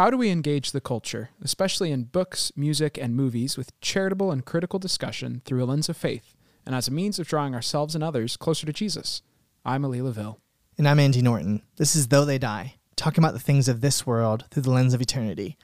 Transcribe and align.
How 0.00 0.08
do 0.08 0.16
we 0.16 0.30
engage 0.30 0.72
the 0.72 0.80
culture, 0.80 1.28
especially 1.42 1.92
in 1.92 2.04
books, 2.04 2.52
music, 2.56 2.96
and 2.96 3.14
movies, 3.14 3.58
with 3.58 3.78
charitable 3.82 4.32
and 4.32 4.42
critical 4.42 4.78
discussion 4.78 5.42
through 5.44 5.62
a 5.62 5.66
lens 5.66 5.90
of 5.90 5.96
faith 5.98 6.34
and 6.64 6.74
as 6.74 6.88
a 6.88 6.90
means 6.90 7.18
of 7.18 7.28
drawing 7.28 7.54
ourselves 7.54 7.94
and 7.94 8.02
others 8.02 8.38
closer 8.38 8.64
to 8.64 8.72
Jesus? 8.72 9.20
I'm 9.62 9.84
Ali 9.84 9.98
Laville. 9.98 10.38
And 10.78 10.88
I'm 10.88 10.98
Andy 10.98 11.20
Norton. 11.20 11.60
This 11.76 11.94
is 11.94 12.08
Though 12.08 12.24
They 12.24 12.38
Die, 12.38 12.76
talking 12.96 13.22
about 13.22 13.34
the 13.34 13.40
things 13.40 13.68
of 13.68 13.82
this 13.82 14.06
world 14.06 14.46
through 14.50 14.62
the 14.62 14.70
lens 14.70 14.94
of 14.94 15.02
eternity. 15.02 15.58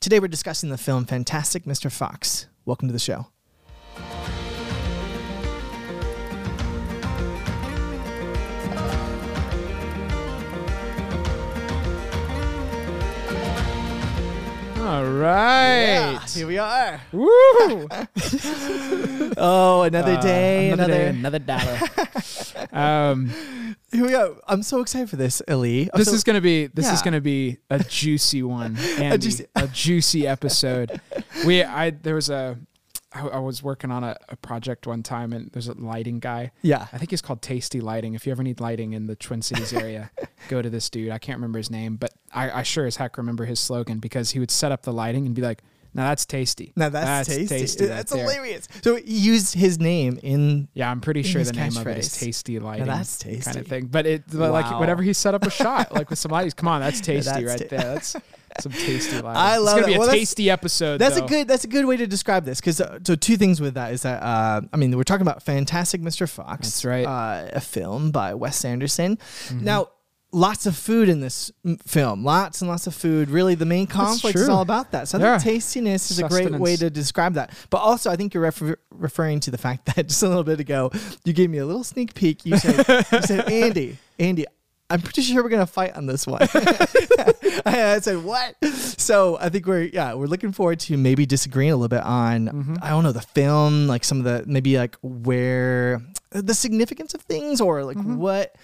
Today 0.00 0.20
we're 0.20 0.28
discussing 0.28 0.70
the 0.70 0.78
film 0.78 1.04
Fantastic 1.04 1.64
Mr. 1.64 1.92
Fox. 1.92 2.46
Welcome 2.64 2.88
to 2.88 2.94
the 2.94 2.98
show. 2.98 3.26
All 14.92 15.04
right. 15.06 15.84
Yeah, 15.86 16.26
here 16.26 16.46
we 16.46 16.58
are. 16.58 17.00
Woo! 17.12 17.88
Oh, 19.38 19.82
another 19.82 20.20
day, 20.20 20.68
Uh, 20.70 20.74
another. 20.74 20.92
day, 20.92 21.08
another 21.08 21.38
dollar. 21.38 21.78
um, 22.72 23.28
Here 23.92 24.02
we 24.04 24.10
go. 24.10 24.38
I'm 24.46 24.62
so 24.62 24.80
excited 24.82 25.08
for 25.08 25.16
this, 25.16 25.40
Ali. 25.48 25.88
I'm 25.92 25.98
this 25.98 26.08
so- 26.08 26.14
is 26.14 26.22
gonna 26.24 26.42
be 26.42 26.66
this 26.66 26.92
is 26.92 27.00
gonna 27.00 27.22
be 27.22 27.56
a 27.70 27.78
juicy 27.78 28.42
one, 28.42 28.76
Andy, 28.98 29.06
a, 29.14 29.18
juicy- 29.18 29.46
juicy, 29.72 30.26
episode. 30.26 31.00
We 31.46 31.62
I 31.64 31.90
there 31.90 32.14
was 32.14 32.28
a 32.28 32.58
I, 33.14 33.26
I 33.28 33.38
was 33.38 33.62
working 33.62 33.90
on 33.90 34.04
a, 34.04 34.16
a 34.28 34.36
project 34.36 34.86
one 34.86 35.02
time, 35.02 35.32
and 35.32 35.50
there's 35.52 35.68
a 35.68 35.74
lighting 35.74 36.18
guy. 36.18 36.50
yeah. 36.62 36.86
I 36.92 36.98
think 36.98 37.10
he's 37.10 37.22
called 37.22 37.42
Tasty 37.42 37.80
Lighting. 37.80 38.14
If 38.14 38.26
you 38.26 38.32
ever 38.32 38.42
need 38.42 38.60
lighting 38.60 38.92
in 38.92 39.06
the 39.06 39.16
Twin 39.16 39.42
Cities 39.42 39.72
area, 39.72 40.10
go 40.48 40.62
to 40.62 40.70
this 40.70 40.88
dude. 40.90 41.10
I 41.10 41.18
can't 41.18 41.36
remember 41.38 41.58
his 41.58 41.70
name, 41.70 41.96
but 41.96 42.12
I, 42.32 42.50
I 42.50 42.62
sure 42.62 42.86
as 42.86 42.96
heck 42.96 43.18
remember 43.18 43.44
his 43.44 43.60
slogan 43.60 43.98
because 43.98 44.30
he 44.30 44.38
would 44.38 44.50
set 44.50 44.72
up 44.72 44.82
the 44.82 44.92
lighting 44.92 45.26
and 45.26 45.34
be 45.34 45.42
like, 45.42 45.62
"Now 45.94 46.08
that's 46.08 46.24
tasty. 46.24 46.72
Now 46.76 46.88
that's, 46.88 47.28
tasty. 47.28 47.54
right 47.54 47.88
that's 47.88 48.12
there." 48.12 48.22
hilarious. 48.22 48.66
So 48.82 48.96
he 48.96 49.02
used 49.18 49.54
his 49.54 49.78
name 49.78 50.18
in. 50.22 50.68
Yeah, 50.74 50.90
I'm 50.90 51.00
pretty 51.00 51.22
sure 51.22 51.44
the 51.44 51.52
name 51.52 51.76
of 51.76 51.86
it 51.86 51.98
is. 51.98 52.16
Tasty 52.16 52.58
Lighting. 52.58 52.86
that's 52.86 53.22
kind 53.22 53.56
of 53.58 53.66
thing. 53.66 53.86
But 53.86 54.06
it 54.06 54.24
but 54.32 54.52
like 54.52 54.80
whenever 54.80 55.02
he 55.02 55.12
set 55.12 55.34
up 55.34 55.44
a 55.44 55.50
shot, 55.50 55.92
like 55.92 56.08
with 56.10 56.18
some 56.18 56.30
lights, 56.32 56.54
come 56.54 56.68
on, 56.68 56.80
that's 56.80 57.00
tasty 57.02 57.30
that's 57.30 57.44
right 57.44 57.58
ta- 57.58 57.76
there. 57.76 57.94
That's 57.94 58.16
some 58.60 58.72
tasty. 58.72 59.16
I 59.24 59.56
it's 59.56 59.64
love 59.64 59.76
gonna 59.76 59.82
it. 59.82 59.86
be 59.86 59.94
a 59.94 59.98
Well, 59.98 60.06
that's- 60.08 60.20
tasty 60.28 60.50
episode. 60.50 60.98
That's 60.98 61.18
though. 61.18 61.24
a 61.24 61.28
good. 61.28 61.48
That's 61.48 61.64
a 61.64 61.68
good 61.68 61.84
way 61.86 61.96
to 61.96 62.06
describe 62.06 62.44
this. 62.44 62.60
Because 62.60 62.80
uh, 62.80 62.98
so 63.06 63.14
two 63.14 63.36
things 63.36 63.60
with 63.60 63.74
that 63.74 63.92
is 63.92 64.02
that 64.02 64.22
uh, 64.22 64.60
I 64.72 64.76
mean 64.76 64.96
we're 64.96 65.04
talking 65.04 65.22
about 65.22 65.42
Fantastic 65.42 66.00
Mr. 66.00 66.28
Fox. 66.28 66.66
That's 66.66 66.84
right. 66.84 67.06
Uh, 67.06 67.48
a 67.52 67.60
film 67.60 68.10
by 68.10 68.34
Wes 68.34 68.64
Anderson. 68.64 69.16
Mm-hmm. 69.16 69.64
Now. 69.64 69.88
Lots 70.34 70.64
of 70.64 70.74
food 70.74 71.10
in 71.10 71.20
this 71.20 71.52
mm, 71.62 71.78
film. 71.82 72.24
Lots 72.24 72.62
and 72.62 72.70
lots 72.70 72.86
of 72.86 72.94
food. 72.94 73.28
Really, 73.28 73.54
the 73.54 73.66
main 73.66 73.86
conflict 73.86 74.34
is 74.38 74.48
all 74.48 74.62
about 74.62 74.92
that. 74.92 75.06
So 75.06 75.18
I 75.18 75.20
Yeah. 75.20 75.38
think 75.38 75.56
tastiness 75.56 76.10
is 76.10 76.20
a 76.20 76.26
great 76.26 76.50
way 76.52 76.74
to 76.76 76.88
describe 76.88 77.34
that. 77.34 77.52
But 77.68 77.82
also, 77.82 78.10
I 78.10 78.16
think 78.16 78.32
you're 78.32 78.44
refer- 78.44 78.78
referring 78.90 79.40
to 79.40 79.50
the 79.50 79.58
fact 79.58 79.84
that 79.94 80.08
just 80.08 80.22
a 80.22 80.28
little 80.28 80.42
bit 80.42 80.58
ago, 80.58 80.90
you 81.26 81.34
gave 81.34 81.50
me 81.50 81.58
a 81.58 81.66
little 81.66 81.84
sneak 81.84 82.14
peek. 82.14 82.46
You 82.46 82.56
said, 82.56 82.78
you 83.12 83.20
said, 83.20 83.40
Andy, 83.52 83.98
Andy, 84.18 84.46
I'm 84.90 85.00
pretty 85.00 85.22
sure 85.22 85.42
we're 85.42 85.48
gonna 85.48 85.66
fight 85.66 85.96
on 85.96 86.06
this 86.06 86.26
one. 86.26 86.42
I 87.64 87.98
said, 88.02 88.22
"What?" 88.24 88.56
So 88.64 89.38
I 89.40 89.48
think 89.48 89.66
we're 89.66 89.82
yeah 89.84 90.14
we're 90.14 90.26
looking 90.26 90.52
forward 90.52 90.80
to 90.80 90.96
maybe 90.96 91.24
disagreeing 91.26 91.72
a 91.72 91.76
little 91.76 91.88
bit 91.88 92.02
on 92.04 92.48
Mm-hmm. 92.48 92.74
I 92.82 92.90
don't 92.90 93.02
know 93.02 93.12
the 93.12 93.20
film, 93.22 93.86
like 93.86 94.04
some 94.04 94.18
of 94.18 94.24
the 94.24 94.44
maybe 94.46 94.76
like 94.76 94.96
where 95.02 96.02
the 96.30 96.54
significance 96.54 97.14
of 97.14 97.22
things 97.22 97.60
or 97.60 97.84
like 97.84 97.96
Mm-hmm. 97.96 98.16
what. 98.16 98.54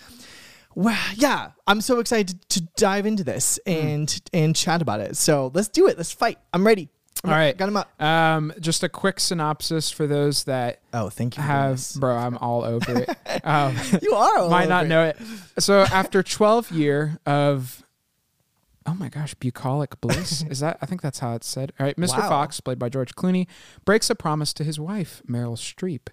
Well, 0.74 0.96
yeah, 1.16 1.52
I'm 1.66 1.80
so 1.80 1.98
excited 1.98 2.40
to, 2.50 2.60
to 2.60 2.68
dive 2.76 3.04
into 3.06 3.24
this 3.24 3.58
Mm. 3.66 3.82
and 3.84 4.20
and 4.32 4.56
chat 4.56 4.82
about 4.82 5.00
it. 5.00 5.16
So 5.16 5.50
let's 5.54 5.68
do 5.68 5.88
it. 5.88 5.96
Let's 5.96 6.12
fight. 6.12 6.38
I'm 6.52 6.64
ready. 6.66 6.88
All 7.24 7.30
right. 7.30 7.56
got 7.56 7.68
him 7.68 7.76
up. 7.76 8.02
Um, 8.02 8.52
just 8.60 8.82
a 8.84 8.88
quick 8.88 9.18
synopsis 9.20 9.90
for 9.90 10.06
those 10.06 10.44
that 10.44 10.80
Oh, 10.92 11.08
thank 11.10 11.36
you. 11.36 11.42
have, 11.42 11.82
bro. 11.96 12.16
I'm 12.16 12.36
all 12.38 12.64
over 12.64 12.98
it. 13.00 13.10
Um, 13.44 13.76
You 14.02 14.14
are 14.14 14.38
all 14.38 14.50
might 14.50 14.68
not 14.68 14.80
over 14.82 14.88
know 14.88 15.04
it. 15.04 15.16
So 15.58 15.80
after 15.82 16.22
12 16.22 16.70
year 16.72 17.18
of 17.26 17.82
oh 18.86 18.94
my 18.94 19.08
gosh, 19.10 19.34
bucolic 19.34 20.00
bliss 20.00 20.42
is 20.50 20.60
that? 20.60 20.78
I 20.80 20.86
think 20.86 21.02
that's 21.02 21.18
how 21.18 21.34
it's 21.34 21.46
said. 21.46 21.72
All 21.78 21.84
right, 21.86 21.96
Mr. 21.96 22.18
Wow. 22.18 22.28
Fox, 22.30 22.60
played 22.60 22.78
by 22.78 22.88
George 22.88 23.14
Clooney, 23.14 23.46
breaks 23.84 24.08
a 24.10 24.14
promise 24.14 24.52
to 24.54 24.64
his 24.64 24.80
wife 24.80 25.20
Meryl 25.28 25.56
Streep. 25.56 26.08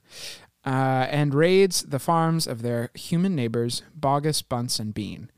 Uh, 0.65 1.05
and 1.11 1.35
raids 1.35 1.83
the 1.83 1.99
farms 1.99 2.47
of 2.47 2.63
their 2.63 2.89
human 2.95 3.35
neighbors, 3.35 3.83
Boggis, 3.97 4.41
Bunce, 4.47 4.79
and 4.79 4.93
Bean. 4.95 5.29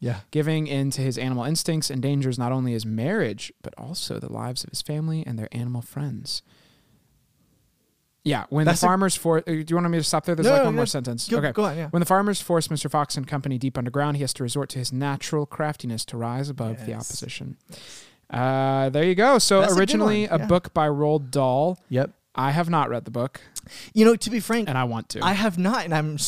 Yeah. 0.00 0.20
Giving 0.30 0.66
in 0.66 0.90
to 0.92 1.00
his 1.02 1.18
animal 1.18 1.44
instincts 1.44 1.90
endangers 1.90 2.38
not 2.38 2.52
only 2.52 2.72
his 2.72 2.86
marriage, 2.86 3.52
but 3.62 3.74
also 3.76 4.18
the 4.18 4.32
lives 4.32 4.64
of 4.64 4.70
his 4.70 4.82
family 4.82 5.24
and 5.26 5.38
their 5.38 5.48
animal 5.52 5.82
friends. 5.82 6.42
Yeah, 8.24 8.44
when 8.50 8.66
That's 8.66 8.80
the 8.80 8.86
farmers 8.86 9.16
for, 9.16 9.38
uh, 9.38 9.42
do 9.46 9.64
you 9.66 9.76
want 9.76 9.88
me 9.88 9.96
to 9.98 10.04
stop 10.04 10.26
there? 10.26 10.34
There's 10.34 10.46
No, 10.46 10.52
like 10.54 10.64
one 10.64 10.74
no. 10.74 10.78
more 10.78 10.86
sentence. 10.86 11.28
Go- 11.28 11.38
okay, 11.38 11.52
go 11.52 11.64
on, 11.64 11.76
yeah. 11.76 11.88
When 11.88 12.00
the 12.00 12.06
farmers 12.06 12.42
force 12.42 12.68
Mr. 12.68 12.90
Fox 12.90 13.16
and 13.16 13.26
company 13.26 13.56
deep 13.56 13.78
underground, 13.78 14.16
he 14.16 14.22
has 14.22 14.34
to 14.34 14.42
resort 14.42 14.68
to 14.70 14.78
his 14.78 14.92
natural 14.92 15.46
craftiness 15.46 16.04
to 16.06 16.16
rise 16.18 16.50
above 16.50 16.84
the 16.84 16.92
opposition. 16.94 17.56
Uh, 18.28 18.90
there 18.90 19.04
you 19.04 19.14
go. 19.14 19.38
So 19.38 19.62
That's 19.62 19.76
originally 19.78 20.24
a 20.24 20.36
yeah. 20.36 20.46
book 20.46 20.74
by 20.74 20.88
Roald 20.88 21.30
Dahl. 21.30 21.78
Yep. 21.88 22.10
I 22.34 22.50
have 22.50 22.68
not 22.68 22.90
read 22.90 23.04
the 23.04 23.10
book, 23.10 23.40
You 23.94 24.04
know, 24.04 24.14
to 24.14 24.30
be 24.30 24.38
frank, 24.40 24.68
and 24.68 24.76
I 24.76 24.84
want 24.84 25.08
to. 25.10 25.24
I 25.24 25.32
have 25.32 25.58
not, 25.58 25.84
and 25.84 25.94
I'm 25.94 26.18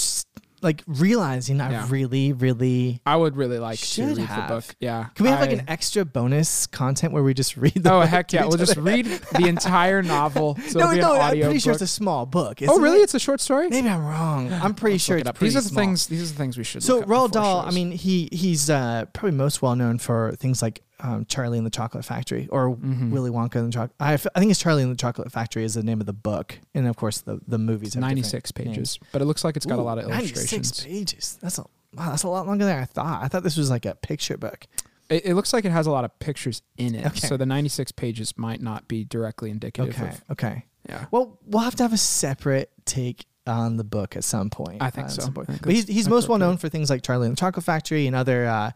like 0.62 0.82
realizing 0.86 1.60
I 1.60 1.86
really, 1.86 2.32
really. 2.32 3.00
I 3.06 3.16
would 3.16 3.36
really 3.36 3.58
like 3.58 3.78
to 3.78 3.84
Should 3.84 4.16
read 4.18 4.26
have. 4.26 4.48
the 4.48 4.54
book. 4.54 4.76
Yeah. 4.80 5.06
Can 5.14 5.24
we 5.24 5.30
have 5.30 5.40
like 5.40 5.52
an 5.52 5.64
extra 5.68 6.04
bonus 6.04 6.66
content 6.66 7.12
where 7.12 7.22
we 7.22 7.34
just 7.34 7.56
read 7.56 7.74
the 7.74 7.92
Oh 7.92 8.00
heck 8.00 8.32
yeah! 8.32 8.44
We'll 8.46 8.56
just 8.58 8.76
read 8.76 9.06
the 9.06 9.46
entire 9.46 10.02
novel. 10.02 10.58
So 10.70 10.78
no, 10.78 10.92
no, 10.92 11.12
I'm 11.14 11.40
pretty 11.40 11.58
sure 11.58 11.72
it's 11.72 11.82
a 11.82 11.86
small 11.86 12.26
book. 12.26 12.60
oh 12.62 12.78
really? 12.78 13.00
it? 13.00 13.04
It's 13.04 13.14
a 13.14 13.18
short 13.18 13.40
story. 13.40 13.68
Maybe 13.68 13.88
I'm 13.88 14.04
wrong. 14.04 14.52
I'm 14.62 14.74
pretty 14.74 14.94
Let's 14.94 15.04
sure 15.04 15.18
it's 15.18 15.28
it 15.28 15.34
pretty 15.34 15.46
These 15.48 15.56
are 15.56 15.60
the 15.62 15.68
small. 15.70 15.84
things. 15.84 16.06
These 16.06 16.22
are 16.22 16.32
the 16.32 16.38
things 16.38 16.56
we 16.58 16.64
should. 16.64 16.82
So 16.82 17.02
Roald 17.02 17.32
Dahl, 17.32 17.60
I 17.60 17.70
mean, 17.70 17.90
he 17.90 18.28
he's 18.30 18.70
uh, 18.70 19.06
probably 19.12 19.36
most 19.36 19.62
well 19.62 19.74
known 19.74 19.98
for 19.98 20.32
things 20.36 20.62
like 20.62 20.82
um, 21.02 21.24
Charlie 21.26 21.58
and 21.58 21.66
the 21.66 21.70
Chocolate 21.70 22.04
Factory 22.04 22.48
or 22.50 22.70
Mm-hmm. 22.76 23.10
Willy 23.10 23.30
Wonka 23.30 23.56
and 23.56 23.68
the 23.68 23.72
Chocolate. 23.72 23.92
I, 24.00 24.14
f- 24.14 24.26
I 24.34 24.38
think 24.38 24.50
it's 24.50 24.60
Charlie 24.60 24.82
and 24.82 24.92
the 24.92 24.96
Chocolate 24.96 25.30
Factory 25.32 25.64
is 25.64 25.74
the 25.74 25.82
name 25.82 26.00
of 26.00 26.06
the 26.06 26.12
book, 26.12 26.58
and 26.74 26.86
of 26.86 26.96
course 26.96 27.20
the 27.22 27.40
the 27.48 27.58
movies. 27.58 27.96
96 27.96 28.52
pages, 28.52 28.74
names. 28.76 28.98
but 29.12 29.22
it 29.22 29.24
looks 29.24 29.44
like 29.44 29.56
it's 29.56 29.66
got 29.66 29.78
a 29.78 29.82
lot 29.82 29.98
of 29.98 30.04
illustrations. 30.04 30.52
96 30.52 30.52
illustrations. 30.52 30.82
pages. 31.12 31.38
That's 31.42 31.58
a 31.58 31.62
wow. 31.94 32.10
That's 32.10 32.22
a 32.22 32.28
lot 32.28 32.46
longer 32.46 32.64
than 32.64 32.78
I 32.78 32.84
thought. 32.84 33.22
I 33.22 33.28
thought 33.28 33.42
this 33.42 33.56
was 33.56 33.70
like 33.70 33.86
a 33.86 33.94
picture 33.94 34.36
book. 34.36 34.66
It, 35.08 35.26
it 35.26 35.34
looks 35.34 35.52
like 35.52 35.64
it 35.64 35.72
has 35.72 35.86
a 35.86 35.90
lot 35.90 36.04
of 36.04 36.16
pictures 36.20 36.62
in 36.76 36.94
it. 36.94 37.04
Okay. 37.06 37.26
So 37.26 37.36
the 37.36 37.46
96 37.46 37.90
pages 37.92 38.38
might 38.38 38.60
not 38.62 38.86
be 38.86 39.04
directly 39.04 39.50
indicative 39.50 39.94
Okay. 40.00 40.08
of. 40.10 40.22
Okay. 40.32 40.64
Yeah. 40.88 41.06
Well, 41.10 41.38
we'll 41.46 41.62
have 41.64 41.74
to 41.76 41.82
have 41.82 41.92
a 41.92 41.96
separate 41.98 42.70
take 42.84 43.26
on 43.46 43.76
the 43.76 43.82
book 43.84 44.16
at 44.16 44.22
some 44.22 44.50
point. 44.50 44.80
I 44.82 44.90
think 44.90 45.06
uh, 45.08 45.10
so. 45.10 45.22
I 45.24 45.44
think 45.44 45.62
But 45.62 45.72
he's, 45.72 45.88
he's 45.88 46.08
most 46.08 46.28
well 46.28 46.38
known 46.38 46.58
for 46.58 46.68
things 46.68 46.90
like 46.90 47.02
Charlie 47.02 47.26
and 47.26 47.36
the 47.36 47.40
Chocolate 47.40 47.64
Factory 47.64 48.06
and 48.06 48.14
other 48.14 48.46
uh, 48.46 48.70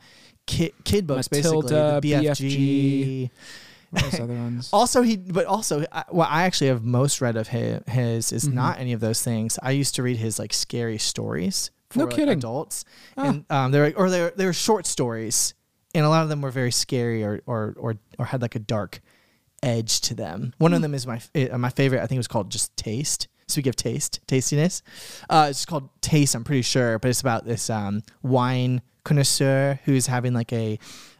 kid, 0.46 0.72
kid 0.84 1.06
books, 1.06 1.30
Matilda, 1.30 2.00
basically. 2.02 2.20
The 2.20 3.30
BFG. 3.30 3.30
Are 3.96 4.00
those 4.10 4.20
other 4.20 4.34
ones? 4.34 4.70
Also, 4.72 5.02
he, 5.02 5.16
but 5.16 5.46
also, 5.46 5.84
I, 5.92 6.04
what 6.08 6.28
I 6.30 6.44
actually 6.44 6.66
have 6.68 6.82
most 6.84 7.20
read 7.20 7.36
of 7.36 7.48
his, 7.48 7.80
his 7.88 8.32
is 8.32 8.48
Mhm. 8.48 8.54
not 8.54 8.78
any 8.80 8.92
of 8.92 9.00
those 9.00 9.22
things. 9.22 9.58
I 9.62 9.70
used 9.70 9.94
to 9.96 10.02
read 10.02 10.16
his 10.16 10.38
like 10.38 10.52
scary 10.52 10.98
stories 10.98 11.70
for 11.90 12.00
No 12.00 12.04
like, 12.06 12.14
kidding. 12.16 12.38
adults, 12.38 12.84
Ah. 13.16 13.24
and 13.28 13.44
um, 13.50 13.70
they're 13.70 13.92
or 13.96 14.10
they're 14.10 14.32
they 14.36 14.46
were 14.46 14.52
short 14.52 14.86
stories, 14.86 15.54
and 15.94 16.04
a 16.04 16.08
lot 16.08 16.22
of 16.24 16.28
them 16.28 16.40
were 16.40 16.50
very 16.50 16.72
scary 16.72 17.22
or 17.22 17.40
or 17.46 17.74
or, 17.78 17.94
or 18.18 18.24
had 18.26 18.42
like 18.42 18.56
a 18.56 18.58
dark 18.58 19.00
edge 19.62 20.00
to 20.02 20.14
them. 20.14 20.52
One 20.58 20.72
Hmm. 20.72 20.76
of 20.76 20.82
them 20.82 20.94
is 20.94 21.06
my 21.06 21.20
uh, 21.36 21.56
my 21.56 21.70
favorite. 21.70 21.98
I 22.02 22.06
think 22.06 22.16
it 22.16 22.18
was 22.18 22.28
called 22.28 22.50
just 22.50 22.76
Taste. 22.76 23.28
Speaking 23.46 23.68
of 23.68 23.76
taste, 23.76 24.20
tastiness, 24.26 24.82
uh, 25.28 25.48
it's 25.50 25.66
called 25.66 25.88
Taste. 26.00 26.34
I'm 26.34 26.44
pretty 26.44 26.62
sure, 26.62 26.98
but 26.98 27.10
it's 27.10 27.20
about 27.20 27.44
this 27.44 27.68
um, 27.70 28.02
wine 28.22 28.80
connoisseur 29.04 29.78
who's 29.84 30.06
having 30.06 30.32
like 30.34 30.52
a 30.52 30.78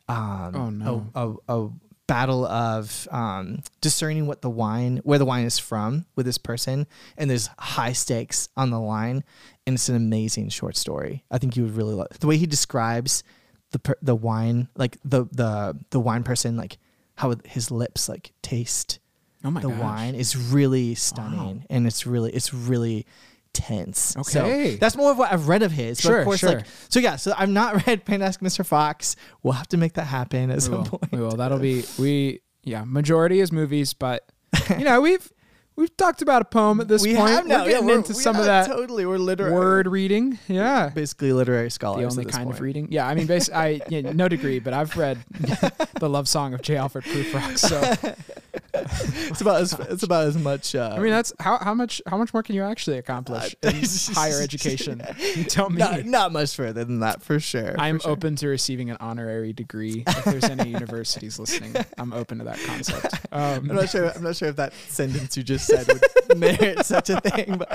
um, 0.09 0.53
Oh, 0.55 0.71
no. 0.71 1.11
a, 1.15 1.28
a, 1.53 1.65
a 1.67 1.71
battle 2.06 2.44
of 2.47 3.09
um, 3.11 3.62
discerning 3.81 4.26
what 4.26 4.43
the 4.43 4.50
wine, 4.50 5.00
where 5.05 5.19
the 5.19 5.25
wine 5.25 5.44
is 5.47 5.59
from 5.59 6.05
with 6.17 6.26
this 6.26 6.37
person, 6.38 6.87
and 7.17 7.31
there's 7.31 7.49
high 7.59 7.93
stakes 7.93 8.49
on 8.56 8.70
the 8.70 8.81
line, 8.81 9.25
and 9.67 9.75
it's 9.75 9.88
an 9.88 9.97
amazing 9.97 10.50
short 10.50 10.76
story. 10.76 11.25
I 11.31 11.38
think 11.38 11.56
you 11.56 11.62
would 11.64 11.76
really 11.76 11.94
love 11.94 12.09
the 12.20 12.26
way 12.26 12.37
he 12.37 12.47
describes 12.47 13.23
the 13.70 13.79
per- 13.79 13.97
the 14.03 14.14
wine, 14.14 14.69
like 14.76 14.99
the 15.05 15.25
the 15.32 15.79
the 15.91 16.00
wine 16.00 16.23
person, 16.25 16.56
like 16.56 16.76
how 17.17 17.35
his 17.47 17.70
lips 17.70 18.09
like 18.09 18.32
taste 18.43 18.99
Oh 19.43 19.50
my 19.50 19.61
the 19.61 19.69
gosh. 19.69 19.81
wine 19.81 20.14
is 20.14 20.37
really 20.37 20.94
stunning, 20.94 21.64
and 21.70 21.87
it's 21.87 22.06
really 22.06 22.32
it's 22.32 22.53
really 22.53 23.06
tense. 23.55 24.15
So 24.25 24.43
Okay. 24.43 24.77
that's 24.77 24.97
more 24.97 25.11
of 25.12 25.17
what 25.19 25.33
I've 25.33 25.49
read 25.49 25.62
of 25.62 25.73
his. 25.73 25.99
But 25.99 26.03
Sure, 26.09 26.19
of 26.19 26.25
course, 26.27 26.41
sure. 26.41 26.51
like 26.56 26.67
so 26.91 27.01
yeah. 27.01 27.17
So 27.17 27.33
I've 27.39 27.49
not 27.49 27.87
read 27.87 28.03
Fantastic 28.03 28.43
Mr. 28.43 28.67
Fox. 28.67 29.17
We'll 29.43 29.55
have 29.55 29.69
to 29.69 29.77
make 29.79 29.95
that 29.95 30.05
happen 30.06 30.51
at 30.51 30.56
We 30.56 30.61
some 30.61 30.73
will. 30.73 30.85
point. 30.85 31.12
We 31.12 31.21
will. 31.21 31.37
That'll 31.37 31.59
be 31.59 31.85
we. 31.99 32.41
Yeah, 32.62 32.85
majority 32.87 33.41
is 33.41 33.53
movies, 33.53 33.95
but 33.95 34.31
you 34.79 34.85
know 34.85 35.01
we've 35.01 35.31
we've 35.77 35.95
talked 35.97 36.23
about 36.23 36.41
a 36.41 36.45
poem 36.47 36.81
at 36.81 36.89
this 36.89 37.03
we 37.03 37.15
point. 37.15 37.29
have 37.31 37.47
now. 37.47 37.65
We're 37.65 37.71
getting 37.73 37.89
yeah, 37.89 37.95
into 37.97 38.12
we 38.15 38.19
some 38.21 38.37
of 38.37 38.45
that 38.47 38.67
Totally, 38.67 39.05
we're 39.05 39.19
literary. 39.19 39.53
word 39.53 39.87
reading. 39.87 40.39
Yeah. 40.49 40.89
basically 40.95 41.33
literary 41.33 41.71
scholars. 41.71 42.15
The 42.15 42.21
only 42.21 42.33
kind 42.33 42.49
of 42.50 42.61
reading. 42.61 42.89
Yeah, 42.91 43.07
I 43.07 43.15
mean, 43.15 43.27
basically, 43.27 43.55
I 43.61 43.81
yeah, 43.89 44.12
no 44.12 44.29
degree, 44.29 44.61
but 44.61 44.73
I've 44.73 44.97
read 44.97 45.19
the 46.00 46.09
love 46.09 46.27
song 46.29 46.55
of 46.55 46.62
J. 46.62 46.77
Alfred 46.77 47.05
Prufrock. 47.05 47.59
So 47.59 48.15
It's 49.35 49.41
about 49.41 49.61
as 49.63 49.73
it's 49.73 50.03
about 50.03 50.27
as 50.27 50.37
much. 50.37 50.75
Uh, 50.75 50.95
I 50.97 50.99
mean, 51.01 51.11
that's 51.11 51.33
how 51.41 51.59
how 51.59 51.75
much 51.75 52.01
how 52.07 52.17
much 52.19 52.33
more 52.35 52.43
can 52.43 52.55
you 52.55 52.63
actually 52.63 52.99
accomplish 52.99 53.55
in 53.63 53.83
higher 54.15 54.41
education? 54.41 55.03
You 55.37 55.45
tell 55.45 55.71
me. 55.71 55.79
not, 55.79 56.05
not 56.05 56.33
much 56.33 56.55
further 56.55 56.85
than 56.85 57.01
that 57.01 57.23
for 57.23 57.41
sure. 57.41 57.75
I'm 57.79 57.99
for 57.99 58.03
sure. 58.05 58.13
open 58.13 58.37
to 58.37 58.49
receiving 58.49 58.91
an 58.91 58.97
honorary 59.01 59.53
degree. 59.53 60.05
If 60.07 60.25
there's 60.25 60.45
any 60.45 60.69
universities 60.71 61.39
listening, 61.39 61.75
I'm 61.99 62.13
open 62.13 62.39
to 62.39 62.45
that 62.45 62.59
concept. 62.67 63.15
Um, 63.33 63.71
I'm 63.71 63.77
not 63.77 63.89
sure. 63.91 64.11
I'm 64.11 64.23
not 64.23 64.37
sure 64.37 64.49
if 64.49 64.57
that 64.57 64.73
sentence 64.89 65.37
you 65.37 65.43
just 65.43 65.67
said 65.67 65.87
would 65.89 66.39
merit 66.39 66.85
such 66.85 67.11
a 67.11 67.21
thing. 67.21 67.57
But 67.59 67.69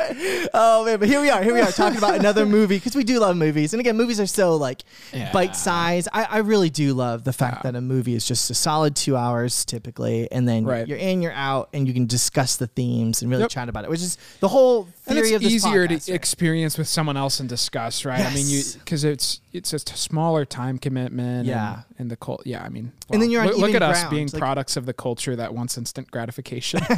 oh 0.54 0.86
man, 0.86 1.00
but 1.00 1.08
here 1.10 1.22
we 1.22 1.30
are. 1.30 1.44
Here 1.44 1.54
we 1.54 1.62
are 1.62 1.72
talking 1.72 1.98
about 1.98 2.16
another 2.16 2.46
movie 2.46 2.78
because 2.78 2.96
we 2.96 3.04
do 3.04 3.20
love 3.20 3.36
movies. 3.36 3.74
And 3.74 3.80
again, 3.80 3.98
movies 3.98 4.20
are 4.20 4.28
so 4.28 4.56
like 4.56 4.84
Yeah. 5.14 5.32
bite 5.32 5.56
size. 5.56 6.08
I, 6.14 6.26
I 6.26 6.38
really 6.40 6.70
do 6.70 6.94
love 6.94 7.24
the 7.24 7.34
fact 7.34 7.58
Yeah. 7.66 7.72
that 7.72 7.78
a 7.78 7.82
movie 7.82 8.14
is 8.16 8.26
just 8.26 8.50
a 8.50 8.54
solid 8.54 8.96
two 8.96 9.18
hours 9.18 9.66
typically, 9.66 10.32
and 10.32 10.48
then 10.48 10.66
Right. 10.66 10.88
you're 10.88 10.98
in, 11.00 11.22
you're 11.22 11.32
out, 11.32 11.70
and 11.74 11.88
you 11.88 11.94
can 11.94 12.06
discuss 12.06 12.58
the 12.58 12.68
themes 12.68 13.22
and 13.22 13.32
really 13.32 13.44
Yep. 13.44 13.52
chat 13.52 13.70
about 13.70 13.84
it. 13.86 13.90
Which 13.90 14.02
is 14.02 14.18
the 14.40 14.48
whole 14.50 14.84
theory 15.06 15.20
it's 15.30 15.32
of 15.38 15.42
this 15.42 15.52
easier 15.54 15.88
podcast, 15.88 16.06
to 16.06 16.12
right? 16.12 16.16
experience 16.16 16.78
with 16.78 16.88
someone 16.88 17.18
else 17.18 17.40
and 17.40 17.48
discuss, 17.50 18.06
right? 18.06 18.26
I 18.26 18.34
mean, 18.34 18.48
you 18.48 18.62
because 18.80 19.04
it's 19.04 19.42
it's 19.52 19.72
just 19.72 19.90
a 19.92 19.98
smaller 19.98 20.46
time 20.46 20.78
commitment. 20.78 21.48
Yeah. 21.48 21.74
and, 21.74 21.84
and 21.98 22.12
the 22.12 22.16
cult. 22.16 22.46
Yeah, 22.46 22.64
I 22.64 22.70
mean, 22.70 22.92
And 23.12 23.22
then 23.22 23.32
you're 23.32 23.42
on 23.42 23.48
look, 23.48 23.58
look 23.58 23.70
even 23.72 23.82
at 23.82 23.90
us 23.90 24.02
ground, 24.02 24.12
being 24.16 24.28
like- 24.28 24.40
products 24.40 24.78
of 24.78 24.86
the 24.86 24.94
culture 24.94 25.36
that 25.36 25.54
wants 25.56 25.78
instant 25.78 26.12
gratification. 26.12 26.82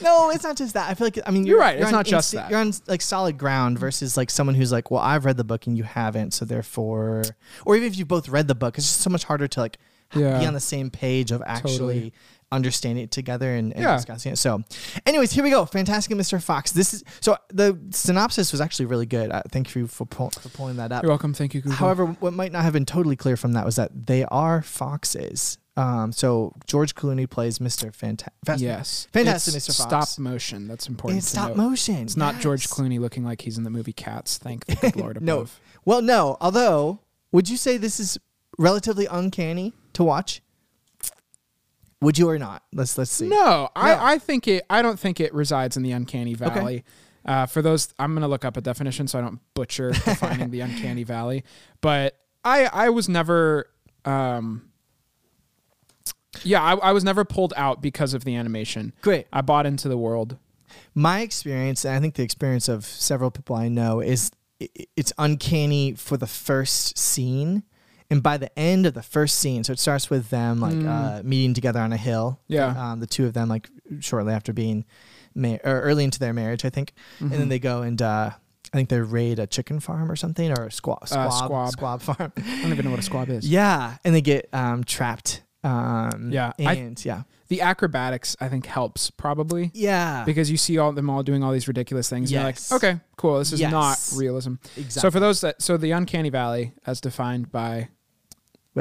no, 0.00 0.30
it's 0.30 0.44
not 0.44 0.56
just 0.56 0.74
that. 0.74 0.88
I 0.88 0.94
feel 0.94 1.06
like 1.06 1.18
I 1.26 1.30
mean 1.30 1.44
You're 1.46 1.58
right, 1.58 1.76
it's 1.76 1.86
on 1.86 1.92
not 1.92 2.06
just 2.06 2.32
that. 2.32 2.50
You're 2.50 2.60
on 2.60 2.72
like 2.86 3.02
solid 3.02 3.36
ground 3.38 3.78
versus 3.78 4.16
like 4.16 4.30
someone 4.30 4.54
who's 4.54 4.70
like, 4.72 4.90
well, 4.90 5.00
I've 5.00 5.24
read 5.24 5.36
the 5.36 5.44
book 5.44 5.66
and 5.66 5.76
you 5.76 5.84
haven't, 5.84 6.34
so 6.34 6.44
therefore, 6.44 7.24
or 7.64 7.76
even 7.76 7.88
if 7.88 7.96
you 7.98 8.04
both 8.04 8.28
read 8.28 8.48
the 8.48 8.54
book, 8.54 8.78
it's 8.78 8.86
just 8.86 9.00
so 9.00 9.10
much 9.10 9.24
harder 9.24 9.48
to 9.48 9.60
like 9.60 9.78
Yeah. 10.14 10.38
be 10.38 10.46
on 10.46 10.54
the 10.54 10.60
same 10.60 10.90
page 10.90 11.30
of 11.32 11.42
actually 11.46 11.72
Totally. 11.78 12.12
Understanding 12.50 13.04
it 13.04 13.10
together 13.10 13.54
and, 13.54 13.72
and 13.74 13.82
Yeah. 13.82 13.96
discussing 13.96 14.32
it. 14.32 14.36
So, 14.36 14.62
anyways, 15.06 15.32
here 15.32 15.44
we 15.44 15.50
go. 15.50 15.64
Fantastic, 15.66 16.16
Mr. 16.16 16.42
Fox. 16.42 16.72
This 16.72 16.94
is 16.94 17.04
so 17.20 17.36
the 17.48 17.78
synopsis 17.90 18.52
was 18.52 18.60
actually 18.60 18.86
really 18.86 19.06
good. 19.06 19.30
Uh, 19.30 19.42
thank 19.50 19.74
you 19.74 19.86
for 19.86 20.06
pull, 20.06 20.30
for 20.30 20.48
pulling 20.50 20.76
that 20.76 20.90
up. 20.92 21.02
You're 21.02 21.10
welcome. 21.10 21.34
Thank 21.34 21.54
you, 21.54 21.60
Google. 21.60 21.76
However, 21.76 22.06
what 22.06 22.32
might 22.32 22.52
not 22.52 22.62
have 22.64 22.72
been 22.72 22.86
totally 22.86 23.16
clear 23.16 23.36
from 23.36 23.52
that 23.52 23.64
was 23.64 23.76
that 23.76 24.06
they 24.06 24.24
are 24.24 24.62
foxes. 24.62 25.58
Um, 25.76 26.10
so 26.10 26.54
George 26.66 26.96
Clooney 26.96 27.30
plays 27.30 27.60
Mr. 27.60 27.94
Fantastic. 27.94 28.32
Yes, 28.58 29.06
Fantastic 29.12 29.54
It's 29.54 29.68
Mr. 29.68 29.76
Fox. 29.88 30.10
Stop 30.10 30.18
motion. 30.20 30.66
That's 30.66 30.88
important. 30.88 31.18
it's 31.18 31.30
to 31.30 31.36
stop 31.36 31.48
note. 31.50 31.56
motion. 31.56 31.96
It's 31.98 32.16
not 32.16 32.40
George 32.40 32.68
Clooney 32.68 32.98
looking 32.98 33.24
like 33.24 33.42
he's 33.42 33.58
in 33.58 33.62
the 33.64 33.70
movie 33.70 33.92
Cats. 33.92 34.38
Thank 34.38 34.64
the 34.66 34.74
good 34.74 34.96
Lord 34.96 35.22
No. 35.22 35.36
above. 35.36 35.60
Well, 35.84 36.02
no. 36.02 36.36
Although, 36.40 36.98
would 37.30 37.48
you 37.48 37.56
say 37.56 37.76
this 37.76 38.00
is 38.00 38.18
relatively 38.58 39.06
uncanny 39.06 39.72
to 39.92 40.02
watch? 40.02 40.42
Would 42.00 42.16
you 42.18 42.28
or 42.28 42.38
not? 42.38 42.62
Let's 42.72 42.96
let's 42.96 43.10
see. 43.10 43.26
No, 43.28 43.36
No. 43.36 43.68
I, 43.74 44.14
I 44.14 44.18
think 44.18 44.46
it. 44.46 44.64
I 44.70 44.82
don't 44.82 44.98
think 44.98 45.20
it 45.20 45.34
resides 45.34 45.76
in 45.76 45.82
the 45.82 45.92
uncanny 45.92 46.34
valley. 46.34 46.84
Uh, 47.24 47.46
for 47.46 47.60
those, 47.60 47.92
I'm 47.98 48.14
gonna 48.14 48.28
look 48.28 48.44
up 48.44 48.56
a 48.56 48.60
definition 48.60 49.08
so 49.08 49.18
I 49.18 49.22
don't 49.22 49.40
butcher 49.54 49.90
defining 50.04 50.50
the 50.50 50.60
uncanny 50.60 51.02
valley. 51.02 51.44
But 51.80 52.18
I 52.44 52.66
I 52.66 52.90
was 52.90 53.08
never. 53.08 53.68
Um, 54.04 54.70
yeah, 56.44 56.62
I, 56.62 56.74
I 56.76 56.92
was 56.92 57.02
never 57.04 57.24
pulled 57.24 57.52
out 57.56 57.82
because 57.82 58.14
of 58.14 58.24
the 58.24 58.36
animation. 58.36 58.92
Great. 59.02 59.26
I 59.32 59.40
bought 59.40 59.66
into 59.66 59.88
the 59.88 59.98
world. 59.98 60.38
My 60.94 61.20
experience, 61.20 61.84
and 61.84 61.94
I 61.94 62.00
think 62.00 62.14
the 62.14 62.22
experience 62.22 62.68
of 62.68 62.84
several 62.84 63.30
people 63.30 63.56
I 63.56 63.68
know, 63.68 64.00
is 64.00 64.30
it's 64.60 65.12
uncanny 65.18 65.94
for 65.94 66.16
the 66.16 66.26
first 66.26 66.96
scene. 66.98 67.62
And 68.10 68.22
by 68.22 68.38
the 68.38 68.56
end 68.58 68.86
of 68.86 68.94
the 68.94 69.02
first 69.02 69.38
scene, 69.38 69.64
so 69.64 69.72
it 69.72 69.78
starts 69.78 70.08
with 70.08 70.30
them 70.30 70.60
like 70.60 70.82
uh, 70.86 71.22
meeting 71.24 71.52
together 71.54 71.80
on 71.80 71.92
a 71.92 71.96
hill. 71.98 72.40
Yeah. 72.48 72.68
Um, 72.92 73.00
the 73.00 73.06
two 73.06 73.26
of 73.26 73.34
them, 73.34 73.48
like 73.50 73.68
shortly 74.00 74.32
after 74.32 74.52
being, 74.54 74.86
ma- 75.34 75.58
or 75.62 75.82
early 75.82 76.04
into 76.04 76.18
their 76.18 76.32
marriage, 76.32 76.64
I 76.64 76.70
think. 76.70 76.92
And 77.20 77.28
Mm-hmm. 77.30 77.38
then 77.38 77.48
they 77.50 77.58
go 77.58 77.82
and 77.82 78.00
uh, 78.00 78.30
I 78.72 78.76
think 78.76 78.88
they 78.88 79.00
raid 79.00 79.38
a 79.38 79.46
chicken 79.46 79.78
farm 79.80 80.10
or 80.10 80.16
something, 80.16 80.50
or 80.58 80.64
a 80.66 80.70
squab, 80.70 81.06
squab, 81.06 81.32
squab. 81.32 81.70
squab 81.70 82.00
farm. 82.02 82.32
I 82.36 82.62
don't 82.62 82.72
even 82.72 82.84
know 82.86 82.90
what 82.92 83.00
a 83.00 83.02
squab 83.02 83.28
is. 83.28 83.46
Yeah, 83.48 83.96
and 84.04 84.14
they 84.14 84.22
get 84.22 84.48
um, 84.54 84.84
trapped. 84.84 85.42
Um, 85.64 86.30
Yeah, 86.32 86.52
and 86.58 87.04
yeah, 87.04 87.22
The 87.48 87.60
acrobatics 87.62 88.36
I 88.40 88.48
think 88.48 88.64
helps 88.64 89.10
probably 89.10 89.70
yeah, 89.74 90.22
because 90.24 90.50
you 90.50 90.56
see 90.56 90.78
all 90.78 90.92
them 90.92 91.10
all 91.10 91.22
doing 91.22 91.42
all 91.44 91.52
these 91.52 91.66
ridiculous 91.68 92.08
things. 92.08 92.30
and 92.32 92.42
Yes. 92.42 92.70
You're 92.70 92.78
like, 92.78 92.84
okay, 92.94 93.00
cool. 93.16 93.38
This 93.38 93.52
is 93.52 93.60
Yes. 93.60 93.70
not 93.72 93.98
realism. 94.18 94.54
exactly. 94.76 95.00
So 95.00 95.10
for 95.10 95.18
those 95.20 95.40
that, 95.42 95.60
so 95.60 95.76
the 95.76 95.90
uncanny 95.90 96.30
valley, 96.30 96.72
as 96.86 97.00
defined 97.00 97.50
by 97.50 97.88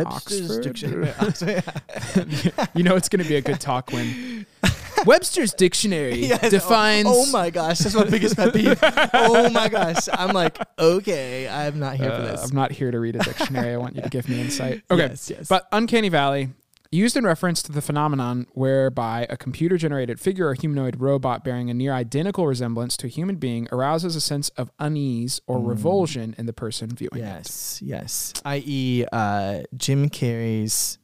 Webster's 0.06 0.50
Oxford? 0.58 0.64
dictionary. 0.64 1.08
you 2.76 2.84
know 2.84 2.96
it's 2.96 3.10
going 3.10 3.22
to 3.24 3.28
be 3.30 3.36
a 3.36 3.42
good 3.42 3.60
talk 3.60 3.92
when 3.92 4.46
Webster's 5.06 5.54
dictionary 5.54 6.26
Yes, 6.28 6.40
oh- 6.44 6.50
defines 6.50 7.08
Oh, 7.10 7.26
my 7.32 7.50
gosh, 7.50 7.80
that's 7.80 7.96
my 7.96 8.06
biggest 8.06 8.36
pet 8.36 8.54
peeve. 8.54 8.80
oh 8.82 9.50
my 9.50 9.70
gosh, 9.70 10.08
I'm 10.12 10.34
like, 10.34 10.58
okay, 10.80 11.48
I'm 11.48 11.80
not 11.80 11.96
here 11.96 12.10
for 12.10 12.16
Uh, 12.16 12.22
this. 12.32 12.50
I'm 12.50 12.56
not 12.56 12.72
here 12.72 12.92
to 12.92 13.00
read 13.00 13.16
a 13.16 13.20
dictionary. 13.20 13.74
I 13.74 13.78
want 13.78 13.96
you 13.96 14.02
to 14.02 14.10
give 14.10 14.28
me 14.30 14.40
insight. 14.42 14.84
Okay. 14.90 15.08
Yes, 15.08 15.30
yes. 15.30 15.48
But 15.48 15.68
uncanny 15.72 16.10
valley 16.10 16.50
used 16.92 17.18
in 17.18 17.26
reference 17.26 17.62
to 17.64 17.72
the 17.72 17.82
phenomenon 17.82 18.48
whereby 18.54 19.26
a 19.30 19.38
computer 19.38 19.78
generated 19.78 20.20
figure 20.20 20.48
or 20.48 20.54
humanoid 20.54 21.00
robot 21.00 21.44
bearing 21.44 21.70
a 21.70 21.74
near 21.74 21.94
identical 21.94 22.48
resemblance 22.48 22.98
to 22.98 23.08
a 23.08 23.10
human 23.10 23.36
being 23.36 23.68
arouses 23.72 24.16
a 24.16 24.22
sense 24.22 24.50
of 24.50 24.72
unease 24.80 25.42
or 25.48 25.60
revulsion 25.60 26.36
in 26.38 26.46
the 26.46 26.54
person 26.54 26.90
viewing 26.90 27.12
it. 27.16 27.20
Yes, 27.20 27.82
yes. 27.84 28.34
I.e., 28.46 29.06
uh, 29.12 29.64
Jim 29.76 30.10
Carrey's 30.10 30.98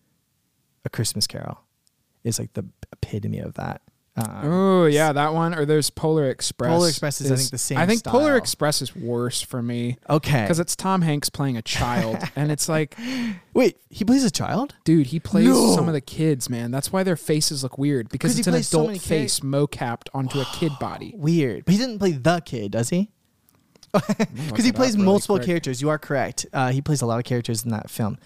A 0.85 0.89
Christmas 0.89 1.27
Carol 1.27 1.59
is 2.23 2.39
like 2.39 2.53
the 2.53 2.65
epitome 2.91 3.39
of 3.39 3.55
that. 3.55 3.81
Um, 4.15 4.41
Oh 4.43 4.85
yeah, 4.85 5.11
that 5.13 5.33
one. 5.33 5.55
Or 5.55 5.65
there's 5.65 5.89
Polar 5.89 6.29
Express. 6.29 6.69
Polar 6.69 6.89
Express 6.89 7.19
is, 7.21 7.31
I 7.31 7.35
think, 7.35 7.49
the 7.49 7.57
same 7.57 7.77
I 7.79 7.85
think 7.87 8.03
Polar. 8.03 8.37
Express 8.37 8.81
is 8.81 8.95
worse 8.95 9.41
for 9.41 9.61
me 9.61 9.97
okay. 10.09 10.41
because 10.43 10.59
it's 10.59 10.75
Tom 10.75 11.01
Hanks 11.01 11.29
playing 11.29 11.57
a 11.57 11.61
child, 11.63 12.17
and 12.35 12.51
it's 12.51 12.69
like, 12.69 12.95
Wait, 13.53 13.77
he 13.89 14.05
plays 14.05 14.23
a 14.23 14.31
child? 14.31 14.75
dude, 14.83 15.07
he 15.07 15.19
plays 15.19 15.47
No. 15.47 15.75
some 15.75 15.87
of 15.87 15.93
the 15.93 16.01
kids, 16.01 16.49
man. 16.49 16.69
That's 16.71 16.91
why 16.93 17.03
their 17.03 17.15
faces 17.15 17.63
look 17.63 17.77
weird 17.77 18.09
because 18.09 18.37
it's 18.37 18.47
an 18.47 18.53
plays 18.53 18.67
so 18.67 18.83
adult 18.89 19.01
face 19.01 19.41
mo-capped 19.41 20.09
onto 20.13 20.39
a 20.39 20.45
kid 20.53 20.71
body. 20.79 21.13
Weird. 21.17 21.65
But 21.65 21.71
he 21.73 21.77
didn't 21.79 21.99
play 21.99 22.11
the 22.11 22.41
kid, 22.45 22.71
does 22.71 22.89
he? 22.89 23.09
Because 23.93 24.65
he 24.65 24.71
plays 24.71 24.93
really 24.93 25.05
multiple 25.05 25.37
quick. 25.37 25.45
characters. 25.45 25.81
You 25.81 25.89
are 25.89 25.99
correct. 25.99 26.45
Uh, 26.51 26.71
he 26.71 26.81
plays 26.81 27.01
a 27.01 27.05
lot 27.05 27.19
of 27.19 27.25
characters 27.25 27.63
in 27.63 27.69
that 27.71 27.89
film. 27.89 28.17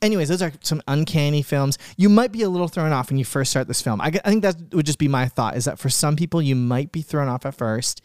Anyways, 0.00 0.28
those 0.28 0.40
are 0.42 0.52
some 0.60 0.80
uncanny 0.86 1.42
films. 1.42 1.78
You 1.96 2.08
might 2.08 2.30
be 2.32 2.42
a 2.42 2.48
little 2.48 2.68
thrown 2.68 2.92
off 2.92 3.10
when 3.10 3.18
you 3.18 3.24
first 3.24 3.50
start 3.50 3.66
this 3.66 3.82
film. 3.82 4.00
I, 4.00 4.06
I 4.24 4.28
think 4.30 4.42
that 4.42 4.56
would 4.72 4.86
just 4.86 4.98
be 4.98 5.08
my 5.08 5.26
thought 5.26 5.56
is 5.56 5.64
that 5.64 5.78
for 5.80 5.88
some 5.90 6.14
people, 6.16 6.40
you 6.40 6.54
might 6.54 6.92
be 6.92 7.02
thrown 7.02 7.28
off 7.28 7.44
at 7.44 7.54
first. 7.56 8.02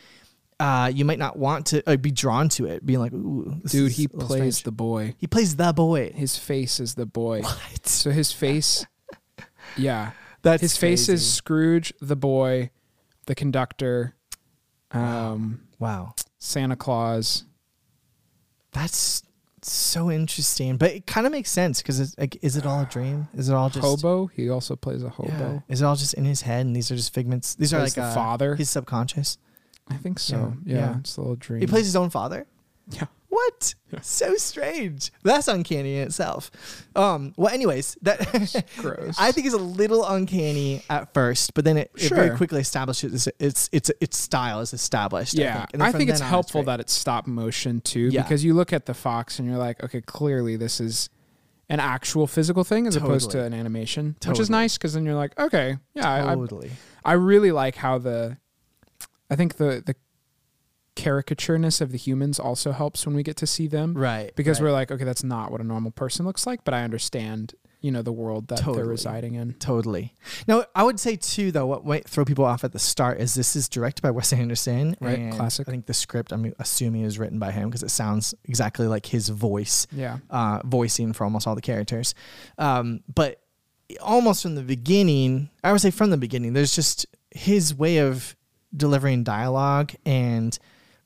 Uh, 0.60 0.92
you 0.94 1.06
might 1.06 1.18
not 1.20 1.38
want 1.38 1.66
to 1.68 1.82
uh, 1.90 1.96
be 1.98 2.12
drawn 2.12 2.48
to 2.48 2.66
it, 2.68 2.86
being 2.86 3.00
like, 3.00 3.12
"Ooh, 3.14 3.60
Dude, 3.66 3.92
he 3.92 4.08
plays 4.08 4.58
strange." 4.58 4.64
the 4.64 4.72
boy. 4.72 5.16
He 5.18 5.26
plays 5.26 5.56
the 5.56 5.74
boy. 5.74 6.12
His 6.14 6.38
face 6.38 6.80
is 6.80 6.94
the 6.94 7.08
boy. 7.08 7.42
What? 7.42 7.88
So 7.88 8.12
his 8.12 8.32
face, 8.32 8.86
yeah, 9.78 10.12
That's 10.44 10.62
his 10.62 10.78
face 10.78 11.08
crazy. 11.08 11.14
is 11.14 11.34
Scrooge, 11.34 11.94
the 12.00 12.16
boy, 12.16 12.70
the 13.26 13.34
conductor, 13.34 14.14
um, 14.92 15.62
wow. 15.80 16.14
Santa 16.44 16.76
Claus. 16.76 17.46
That's 18.74 19.22
so 19.62 20.10
interesting, 20.10 20.78
but 20.78 20.92
it 20.92 21.06
kind 21.06 21.28
of 21.28 21.32
makes 21.32 21.52
sense 21.52 21.82
because 21.82 22.00
it's 22.00 22.18
like, 22.18 22.38
is 22.42 22.58
it 22.58 22.66
all 22.66 22.82
a 22.82 22.86
dream? 22.86 23.28
Is 23.36 23.48
it 23.50 23.54
all 23.54 23.70
just 23.70 23.86
hobo. 23.86 24.26
He 24.28 24.50
also 24.50 24.76
plays 24.76 25.04
a 25.04 25.06
Yeah. 25.06 25.12
hobo. 25.12 25.64
Is 25.70 25.82
it 25.82 25.86
all 25.86 25.96
just 25.96 26.16
in 26.16 26.26
his 26.26 26.42
head, 26.42 26.66
and 26.66 26.76
these 26.76 26.90
are 26.92 26.96
just 26.96 27.14
figments? 27.14 27.54
These 27.56 27.74
are 27.74 27.80
like 27.82 27.94
the 27.94 28.04
uh, 28.04 28.14
father. 28.16 28.56
his 28.56 28.70
subconscious. 28.72 29.38
I 29.88 29.96
think 29.98 30.18
so. 30.20 30.56
Yeah, 30.66 30.76
Yeah, 30.76 30.92
yeah. 30.94 31.00
it's 31.00 31.18
a 31.18 31.22
little 31.22 31.36
dream. 31.36 31.60
He 31.62 31.68
plays 31.68 31.86
his 31.86 31.96
own 31.96 32.10
father. 32.10 32.48
Yeah. 32.90 33.06
What? 33.32 33.76
So 34.04 34.36
strange. 34.38 35.12
That's 35.24 35.50
uncanny 35.50 35.98
in 35.98 36.04
itself. 36.08 36.50
Um. 36.96 37.34
Well, 37.36 37.54
anyways, 37.54 37.98
that 38.04 38.20
Gross. 38.78 39.16
I 39.20 39.34
think 39.34 39.48
is 39.48 39.54
a 39.54 39.58
little 39.58 40.06
uncanny 40.06 40.82
at 40.90 41.14
first, 41.14 41.54
but 41.54 41.66
then 41.66 41.76
it, 41.78 41.92
it 41.96 42.08
very 42.10 42.36
quickly 42.38 42.62
establishes 42.62 43.28
its 43.28 43.38
its 43.40 43.70
its, 43.74 43.92
its 44.00 44.18
style 44.18 44.62
is 44.62 44.72
established. 44.74 45.38
I 45.38 45.42
Yeah, 45.42 45.58
think, 45.58 45.70
And 45.74 45.84
I 45.84 45.92
think 45.92 46.10
it's 46.10 46.22
helpful 46.22 46.62
great. 46.62 46.68
that 46.68 46.80
it's 46.80 46.94
stop 46.94 47.28
motion 47.28 47.82
too, 47.82 48.10
Yeah. 48.14 48.22
because 48.24 48.46
you 48.46 48.54
look 48.54 48.72
at 48.72 48.86
the 48.86 48.94
fox 48.94 49.40
and 49.40 49.48
you're 49.50 49.58
like, 49.58 49.84
okay, 49.84 50.00
clearly 50.00 50.56
this 50.56 50.80
is 50.80 51.10
an 51.68 51.82
actual 51.82 52.28
physical 52.28 52.64
thing 52.64 52.88
as 52.88 52.96
opposed 52.96 53.32
to 53.32 53.44
an 53.44 53.54
animation, 53.54 54.16
which 54.26 54.40
is 54.40 54.50
nice 54.50 54.78
because 54.78 54.94
then 54.94 55.06
you're 55.06 55.16
like, 55.16 55.38
okay, 55.38 55.78
yeah, 55.96 56.10
I- 56.10 56.34
I. 56.34 56.38
I 57.04 57.14
really 57.14 57.52
like 57.52 57.76
how 57.76 57.98
the, 57.98 58.38
I 59.30 59.36
think 59.36 59.56
the 59.58 59.84
the 59.86 59.96
caricatureness 61.04 61.82
of 61.82 61.92
the 61.92 61.98
humans 61.98 62.40
also 62.40 62.72
helps 62.72 63.06
when 63.06 63.16
we 63.16 63.24
get 63.24 63.38
to 63.38 63.48
see 63.48 63.68
them 63.68 63.94
right 63.94 64.36
because 64.36 64.60
right. 64.60 64.68
we're 64.68 64.72
like, 64.74 64.92
okay, 64.92 65.04
that's 65.04 65.24
not 65.24 65.52
what 65.52 65.62
a 65.62 65.64
normal 65.64 65.92
person 65.92 66.26
looks 66.26 66.46
like, 66.46 66.64
but 66.64 66.74
I 66.74 66.84
understand 66.84 67.54
you 67.82 67.92
know 67.92 68.02
the 68.04 68.12
world 68.12 68.48
that 68.50 68.64
they're 68.64 68.86
residing 68.86 69.34
in. 69.34 69.54
Totally. 69.54 70.14
Now, 70.48 70.66
I 70.76 70.84
would 70.84 71.00
say 71.00 71.16
too, 71.16 71.52
though, 71.52 71.66
what 71.66 71.86
might 71.86 72.08
throw 72.08 72.24
people 72.24 72.46
off 72.46 72.64
at 72.64 72.72
the 72.72 72.80
start 72.80 73.20
is 73.20 73.34
this 73.34 73.56
is 73.56 73.68
directed 73.68 74.04
by 74.04 74.12
Wes 74.12 74.32
Anderson, 74.32 74.96
Right, 75.02 75.32
classic. 75.34 75.68
I 75.68 75.72
think 75.72 75.88
the 75.88 75.94
script, 75.94 76.32
I'm 76.32 76.54
assuming, 76.60 77.02
is 77.02 77.18
written 77.18 77.40
by 77.40 77.52
him 77.52 77.70
because 77.70 77.84
it 77.84 77.90
sounds 77.90 78.36
exactly 78.46 78.88
like 78.88 79.08
his 79.08 79.30
voice, 79.30 79.88
Yeah. 79.92 80.20
uh, 80.30 80.62
voicing 80.64 81.12
for 81.14 81.24
almost 81.24 81.48
all 81.48 81.56
the 81.56 81.62
characters. 81.62 82.14
Um, 82.58 83.02
but 83.14 83.42
almost 84.00 84.44
from 84.44 84.56
the 84.56 84.62
beginning, 84.64 85.50
I 85.64 85.72
would 85.72 85.82
say 85.82 85.92
from 85.92 86.12
the 86.12 86.18
beginning, 86.18 86.54
there's 86.54 86.76
just 86.76 87.08
his 87.32 87.74
way 87.74 87.98
of 87.98 88.36
delivering 88.76 89.24
dialogue 89.24 89.92
and 90.06 90.58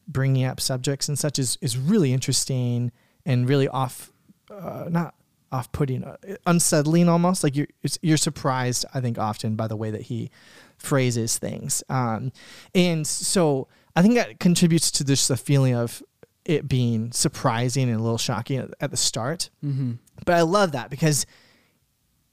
bringing 0.07 0.45
up 0.45 0.59
subjects 0.59 1.07
and 1.07 1.17
such 1.17 1.39
is 1.39 1.57
is 1.61 1.77
really 1.77 2.13
interesting 2.13 2.91
and 3.25 3.49
really 3.49 3.67
off, 3.67 4.11
uh, 4.51 4.85
not 4.89 5.15
off-putting, 5.51 6.03
uh, 6.03 6.17
unsettling 6.45 7.09
almost. 7.09 7.43
Like 7.43 7.55
you're 7.55 7.67
it's, 7.83 7.97
you're 8.01 8.17
surprised, 8.17 8.85
I 8.93 9.01
think, 9.01 9.17
often 9.17 9.55
by 9.55 9.67
the 9.67 9.75
way 9.75 9.91
that 9.91 10.03
he 10.03 10.29
phrases 10.77 11.37
things. 11.37 11.83
Um, 11.89 12.31
and 12.73 13.07
so 13.07 13.67
I 13.95 14.01
think 14.01 14.15
that 14.15 14.39
contributes 14.39 14.91
to 14.91 15.03
this 15.03 15.27
the 15.27 15.37
feeling 15.37 15.75
of 15.75 16.03
it 16.43 16.67
being 16.67 17.11
surprising 17.11 17.89
and 17.89 17.99
a 17.99 18.03
little 18.03 18.17
shocking 18.17 18.59
at, 18.59 18.69
at 18.79 18.91
the 18.91 18.97
start. 18.97 19.49
Mm-hmm. 19.63 19.93
But 20.25 20.35
I 20.35 20.41
love 20.41 20.73
that 20.73 20.89
because 20.89 21.25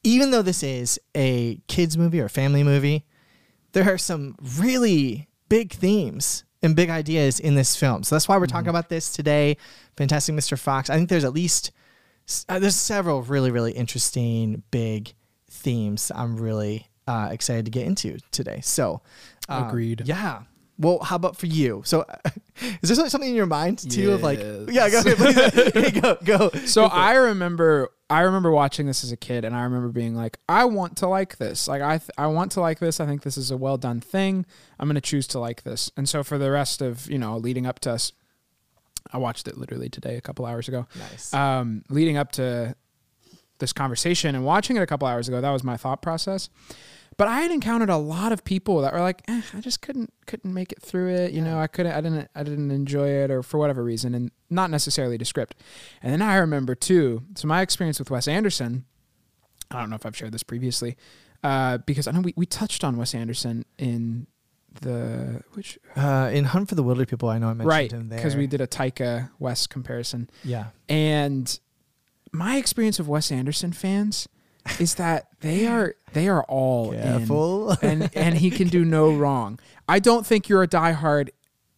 even 0.02 0.30
though 0.32 0.42
this 0.42 0.62
is 0.62 1.00
a 1.14 1.60
kids 1.68 1.96
movie 1.96 2.20
or 2.20 2.26
a 2.26 2.30
family 2.30 2.62
movie, 2.62 3.06
there 3.72 3.90
are 3.92 3.98
some 3.98 4.36
really 4.58 5.28
big 5.48 5.72
themes 5.72 6.44
and 6.62 6.76
big 6.76 6.90
ideas 6.90 7.40
in 7.40 7.54
this 7.54 7.76
film. 7.76 8.02
So 8.04 8.14
that's 8.14 8.28
why 8.28 8.38
we're 8.38 8.46
talking 8.46 8.68
about 8.68 8.88
this 8.88 9.12
today. 9.12 9.56
Fantastic 9.96 10.34
Mr. 10.34 10.58
Fox. 10.58 10.90
I 10.90 10.96
think 10.96 11.08
there's 11.08 11.24
at 11.24 11.32
least 11.32 11.72
uh, 12.48 12.58
there's 12.58 12.76
several 12.76 13.22
really 13.22 13.50
really 13.50 13.72
interesting 13.72 14.62
big 14.70 15.12
themes. 15.50 16.10
I'm 16.14 16.36
really 16.36 16.88
uh, 17.06 17.28
excited 17.32 17.64
to 17.64 17.70
get 17.70 17.86
into 17.86 18.18
today. 18.30 18.60
So 18.62 19.02
um, 19.48 19.68
Agreed. 19.68 20.02
Yeah. 20.04 20.42
Well, 20.78 20.98
how 21.00 21.16
about 21.16 21.36
for 21.36 21.46
you? 21.46 21.82
So, 21.84 22.04
is 22.82 22.96
there 22.96 23.08
something 23.08 23.30
in 23.30 23.36
your 23.36 23.46
mind 23.46 23.78
too 23.90 24.12
of 24.12 24.22
like, 24.22 24.38
yeah, 24.38 24.88
go 24.88 25.00
ahead, 25.00 25.16
please. 25.16 25.94
You 25.94 26.00
go, 26.00 26.16
go. 26.24 26.50
So 26.64 26.84
I 26.84 27.12
remember 27.14 27.90
I 28.12 28.20
remember 28.20 28.50
watching 28.50 28.86
this 28.86 29.02
as 29.02 29.10
a 29.10 29.16
kid 29.16 29.42
and 29.42 29.56
I 29.56 29.62
remember 29.62 29.88
being 29.88 30.14
like 30.14 30.38
I 30.46 30.66
want 30.66 30.98
to 30.98 31.08
like 31.08 31.38
this. 31.38 31.66
Like 31.66 31.80
I 31.80 31.96
th- 31.96 32.10
I 32.18 32.26
want 32.26 32.52
to 32.52 32.60
like 32.60 32.78
this. 32.78 33.00
I 33.00 33.06
think 33.06 33.22
this 33.22 33.38
is 33.38 33.50
a 33.50 33.56
well 33.56 33.78
done 33.78 34.02
thing. 34.02 34.44
I'm 34.78 34.86
going 34.86 34.96
to 34.96 35.00
choose 35.00 35.26
to 35.28 35.38
like 35.38 35.62
this. 35.62 35.90
And 35.96 36.06
so 36.06 36.22
for 36.22 36.36
the 36.36 36.50
rest 36.50 36.82
of, 36.82 37.10
you 37.10 37.18
know, 37.18 37.38
leading 37.38 37.66
up 37.66 37.80
to 37.80 37.92
us 37.92 38.12
I 39.12 39.18
watched 39.18 39.48
it 39.48 39.56
literally 39.56 39.88
today 39.88 40.16
a 40.16 40.20
couple 40.20 40.44
hours 40.44 40.68
ago. 40.68 40.86
Nice. 41.10 41.32
Um 41.32 41.84
leading 41.88 42.18
up 42.18 42.32
to 42.32 42.76
this 43.60 43.72
conversation 43.72 44.34
and 44.34 44.44
watching 44.44 44.76
it 44.76 44.82
a 44.82 44.86
couple 44.86 45.08
hours 45.08 45.26
ago, 45.26 45.40
that 45.40 45.50
was 45.50 45.64
my 45.64 45.78
thought 45.78 46.02
process. 46.02 46.50
But 47.16 47.28
I 47.28 47.40
had 47.42 47.50
encountered 47.50 47.90
a 47.90 47.96
lot 47.96 48.32
of 48.32 48.42
people 48.44 48.80
that 48.80 48.92
were 48.92 49.00
like, 49.00 49.22
eh, 49.28 49.42
I 49.54 49.60
just 49.60 49.82
couldn't 49.82 50.12
couldn't 50.26 50.52
make 50.52 50.72
it 50.72 50.80
through 50.82 51.10
it. 51.14 51.32
You 51.32 51.42
know, 51.42 51.58
I 51.58 51.66
couldn't 51.66 51.92
I 51.92 52.00
didn't 52.00 52.28
I 52.34 52.42
didn't 52.42 52.70
enjoy 52.70 53.08
it 53.08 53.30
or 53.30 53.42
for 53.42 53.58
whatever 53.58 53.84
reason 53.84 54.14
and 54.14 54.30
not 54.50 54.70
necessarily 54.70 55.16
the 55.16 55.24
script. 55.24 55.54
And 56.02 56.12
then 56.12 56.22
I 56.22 56.36
remember 56.36 56.74
too, 56.74 57.22
so 57.34 57.46
my 57.48 57.60
experience 57.60 57.98
with 57.98 58.10
Wes 58.10 58.26
Anderson, 58.26 58.84
I 59.70 59.80
don't 59.80 59.90
know 59.90 59.96
if 59.96 60.06
I've 60.06 60.16
shared 60.16 60.32
this 60.32 60.42
previously, 60.42 60.96
uh, 61.44 61.78
because 61.78 62.06
I 62.06 62.12
know 62.12 62.20
we, 62.20 62.32
we 62.36 62.46
touched 62.46 62.82
on 62.84 62.96
Wes 62.96 63.14
Anderson 63.14 63.64
in 63.78 64.26
the 64.80 65.42
which 65.52 65.78
Uh, 65.96 66.30
in 66.32 66.44
Hunt 66.46 66.68
for 66.70 66.74
the 66.76 66.82
Wilderpeople, 66.84 67.30
I 67.30 67.38
know 67.38 67.48
I 67.48 67.54
mentioned 67.54 67.68
right 67.68 67.92
him 67.92 68.08
there. 68.08 68.18
because 68.18 68.36
we 68.36 68.46
did 68.46 68.60
a 68.62 68.66
Taika 68.66 69.30
Wes 69.38 69.66
comparison. 69.66 70.30
yeah, 70.44 70.68
And 70.88 71.58
my 72.32 72.56
experience 72.56 72.98
of 72.98 73.06
Wes 73.06 73.30
Anderson 73.30 73.72
fans 73.72 74.28
is 74.78 74.94
that 74.96 75.26
they 75.40 75.66
are 75.66 75.94
they 76.12 76.28
are 76.28 76.44
all 76.44 76.92
in. 76.92 77.28
and 77.82 78.10
and 78.16 78.36
he 78.38 78.50
can 78.50 78.68
do 78.68 78.84
no 78.84 79.12
wrong. 79.12 79.58
I 79.88 79.98
don't 79.98 80.24
think 80.26 80.48
you're 80.48 80.62
a 80.62 80.68
diehard 80.68 81.30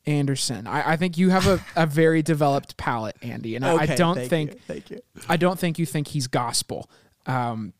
Anderson. 0.07 0.67
I, 0.67 0.93
I 0.93 0.97
think 0.97 1.17
you 1.17 1.31
have 1.31 1.47
a, 1.47 1.65
a 1.77 1.87
very 1.87 2.23
developed 2.23 2.77
palate, 2.77 3.17
Andy, 3.23 3.57
and 3.57 3.65
I- 3.65 3.75
I 3.83 3.87
don't 3.87 4.17
thank 4.17 4.29
think 4.29 4.53
you, 4.53 4.59
thank 4.67 4.91
you. 4.91 4.99
I 5.29 5.37
don't 5.39 5.59
think 5.59 5.79
you 5.79 5.87
think 5.87 6.09
he's 6.09 6.27
gospel. 6.27 6.91
Um, 7.27 7.73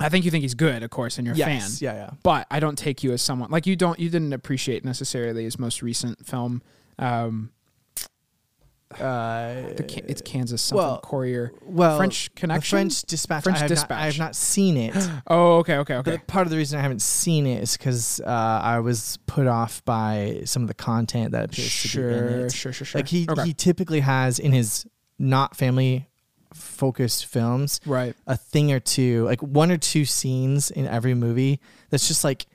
I 0.00 0.08
think 0.08 0.24
you 0.24 0.30
think 0.30 0.42
he's 0.42 0.54
good, 0.54 0.82
of 0.82 0.88
course, 0.90 1.18
and 1.18 1.26
you're 1.26 1.34
a 1.34 1.38
Yes, 1.38 1.78
fan. 1.78 1.94
yeah, 1.94 2.04
yeah. 2.04 2.10
But 2.22 2.46
I 2.50 2.58
don't 2.58 2.76
take 2.78 3.04
you 3.04 3.12
as 3.12 3.20
someone 3.22 3.50
like 3.50 3.66
you 3.66 3.76
don't 3.76 3.98
you 4.00 4.08
didn't 4.08 4.32
appreciate 4.32 4.84
necessarily 4.84 5.44
his 5.44 5.58
most 5.58 5.82
recent 5.82 6.26
film. 6.26 6.62
Um, 6.98 7.50
Uh, 9.00 9.74
the, 9.76 10.02
it's 10.08 10.20
Kansas 10.22 10.60
something 10.62 10.84
well, 10.86 11.00
Courier. 11.00 11.52
well, 11.62 11.96
French 11.96 12.34
Connection? 12.34 12.76
French 12.76 13.02
Dispatch. 13.02 13.44
French 13.44 13.58
I 13.58 13.60
have 13.60 13.68
Dispatch. 13.68 13.90
Not, 13.90 14.00
I 14.02 14.06
have 14.06 14.18
not 14.18 14.36
seen 14.36 14.76
it. 14.76 14.94
Oh, 15.26 15.58
okay, 15.58 15.76
okay, 15.78 15.94
okay. 15.96 16.10
But 16.12 16.26
part 16.26 16.46
of 16.46 16.50
the 16.50 16.56
reason 16.56 16.78
I 16.78 16.82
haven't 16.82 17.02
seen 17.02 17.46
it 17.46 17.62
is 17.62 17.76
because 17.76 18.20
uh, 18.20 18.60
I 18.62 18.80
was 18.80 19.18
put 19.26 19.46
off 19.46 19.84
by 19.84 20.42
some 20.44 20.62
of 20.62 20.68
the 20.68 20.74
content 20.74 21.32
that 21.32 21.44
appears 21.46 21.82
to 21.82 21.88
be 21.98 22.02
in 22.02 22.08
Sure, 22.10 22.28
it. 22.46 22.52
sure, 22.52 22.72
sure, 22.72 22.84
sure. 22.86 22.98
Like 22.98 23.08
he, 23.08 23.26
Okay. 23.28 23.44
he 23.44 23.54
typically 23.54 24.00
has 24.00 24.38
in 24.38 24.52
his 24.52 24.86
not 25.18 25.56
family 25.56 26.08
focused 26.52 27.26
films 27.26 27.80
right. 27.86 28.14
a 28.26 28.36
thing 28.36 28.72
or 28.72 28.80
two, 28.80 29.24
like 29.24 29.40
one 29.40 29.70
or 29.70 29.78
two 29.78 30.04
scenes 30.04 30.70
in 30.70 30.86
every 30.86 31.14
movie 31.14 31.60
that's 31.90 32.08
just 32.08 32.24
like, 32.24 32.46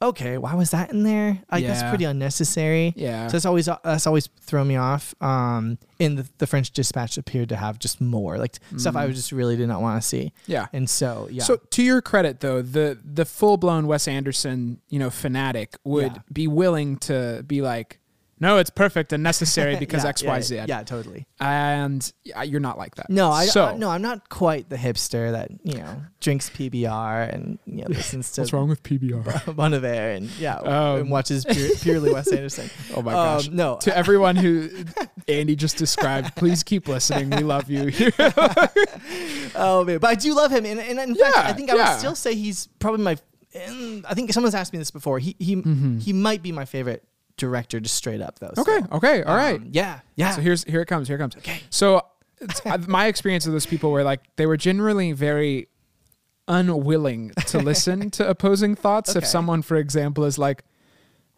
okay, 0.00 0.38
why 0.38 0.54
was 0.54 0.70
that 0.70 0.90
in 0.92 1.02
there? 1.02 1.40
Like 1.50 1.66
that's 1.66 1.82
Yeah. 1.82 1.88
pretty 1.88 2.04
unnecessary. 2.04 2.92
Yeah. 2.96 3.26
So 3.26 3.32
that's 3.32 3.44
always 3.46 3.68
that's 3.84 4.06
always 4.06 4.28
thrown 4.40 4.68
me 4.68 4.76
off. 4.76 5.14
Um, 5.20 5.78
and 6.00 6.18
the, 6.18 6.28
the 6.38 6.46
French 6.46 6.70
Dispatch 6.70 7.18
appeared 7.18 7.48
to 7.48 7.56
have 7.56 7.78
just 7.80 8.00
more 8.00 8.38
like 8.38 8.56
stuff 8.76 8.94
I 8.94 9.08
just 9.08 9.32
really 9.32 9.56
did 9.56 9.66
not 9.68 9.80
want 9.80 10.00
to 10.00 10.06
see. 10.08 10.32
yeah. 10.46 10.66
And 10.72 10.88
so 10.88 11.28
yeah, 11.30 11.42
So 11.42 11.56
to 11.56 11.82
your 11.82 12.00
credit 12.00 12.40
though, 12.40 12.62
the 12.62 12.98
the 13.04 13.24
full 13.24 13.56
blown 13.56 13.86
Wes 13.88 14.06
Anderson, 14.06 14.80
you 14.88 14.98
know, 14.98 15.10
fanatic 15.10 15.76
would 15.84 16.12
Yeah. 16.12 16.22
be 16.32 16.46
willing 16.46 16.96
to 16.98 17.42
be 17.46 17.60
like, 17.62 17.97
no, 18.40 18.58
it's 18.58 18.70
perfect 18.70 19.12
and 19.12 19.22
necessary 19.22 19.76
because 19.80 20.04
yeah, 20.04 20.08
X, 20.10 20.22
yeah, 20.22 20.28
Y, 20.30 20.40
Z. 20.40 20.60
Yeah, 20.68 20.82
totally. 20.82 21.26
And 21.40 22.12
you're 22.44 22.60
not 22.60 22.78
like 22.78 22.94
that. 22.96 23.10
No, 23.10 23.30
I, 23.30 23.46
so, 23.46 23.64
I 23.66 23.74
no, 23.76 23.90
I'm 23.90 24.02
not 24.02 24.28
quite 24.28 24.68
the 24.68 24.76
hipster 24.76 25.32
that 25.32 25.50
you 25.64 25.78
know 25.78 26.02
drinks 26.20 26.50
PBR 26.50 27.32
and 27.32 27.58
you 27.66 27.82
know 27.82 27.88
listens 27.88 28.30
to 28.32 28.40
What's 28.42 28.52
wrong 28.52 28.68
with 28.68 28.82
PBR? 28.82 29.54
Bon 29.56 29.72
Iver 29.74 29.86
and 29.86 30.26
yeah, 30.38 30.56
Um, 30.56 31.00
and 31.00 31.10
watches 31.10 31.44
pure, 31.44 31.70
purely 31.76 32.12
Wes 32.12 32.30
Anderson. 32.32 32.70
Oh 32.94 33.02
my 33.02 33.12
Um, 33.12 33.36
gosh. 33.38 33.48
no, 33.50 33.76
to 33.82 33.96
everyone 33.96 34.36
who 34.36 34.70
Andy 35.28 35.54
just 35.56 35.76
described, 35.76 36.34
please 36.36 36.62
keep 36.62 36.88
listening. 36.88 37.30
We 37.30 37.42
love 37.44 37.70
you. 37.70 37.90
Oh 39.54 39.84
man, 39.84 39.98
but 39.98 40.08
I 40.08 40.14
do 40.14 40.34
love 40.34 40.50
him, 40.50 40.64
and, 40.64 40.78
and 40.80 40.98
in 40.98 41.14
fact, 41.14 41.36
I 41.36 41.52
think 41.52 41.70
I 41.70 41.76
yeah. 41.76 41.90
would 41.92 41.98
still 41.98 42.14
say 42.14 42.34
he's 42.34 42.68
probably 42.78 43.02
my. 43.04 43.16
and 43.54 44.04
I 44.06 44.14
think 44.14 44.32
someone's 44.32 44.54
asked 44.54 44.72
me 44.72 44.78
this 44.78 44.90
before. 44.90 45.18
He 45.18 45.34
he 45.38 45.56
Mm-hmm. 45.56 45.98
he 45.98 46.12
might 46.12 46.42
be 46.42 46.52
my 46.52 46.64
favorite 46.64 47.04
director, 47.38 47.80
just 47.80 47.94
straight 47.94 48.20
up 48.20 48.38
though. 48.38 48.52
okay. 48.58 48.62
still. 48.62 48.88
Okay. 48.92 49.22
All 49.22 49.36
right. 49.36 49.60
Um, 49.60 49.68
yeah, 49.72 50.00
yeah. 50.16 50.32
So 50.32 50.42
here's 50.42 50.64
here 50.64 50.82
it 50.82 50.86
comes. 50.86 51.08
Here 51.08 51.16
it 51.16 51.20
comes. 51.20 51.36
Okay. 51.36 51.60
So 51.70 52.02
my 52.86 53.06
experience 53.06 53.46
of 53.46 53.52
those 53.52 53.66
people 53.66 53.90
were 53.90 54.02
like 54.04 54.20
they 54.36 54.46
were 54.46 54.56
generally 54.56 55.12
very 55.12 55.68
unwilling 56.46 57.30
to 57.46 57.58
listen 57.62 58.10
to 58.12 58.28
opposing 58.28 58.74
thoughts. 58.74 59.16
If 59.16 59.26
someone, 59.26 59.62
for 59.62 59.76
example, 59.76 60.24
is 60.24 60.38
like, 60.38 60.62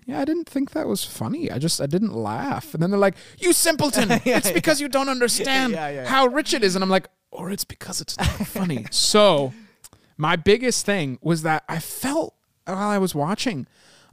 "Yeah, 0.06 0.20
I 0.20 0.24
didn't 0.24 0.48
think 0.48 0.72
that 0.72 0.86
was 0.86 1.04
funny. 1.04 1.50
I 1.50 1.58
just 1.58 1.80
I 1.80 1.86
didn't 1.86 2.14
laugh," 2.14 2.74
and 2.74 2.82
then 2.82 2.90
they're 2.90 2.98
like, 2.98 3.16
"You 3.38 3.52
simpleton! 3.52 4.08
it's 4.24 4.50
because 4.50 4.80
you 4.80 4.88
don't 4.88 5.08
understand 5.08 5.72
Yeah, 5.72 5.88
yeah, 5.88 6.02
yeah. 6.02 6.08
how 6.08 6.26
rich 6.26 6.54
it 6.54 6.62
is," 6.62 6.74
and 6.74 6.82
I'm 6.84 6.90
like, 6.90 7.08
"Or 7.30 7.50
it's 7.50 7.64
because 7.64 8.00
it's 8.00 8.16
not 8.18 8.28
funny." 8.46 8.86
so 8.90 9.52
my 10.16 10.36
biggest 10.36 10.84
thing 10.86 11.18
was 11.22 11.42
that 11.42 11.64
I 11.68 11.78
felt 11.78 12.34
while 12.66 12.88
I 12.88 12.98
was 12.98 13.14
watching. 13.14 13.66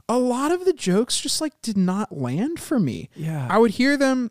A 0.08 0.18
lot 0.18 0.52
of 0.52 0.64
the 0.64 0.72
jokes 0.72 1.20
just 1.20 1.40
like 1.40 1.60
did 1.62 1.76
not 1.76 2.16
land 2.16 2.58
for 2.60 2.78
me. 2.80 3.10
Yeah. 3.14 3.46
I 3.50 3.58
would 3.58 3.72
hear 3.72 3.96
them 3.96 4.30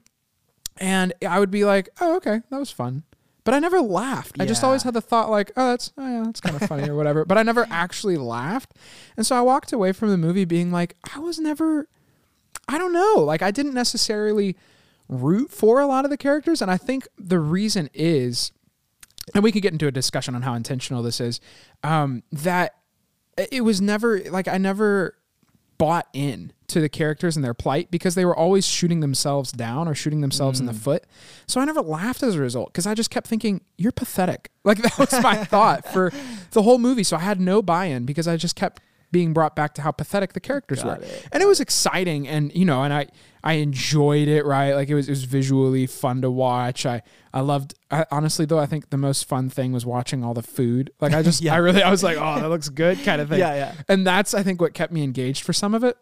and 0.79 1.13
I 1.27 1.39
would 1.39 1.51
be 1.51 1.65
like, 1.65 1.89
"Oh, 2.01 2.15
okay, 2.17 2.41
that 2.49 2.57
was 2.59 2.71
fun," 2.71 3.03
but 3.43 3.53
I 3.53 3.59
never 3.59 3.79
laughed. 3.81 4.35
I 4.39 4.45
just 4.45 4.63
always 4.63 4.83
had 4.83 4.93
the 4.93 5.01
thought 5.01 5.29
like, 5.29 5.51
"Oh, 5.57 5.69
that's 5.71 5.91
oh 5.97 6.07
yeah, 6.07 6.23
that's 6.23 6.39
kind 6.41 6.55
of 6.59 6.67
funny 6.67 6.87
or 6.89 6.95
whatever," 6.95 7.25
but 7.25 7.37
I 7.37 7.43
never 7.43 7.67
actually 7.69 8.17
laughed. 8.17 8.73
And 9.15 9.25
so 9.25 9.35
I 9.35 9.41
walked 9.41 9.71
away 9.73 9.91
from 9.91 10.09
the 10.09 10.17
movie 10.17 10.45
being 10.45 10.71
like, 10.71 10.95
I 11.15 11.19
was 11.19 11.39
never, 11.39 11.87
I 12.67 12.77
don't 12.77 12.93
know, 12.93 13.15
like 13.23 13.41
I 13.41 13.51
didn't 13.51 13.73
necessarily 13.73 14.55
root 15.09 15.51
for 15.51 15.79
a 15.79 15.87
lot 15.87 16.05
of 16.05 16.11
the 16.11 16.17
characters, 16.17 16.61
and 16.61 16.69
I 16.69 16.77
think 16.77 17.07
the 17.17 17.39
reason 17.39 17.89
is, 17.93 18.51
and 19.33 19.43
we 19.43 19.51
could 19.51 19.61
get 19.61 19.73
into 19.73 19.87
a 19.87 19.91
discussion 19.91 20.35
on 20.35 20.41
how 20.43 20.53
intentional 20.53 21.01
this 21.01 21.19
is, 21.19 21.39
um, 21.83 22.23
that 22.31 22.73
it 23.51 23.61
was 23.63 23.79
never 23.81 24.19
like 24.29 24.47
I 24.47 24.57
never 24.57 25.15
bought 25.77 26.07
in 26.13 26.51
to 26.67 26.81
the 26.81 26.89
characters 26.89 27.35
and 27.35 27.45
their 27.45 27.53
plight 27.53 27.89
because 27.91 28.15
they 28.15 28.25
were 28.25 28.35
always 28.35 28.65
shooting 28.65 28.99
themselves 28.99 29.51
down 29.51 29.87
or 29.87 29.95
shooting 29.95 30.21
themselves 30.21 30.59
in 30.59 30.65
the 30.65 30.73
mm. 30.73 30.79
foot. 30.79 31.05
So 31.47 31.61
I 31.61 31.65
never 31.65 31.81
laughed 31.81 32.23
as 32.23 32.35
a 32.35 32.41
result 32.41 32.73
because 32.73 32.85
I 32.85 32.93
just 32.93 33.09
kept 33.09 33.27
thinking, 33.27 33.61
you're 33.77 33.91
pathetic. 33.91 34.51
Like 34.67 34.79
that 34.79 34.99
was 34.99 35.13
my 35.23 35.35
thought 35.45 35.87
for 35.93 36.11
the 36.51 36.61
whole 36.61 36.77
movie. 36.77 37.03
So 37.03 37.15
I 37.15 37.21
had 37.21 37.39
no 37.39 37.61
buy 37.61 37.85
in 37.85 38.05
because 38.05 38.27
I 38.27 38.35
just 38.35 38.57
kept 38.57 38.81
being 39.11 39.33
brought 39.33 39.55
back 39.55 39.73
to 39.75 39.81
how 39.81 39.91
pathetic 39.91 40.33
the 40.33 40.39
characters 40.39 40.83
Got 40.83 40.99
were. 40.99 41.05
it. 41.05 41.27
And 41.31 41.41
it 41.41 41.45
was 41.45 41.59
exciting 41.59 42.27
and 42.27 42.53
you 42.53 42.65
know, 42.65 42.83
and 42.83 42.93
I 42.93 43.07
I 43.43 43.53
enjoyed 43.53 44.27
it, 44.27 44.43
right? 44.45 44.73
Like 44.73 44.89
it 44.89 44.95
was 44.95 45.07
it 45.07 45.11
was 45.11 45.23
visually 45.23 45.85
fun 45.87 46.21
to 46.21 46.29
watch. 46.31 46.85
I 46.85 47.01
I 47.33 47.41
loved 47.41 47.73
I, 47.89 48.05
honestly 48.11 48.45
though 48.45 48.59
I 48.59 48.65
think 48.65 48.89
the 48.89 48.97
most 48.97 49.23
fun 49.27 49.49
thing 49.49 49.71
was 49.71 49.85
watching 49.85 50.23
all 50.23 50.33
the 50.33 50.43
food. 50.43 50.91
Like 50.99 51.13
I 51.13 51.21
just 51.21 51.41
Yeah. 51.47 51.53
I 51.53 51.57
really 51.57 51.81
I 51.83 51.89
was 51.89 52.03
like, 52.03 52.17
"Oh, 52.17 52.39
that 52.39 52.49
looks 52.49 52.67
good" 52.69 53.01
kind 53.03 53.21
of 53.21 53.29
thing. 53.29 53.39
Yeah, 53.39 53.55
yeah. 53.55 53.73
And 53.87 54.05
that's 54.05 54.33
I 54.33 54.43
think 54.43 54.59
what 54.59 54.73
kept 54.73 54.91
me 54.91 55.03
engaged 55.03 55.43
for 55.43 55.53
some 55.53 55.73
of 55.73 55.83
it. 55.83 55.97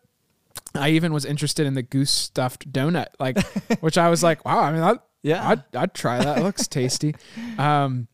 I 0.73 0.89
even 0.89 1.13
was 1.13 1.25
interested 1.25 1.67
in 1.67 1.73
the 1.73 1.83
goose 1.83 2.11
stuffed 2.11 2.71
donut, 2.71 3.07
like, 3.19 3.37
which 3.81 3.97
I 3.97 4.09
was 4.09 4.23
like, 4.23 4.43
wow. 4.45 4.59
I 4.59 4.71
mean, 4.73 4.81
I, 4.81 4.95
Yeah. 5.21 5.47
I'd, 5.47 5.63
I'd 5.75 5.93
try 5.93 6.17
that. 6.19 6.39
It 6.39 6.43
looks 6.43 6.67
tasty. 6.67 7.15
Um, 7.57 8.07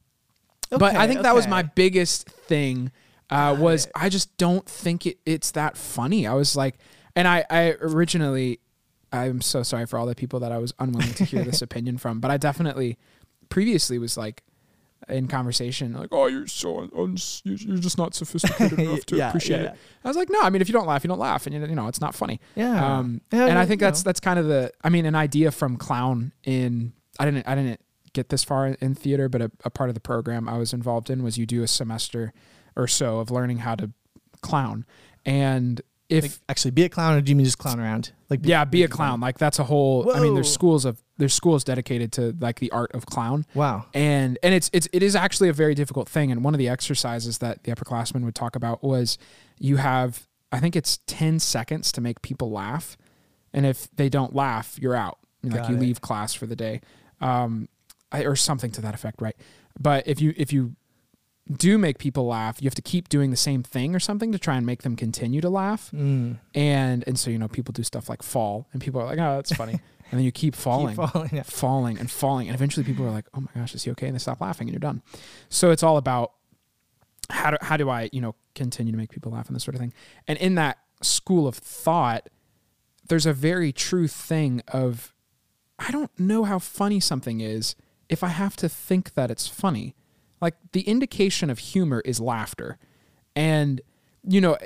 but 0.69 0.93
I 0.95 0.97
Okay, 1.05 1.07
think 1.07 1.21
that 1.23 1.33
was 1.35 1.47
my 1.47 1.63
biggest 1.63 2.29
thing. 2.29 2.91
Uh, 3.31 3.55
was 3.57 3.87
I 3.95 4.09
just 4.09 4.35
don't 4.37 4.67
think 4.67 5.05
it, 5.05 5.17
it's 5.25 5.51
that 5.51 5.77
funny. 5.77 6.27
I 6.27 6.33
was 6.33 6.55
like, 6.55 6.77
and 7.15 7.27
I, 7.27 7.45
I 7.49 7.75
originally, 7.81 8.59
I'm 9.13 9.41
so 9.41 9.63
sorry 9.63 9.85
for 9.85 9.97
all 9.97 10.05
the 10.05 10.15
people 10.15 10.39
that 10.41 10.51
I 10.51 10.57
was 10.57 10.73
unwilling 10.79 11.13
to 11.15 11.23
hear 11.25 11.43
this 11.43 11.61
opinion 11.67 11.97
from, 11.97 12.19
but 12.19 12.29
I 12.29 12.37
definitely 12.37 12.97
previously 13.49 13.97
was 13.97 14.17
like 14.17 14.43
in 15.09 15.27
conversation, 15.27 15.93
like, 15.93 16.09
oh, 16.11 16.27
you're 16.27 16.45
so, 16.47 16.87
uns- 16.95 17.41
you're 17.43 17.77
just 17.77 17.97
not 17.97 18.13
sophisticated 18.13 18.79
enough 18.79 19.05
to 19.07 19.15
Yeah, 19.17 19.29
appreciate 19.29 19.61
yeah. 19.61 19.71
it. 19.71 19.77
I 20.03 20.07
was 20.07 20.15
like, 20.17 20.29
no, 20.29 20.39
I 20.41 20.49
mean, 20.49 20.61
if 20.61 20.69
you 20.69 20.73
don't 20.73 20.85
laugh, 20.87 21.03
you 21.03 21.07
don't 21.07 21.19
laugh, 21.19 21.45
and 21.47 21.55
you 21.55 21.65
you 21.65 21.75
know, 21.75 21.87
it's 21.87 21.99
not 22.01 22.13
funny. 22.13 22.39
Yeah. 22.55 22.97
Um, 22.99 23.21
Yeah, 23.31 23.47
and 23.47 23.57
I 23.57 23.65
think 23.65 23.79
that's 23.81 24.03
know. 24.03 24.09
that's 24.09 24.19
kind 24.19 24.37
of 24.39 24.45
the. 24.47 24.71
I 24.83 24.89
mean, 24.89 25.05
an 25.05 25.15
idea 25.15 25.51
from 25.51 25.77
Clown 25.77 26.33
in. 26.43 26.93
I 27.19 27.25
didn't. 27.25 27.47
I 27.47 27.55
didn't 27.55 27.81
get 28.13 28.29
this 28.29 28.43
far 28.43 28.67
in 28.67 28.93
theater, 28.93 29.27
but 29.29 29.41
a, 29.41 29.51
a 29.65 29.69
part 29.69 29.89
of 29.89 29.93
the 29.95 30.01
program 30.01 30.47
I 30.49 30.57
was 30.57 30.73
involved 30.73 31.09
in 31.09 31.23
was 31.23 31.37
you 31.37 31.45
do 31.45 31.63
a 31.63 31.67
semester 31.67 32.33
or 32.75 32.87
so 32.87 33.19
of 33.19 33.31
learning 33.31 33.57
how 33.59 33.75
to 33.75 33.91
clown, 34.41 34.85
and 35.25 35.81
if 36.09 36.23
Like, 36.23 36.31
actually, 36.49 36.71
be 36.71 36.83
a 36.83 36.89
clown, 36.89 37.15
or 37.17 37.21
do 37.21 37.29
you 37.29 37.35
mean 37.37 37.45
just 37.45 37.57
clown 37.57 37.79
around? 37.79 38.11
Like, 38.29 38.41
yeah, 38.43 38.65
be 38.65 38.83
a 38.83 38.87
clown. 38.89 39.21
Like 39.21 39.37
that's 39.37 39.59
a 39.59 39.63
whole. 39.63 40.11
I 40.13 40.19
mean, 40.19 40.33
there's 40.35 40.51
schools 40.51 40.83
of 40.83 41.01
there's 41.17 41.33
schools 41.33 41.63
dedicated 41.63 42.11
to 42.13 42.35
like 42.39 42.59
the 42.59 42.69
art 42.71 42.91
of 42.93 43.05
clown 43.05 43.45
Wow. 43.53 43.85
and 43.93 44.39
and 44.41 44.53
it's 44.55 44.69
it's 44.73 44.87
it 44.91 45.03
is 45.03 45.15
actually 45.15 45.49
a 45.49 45.53
very 45.53 45.75
difficult 45.75 46.09
thing 46.09 46.31
and 46.31 46.43
one 46.43 46.53
of 46.55 46.57
the 46.57 46.67
exercises 46.67 47.37
that 47.37 47.63
the 47.63 47.71
upperclassmen 47.71 48.23
would 48.25 48.33
talk 48.33 48.55
about 48.55 48.83
was 48.83 49.19
you 49.59 49.77
have 49.77 50.25
i 50.51 50.59
think 50.59 50.75
it's 50.75 50.97
10 51.05 51.37
seconds 51.39 51.91
to 51.91 52.01
make 52.01 52.23
people 52.23 52.49
laugh 52.49 52.97
and 53.53 53.67
if 53.67 53.87
they 53.97 54.09
don't 54.09 54.33
laugh 54.35 54.79
you're 54.81 54.95
out 54.95 55.19
like 55.43 55.61
Got 55.61 55.69
you 55.69 55.75
it. 55.75 55.79
leave 55.81 56.01
class 56.01 56.33
for 56.33 56.47
the 56.47 56.55
day 56.55 56.81
um 57.19 57.69
I, 58.11 58.23
or 58.25 58.35
something 58.35 58.71
to 58.71 58.81
that 58.81 58.95
effect 58.95 59.21
right 59.21 59.35
but 59.79 60.07
if 60.07 60.19
you 60.21 60.33
if 60.35 60.51
you 60.51 60.75
do 61.57 61.77
make 61.77 61.97
people 61.97 62.27
laugh 62.27 62.61
you 62.61 62.67
have 62.67 62.75
to 62.75 62.81
keep 62.81 63.09
doing 63.09 63.31
the 63.31 63.37
same 63.37 63.63
thing 63.63 63.95
or 63.95 63.99
something 63.99 64.31
to 64.31 64.39
try 64.39 64.55
and 64.55 64.65
make 64.65 64.83
them 64.83 64.95
continue 64.95 65.41
to 65.41 65.49
laugh. 65.49 65.91
Mm. 65.91 66.39
and 66.53 67.03
and 67.07 67.19
so 67.19 67.29
you 67.29 67.37
know 67.37 67.47
people 67.47 67.71
do 67.71 67.83
stuff 67.83 68.09
like 68.09 68.23
fall 68.23 68.67
and 68.73 68.81
people 68.81 69.01
are 69.01 69.05
like 69.05 69.19
oh 69.19 69.35
that's 69.35 69.53
funny. 69.53 69.79
And 70.11 70.19
then 70.19 70.25
you 70.25 70.33
keep 70.33 70.55
falling. 70.55 70.97
Keep 70.97 71.09
falling. 71.09 71.29
Yeah. 71.31 71.43
falling 71.43 71.97
and 71.97 72.11
falling. 72.11 72.49
And 72.49 72.53
eventually 72.53 72.85
people 72.85 73.05
are 73.05 73.11
like 73.11 73.27
oh 73.33 73.39
my 73.39 73.47
gosh 73.55 73.73
is 73.73 73.83
he 73.83 73.91
okay? 73.91 74.07
And 74.07 74.15
they 74.15 74.19
stop 74.19 74.41
laughing 74.41 74.67
and 74.67 74.73
you're 74.73 74.79
done. 74.79 75.01
So 75.47 75.71
it's 75.71 75.83
all 75.83 75.95
about 75.95 76.33
how 77.29 77.51
do, 77.51 77.57
how 77.61 77.77
do 77.77 77.89
i 77.89 78.09
you 78.11 78.19
know 78.19 78.35
continue 78.53 78.91
to 78.91 78.97
make 78.97 79.09
people 79.09 79.31
laugh 79.31 79.47
and 79.47 79.55
this 79.55 79.63
sort 79.63 79.73
of 79.73 79.79
thing. 79.79 79.93
And 80.27 80.37
in 80.39 80.55
that 80.55 80.79
school 81.01 81.47
of 81.47 81.55
thought 81.55 82.27
there's 83.07 83.25
a 83.25 83.33
very 83.33 83.71
true 83.71 84.07
thing 84.07 84.61
of 84.67 85.13
i 85.79 85.91
don't 85.91 86.17
know 86.19 86.43
how 86.43 86.59
funny 86.59 86.99
something 86.99 87.41
is 87.41 87.75
if 88.09 88.23
i 88.23 88.27
have 88.27 88.55
to 88.55 88.69
think 88.69 89.13
that 89.15 89.31
it's 89.31 89.47
funny 89.47 89.95
like 90.41 90.55
the 90.71 90.81
indication 90.81 91.49
of 91.49 91.59
humor 91.59 92.01
is 92.03 92.19
laughter 92.19 92.77
and 93.35 93.79
you 94.27 94.41
know 94.41 94.57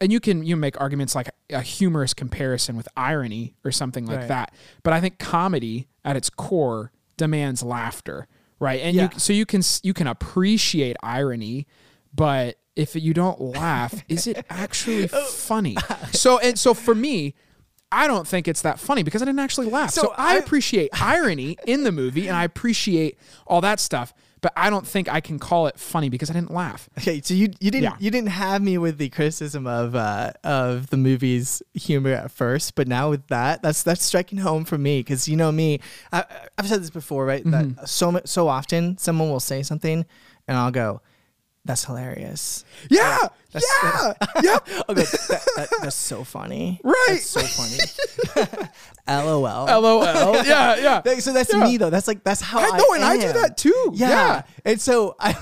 and 0.00 0.12
you 0.12 0.20
can 0.20 0.44
you 0.44 0.56
make 0.56 0.80
arguments 0.80 1.14
like 1.14 1.30
a 1.50 1.60
humorous 1.60 2.14
comparison 2.14 2.76
with 2.76 2.88
irony 2.96 3.54
or 3.64 3.72
something 3.72 4.06
like 4.06 4.18
Right. 4.20 4.28
that 4.28 4.54
but 4.82 4.92
i 4.92 5.00
think 5.00 5.18
comedy 5.18 5.88
at 6.04 6.16
its 6.16 6.30
core 6.30 6.92
demands 7.16 7.62
laughter 7.62 8.26
right 8.60 8.80
and 8.80 8.94
Yeah. 8.96 9.08
you 9.12 9.18
so 9.18 9.32
you 9.32 9.46
can 9.46 9.62
you 9.82 9.94
can 9.94 10.06
appreciate 10.06 10.96
irony 11.02 11.66
but 12.14 12.58
if 12.76 12.94
you 12.94 13.12
don't 13.14 13.40
laugh 13.40 14.02
is 14.08 14.26
it 14.26 14.44
actually 14.48 15.08
Oh. 15.12 15.24
funny 15.24 15.76
so 16.12 16.38
and 16.38 16.58
so 16.58 16.74
for 16.74 16.94
me 16.94 17.34
I 17.90 18.06
don't 18.06 18.28
think 18.28 18.46
it's 18.48 18.60
that 18.62 18.78
funny 18.78 19.02
because 19.02 19.22
I 19.22 19.24
didn't 19.24 19.38
actually 19.38 19.68
laugh. 19.70 19.88
So, 19.92 20.02
So 20.02 20.14
I, 20.18 20.34
I- 20.34 20.36
appreciate 20.36 20.90
irony 20.92 21.56
in 21.66 21.84
the 21.84 21.90
movie 21.90 22.28
and 22.28 22.36
I 22.36 22.44
appreciate 22.44 23.18
all 23.46 23.62
that 23.62 23.80
stuff, 23.80 24.12
but 24.40 24.52
I 24.56 24.70
don't 24.70 24.86
think 24.86 25.08
I 25.08 25.20
can 25.20 25.38
call 25.38 25.66
it 25.66 25.78
funny 25.78 26.08
because 26.08 26.30
I 26.30 26.34
didn't 26.34 26.52
laugh. 26.52 26.88
Okay, 26.98 27.20
so 27.22 27.34
you 27.34 27.48
you 27.60 27.70
didn't 27.70 27.82
Yeah. 27.84 27.96
you 27.98 28.10
didn't 28.10 28.30
have 28.30 28.62
me 28.62 28.78
with 28.78 28.98
the 28.98 29.08
criticism 29.08 29.66
of 29.66 29.94
uh, 29.94 30.32
of 30.44 30.90
the 30.90 30.96
movie's 30.96 31.62
humor 31.74 32.12
at 32.12 32.30
first, 32.30 32.74
but 32.74 32.86
now 32.88 33.10
with 33.10 33.26
that, 33.28 33.62
that's 33.62 33.82
that's 33.82 34.04
striking 34.04 34.38
home 34.38 34.64
for 34.64 34.78
me 34.78 35.00
because 35.00 35.28
you 35.28 35.36
know 35.36 35.50
me, 35.52 35.80
I, 36.12 36.24
I've 36.56 36.68
said 36.68 36.80
this 36.82 36.90
before, 36.90 37.24
right? 37.26 37.44
Mm-hmm. 37.44 37.74
That 37.80 37.88
so 37.88 38.20
so 38.24 38.48
often 38.48 38.96
someone 38.98 39.30
will 39.30 39.40
say 39.40 39.62
something, 39.62 40.04
and 40.46 40.56
I'll 40.56 40.70
go, 40.70 41.00
"That's 41.64 41.84
hilarious." 41.84 42.64
Yeah, 42.90 43.18
That's- 43.52 43.64
yeah, 43.82 44.12
yep. 44.42 44.68
Oh, 44.70 44.82
I'll 44.90 44.94
go, 44.94 45.02
that, 45.02 45.46
that, 45.56 45.68
"That's 45.80 45.96
so 45.96 46.22
funny." 46.22 46.80
Right. 46.84 47.06
That's 47.08 47.24
so 47.26 47.40
funny. 47.40 48.68
LOL. 49.08 49.40
LOL. 49.66 50.04
Yeah, 50.44 50.76
yeah. 51.02 51.18
So 51.18 51.32
that's 51.32 51.52
Yeah. 51.52 51.64
me 51.64 51.76
though. 51.78 51.88
That's 51.88 52.06
like 52.06 52.22
that's 52.24 52.42
how 52.42 52.58
I, 52.60 52.70
I 52.74 52.76
know, 52.78 52.92
and 52.94 53.04
I 53.04 53.16
do 53.16 53.32
that 53.32 53.56
too. 53.56 53.90
Yeah. 53.94 54.08
Yeah. 54.10 54.42
And 54.66 54.80
so 54.80 55.16
I 55.18 55.32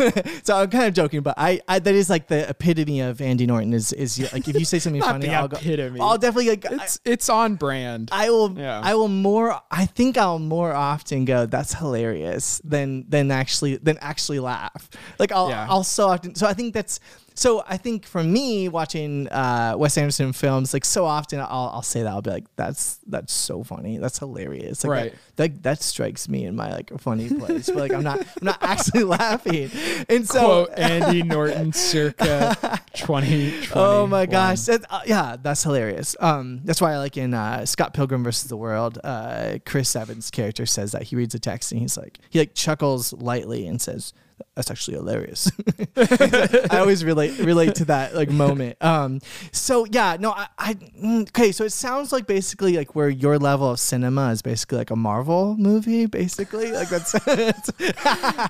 so 0.44 0.56
I'm 0.56 0.70
kind 0.70 0.84
of 0.84 0.94
joking, 0.94 1.22
but 1.22 1.34
I, 1.36 1.60
I 1.66 1.80
that 1.80 1.94
is 1.94 2.08
like 2.08 2.28
the 2.28 2.48
epitome 2.48 3.00
of 3.00 3.20
Andy 3.20 3.44
Norton 3.46 3.72
is 3.74 3.92
is 3.92 4.20
like 4.32 4.46
if 4.46 4.56
you 4.56 4.64
say 4.64 4.78
something 4.78 5.02
funny, 5.02 5.28
I'll 5.30 5.48
go. 5.48 5.56
epitome. 5.56 6.00
I'll 6.00 6.16
definitely 6.18 6.50
like. 6.50 6.64
It's 6.70 7.00
it's 7.04 7.28
on 7.28 7.56
brand. 7.56 8.10
I, 8.12 8.26
I 8.26 8.30
will. 8.30 8.56
Yeah. 8.56 8.80
I 8.84 8.94
will 8.94 9.08
more. 9.08 9.60
I 9.70 9.86
think 9.86 10.16
I'll 10.16 10.38
more 10.38 10.72
often 10.72 11.24
go. 11.24 11.46
That's 11.46 11.74
hilarious 11.74 12.60
than 12.62 13.04
than 13.08 13.32
actually 13.32 13.76
than 13.78 13.98
actually 13.98 14.38
laugh. 14.38 14.88
Like 15.18 15.32
I'll 15.32 15.48
Yeah. 15.50 15.66
I'll 15.68 15.82
so 15.84 16.08
often. 16.08 16.36
So 16.36 16.46
I 16.46 16.52
think 16.54 16.72
that's. 16.72 17.00
So 17.36 17.62
I 17.68 17.76
think 17.76 18.06
for 18.06 18.22
me 18.24 18.68
watching 18.68 19.28
uh, 19.28 19.74
Wes 19.76 19.96
Anderson 19.98 20.32
films, 20.32 20.72
like 20.72 20.84
so 20.86 21.04
often 21.04 21.38
I'll, 21.38 21.70
I'll 21.74 21.82
say 21.82 22.02
that 22.02 22.08
I'll 22.08 22.22
be 22.22 22.30
like, 22.30 22.44
that's 22.56 22.98
that's 23.06 23.32
so 23.32 23.62
funny, 23.62 23.98
that's 23.98 24.18
hilarious, 24.18 24.82
like 24.82 24.90
Right. 24.90 25.14
That, 25.36 25.62
that 25.62 25.62
that 25.62 25.82
strikes 25.82 26.28
me 26.28 26.44
in 26.46 26.56
my 26.56 26.72
like 26.72 26.90
funny 26.98 27.28
place, 27.28 27.66
but 27.66 27.76
like 27.76 27.92
I'm 27.92 28.02
not 28.02 28.20
I'm 28.20 28.44
not 28.46 28.58
actually 28.62 29.04
laughing, 29.18 29.70
and 30.08 30.26
so 30.26 30.64
Quote 30.64 30.78
Andy 30.78 31.22
Norton 31.22 31.72
circa 31.74 32.56
2020. 32.94 33.68
Oh 33.74 34.06
my 34.06 34.24
gosh, 34.24 34.62
that, 34.62 34.84
uh, 34.88 35.00
yeah, 35.06 35.36
that's 35.40 35.62
hilarious. 35.62 36.16
Um, 36.20 36.62
that's 36.64 36.80
why 36.80 36.94
I 36.94 36.98
like 36.98 37.18
in 37.18 37.34
uh, 37.34 37.66
Scott 37.66 37.92
Pilgrim 37.92 38.24
versus 38.24 38.48
the 38.48 38.56
World, 38.56 38.98
uh, 39.04 39.58
Chris 39.66 39.94
Evans' 39.94 40.30
character 40.30 40.64
says 40.64 40.92
that 40.92 41.02
he 41.04 41.16
reads 41.16 41.34
a 41.34 41.38
text 41.38 41.70
and 41.72 41.80
he's 41.80 41.98
like, 41.98 42.18
he 42.30 42.38
like 42.38 42.54
chuckles 42.54 43.12
lightly 43.12 43.66
and 43.66 43.80
says, 43.80 44.14
"That's 44.56 44.70
actually 44.70 44.96
hilarious." 44.96 45.50
I 45.96 46.78
always 46.78 47.04
relate 47.04 47.38
relate 47.38 47.74
to 47.76 47.84
that 47.86 48.14
like 48.14 48.30
moment. 48.30 48.76
Um, 48.82 49.20
so 49.52 49.84
yeah, 49.84 50.16
no, 50.18 50.32
I, 50.32 50.48
I 50.58 50.74
mm, 50.74 51.28
okay. 51.28 51.52
So 51.52 51.64
it 51.64 51.70
sounds 51.70 52.12
like 52.12 52.26
basically 52.26 52.76
like 52.76 52.94
where 52.94 53.08
your 53.08 53.38
level 53.38 53.70
of 53.70 53.78
cinema 53.78 54.30
is 54.30 54.42
basically 54.42 54.78
like 54.78 54.90
a 54.90 54.96
Marvel 54.96 55.56
movie, 55.56 56.06
basically 56.06 56.72
like 56.72 56.88
that's. 56.88 57.14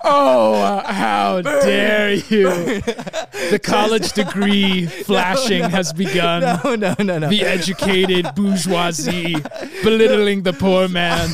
Oh, 0.05 0.55
uh, 0.55 0.93
how 0.93 1.43
dare 1.43 2.15
you! 2.15 2.49
The 3.51 3.61
college 3.63 4.13
degree 4.13 4.87
flashing 4.87 5.63
has 5.63 5.93
begun. 5.93 6.61
no, 6.65 6.75
no, 6.75 6.95
no, 6.99 7.19
no. 7.19 7.29
The 7.29 7.43
educated 7.43 8.35
bourgeoisie 8.35 9.37
belittling 9.83 10.43
the 10.43 10.53
poor 10.53 10.89
man. 10.89 11.29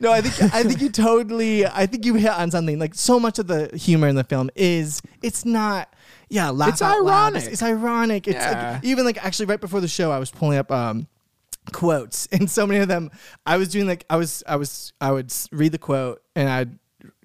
no, 0.00 0.12
I 0.12 0.20
think 0.20 0.54
I 0.54 0.62
think 0.62 0.80
you 0.80 0.90
totally. 0.90 1.66
I 1.66 1.86
think 1.86 2.04
you 2.04 2.14
hit 2.14 2.30
on 2.30 2.50
something. 2.50 2.78
Like 2.78 2.94
so 2.94 3.18
much 3.18 3.38
of 3.38 3.46
the 3.46 3.67
humor 3.74 4.08
in 4.08 4.14
the 4.16 4.24
film 4.24 4.50
is 4.54 5.00
it's 5.22 5.44
not. 5.44 5.92
Yeah, 6.30 6.50
laugh 6.50 6.68
It's 6.70 6.82
out 6.82 7.02
loud. 7.02 7.32
ironic. 7.32 7.42
It's, 7.44 7.52
it's 7.54 7.62
ironic. 7.62 8.28
It's 8.28 8.36
Yeah. 8.36 8.72
like, 8.74 8.84
even 8.84 9.04
like 9.06 9.24
actually 9.24 9.46
right 9.46 9.60
before 9.60 9.80
the 9.80 9.88
show, 9.88 10.10
I 10.10 10.18
was 10.18 10.30
pulling 10.30 10.58
up 10.58 10.70
um, 10.70 11.06
quotes, 11.72 12.26
and 12.32 12.50
so 12.50 12.66
many 12.66 12.80
of 12.80 12.88
them, 12.88 13.10
I 13.46 13.56
was 13.56 13.68
doing 13.68 13.86
like 13.86 14.04
I 14.10 14.16
was 14.16 14.42
I 14.46 14.56
was 14.56 14.92
I 15.00 15.10
would 15.12 15.32
read 15.52 15.72
the 15.72 15.78
quote 15.78 16.22
and 16.36 16.48
I'd 16.48 16.78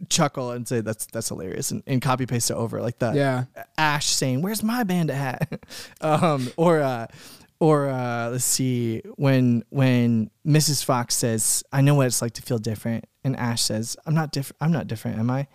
chuckle 0.10 0.52
and 0.52 0.68
say 0.68 0.82
that's 0.82 1.06
that's 1.08 1.28
hilarious 1.30 1.72
and, 1.72 1.84
and 1.88 2.02
copy 2.02 2.26
paste 2.26 2.50
it 2.52 2.54
over 2.56 2.82
like 2.82 3.00
the 3.00 3.12
Yeah. 3.14 3.46
Ash 3.78 4.06
saying, 4.08 4.42
"Where's 4.42 4.64
my 4.64 4.84
bandit 4.84 5.16
hat?" 5.18 5.64
um, 6.02 6.50
or 6.56 6.80
uh, 6.80 7.08
or 7.60 7.90
uh, 7.90 8.30
let's 8.30 8.46
see 8.46 9.02
when 9.18 9.64
when 9.70 10.30
Mrs. 10.48 10.84
Fox 10.84 11.16
says, 11.16 11.64
"I 11.74 11.82
know 11.82 11.96
what 11.96 12.08
it's 12.08 12.22
like 12.22 12.34
to 12.34 12.42
feel 12.42 12.58
different," 12.60 13.06
and 13.26 13.36
Ash 13.36 13.62
says, 13.62 13.98
"I'm 14.06 14.14
not 14.16 14.32
different. 14.32 14.58
I'm 14.62 14.72
not 14.72 14.88
different, 14.88 15.20
am 15.20 15.30
I?" 15.30 15.48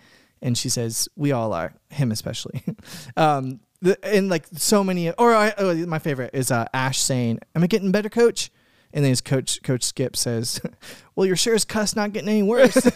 And 0.43 0.57
she 0.57 0.69
says, 0.69 1.09
"We 1.17 1.33
all 1.33 1.53
are. 1.53 1.75
Him 1.91 2.11
especially." 2.13 2.63
um, 3.17 3.61
the, 3.81 3.99
and 4.05 4.29
like 4.29 4.47
so 4.55 4.83
many, 4.83 5.11
or 5.13 5.35
I, 5.35 5.53
oh, 5.59 5.75
my 5.87 5.99
favorite 5.99 6.31
is 6.35 6.51
uh, 6.51 6.67
Ash 6.75 6.99
saying, 6.99 7.39
"Am 7.55 7.63
I 7.63 7.67
getting 7.67 7.91
better, 7.93 8.09
Coach?" 8.09 8.51
And 8.91 9.05
then 9.05 9.11
his 9.11 9.21
coach, 9.21 9.63
Coach 9.63 9.83
Skip, 9.83 10.17
says, 10.17 10.63
"Well, 11.15 11.27
you're 11.27 11.37
sure 11.37 11.55
as 11.55 11.67
cuss 11.67 11.95
not 11.95 12.13
getting 12.15 12.29
any 12.31 12.43
worse." 12.43 12.75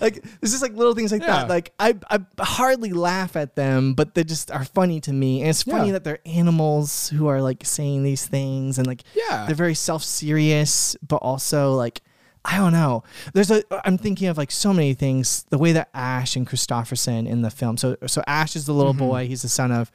like 0.00 0.22
this 0.40 0.54
is 0.54 0.62
like 0.62 0.72
little 0.74 0.94
things 0.94 1.10
like 1.12 1.22
Yeah. 1.22 1.26
that. 1.40 1.48
Like 1.48 1.72
I, 1.80 1.96
I 2.08 2.20
hardly 2.38 2.92
laugh 2.92 3.34
at 3.36 3.56
them, 3.56 3.94
but 3.94 4.14
they 4.14 4.22
just 4.22 4.50
are 4.52 4.64
funny 4.64 5.00
to 5.00 5.12
me. 5.12 5.40
And 5.40 5.50
it's 5.50 5.64
funny 5.64 5.86
Yeah. 5.88 5.92
that 5.94 6.04
they're 6.04 6.20
animals 6.26 7.08
who 7.10 7.26
are 7.26 7.42
like 7.42 7.64
saying 7.64 8.04
these 8.04 8.24
things, 8.26 8.78
and 8.78 8.86
like 8.86 9.02
Yeah. 9.14 9.46
they're 9.46 9.56
very 9.56 9.74
self 9.74 10.04
serious, 10.04 10.96
but 11.06 11.16
also 11.16 11.72
like 11.74 12.02
I 12.44 12.56
don't 12.56 12.72
know. 12.72 13.02
There's 13.34 13.50
a 13.50 13.62
I'm 13.86 13.98
thinking 13.98 14.28
of 14.28 14.38
like 14.38 14.50
so 14.50 14.72
many 14.72 14.94
things. 14.94 15.44
The 15.50 15.58
way 15.58 15.72
that 15.72 15.90
Ash 15.94 16.36
and 16.36 16.46
Kristofferson 16.46 17.28
in 17.28 17.42
the 17.42 17.50
film. 17.50 17.76
So 17.76 17.96
so 18.06 18.22
Ash 18.26 18.56
is 18.56 18.66
the 18.66 18.72
little 18.72 18.92
Mm-hmm. 18.94 19.08
boy. 19.08 19.26
He's 19.28 19.42
the 19.42 19.48
son 19.48 19.70
of 19.72 19.90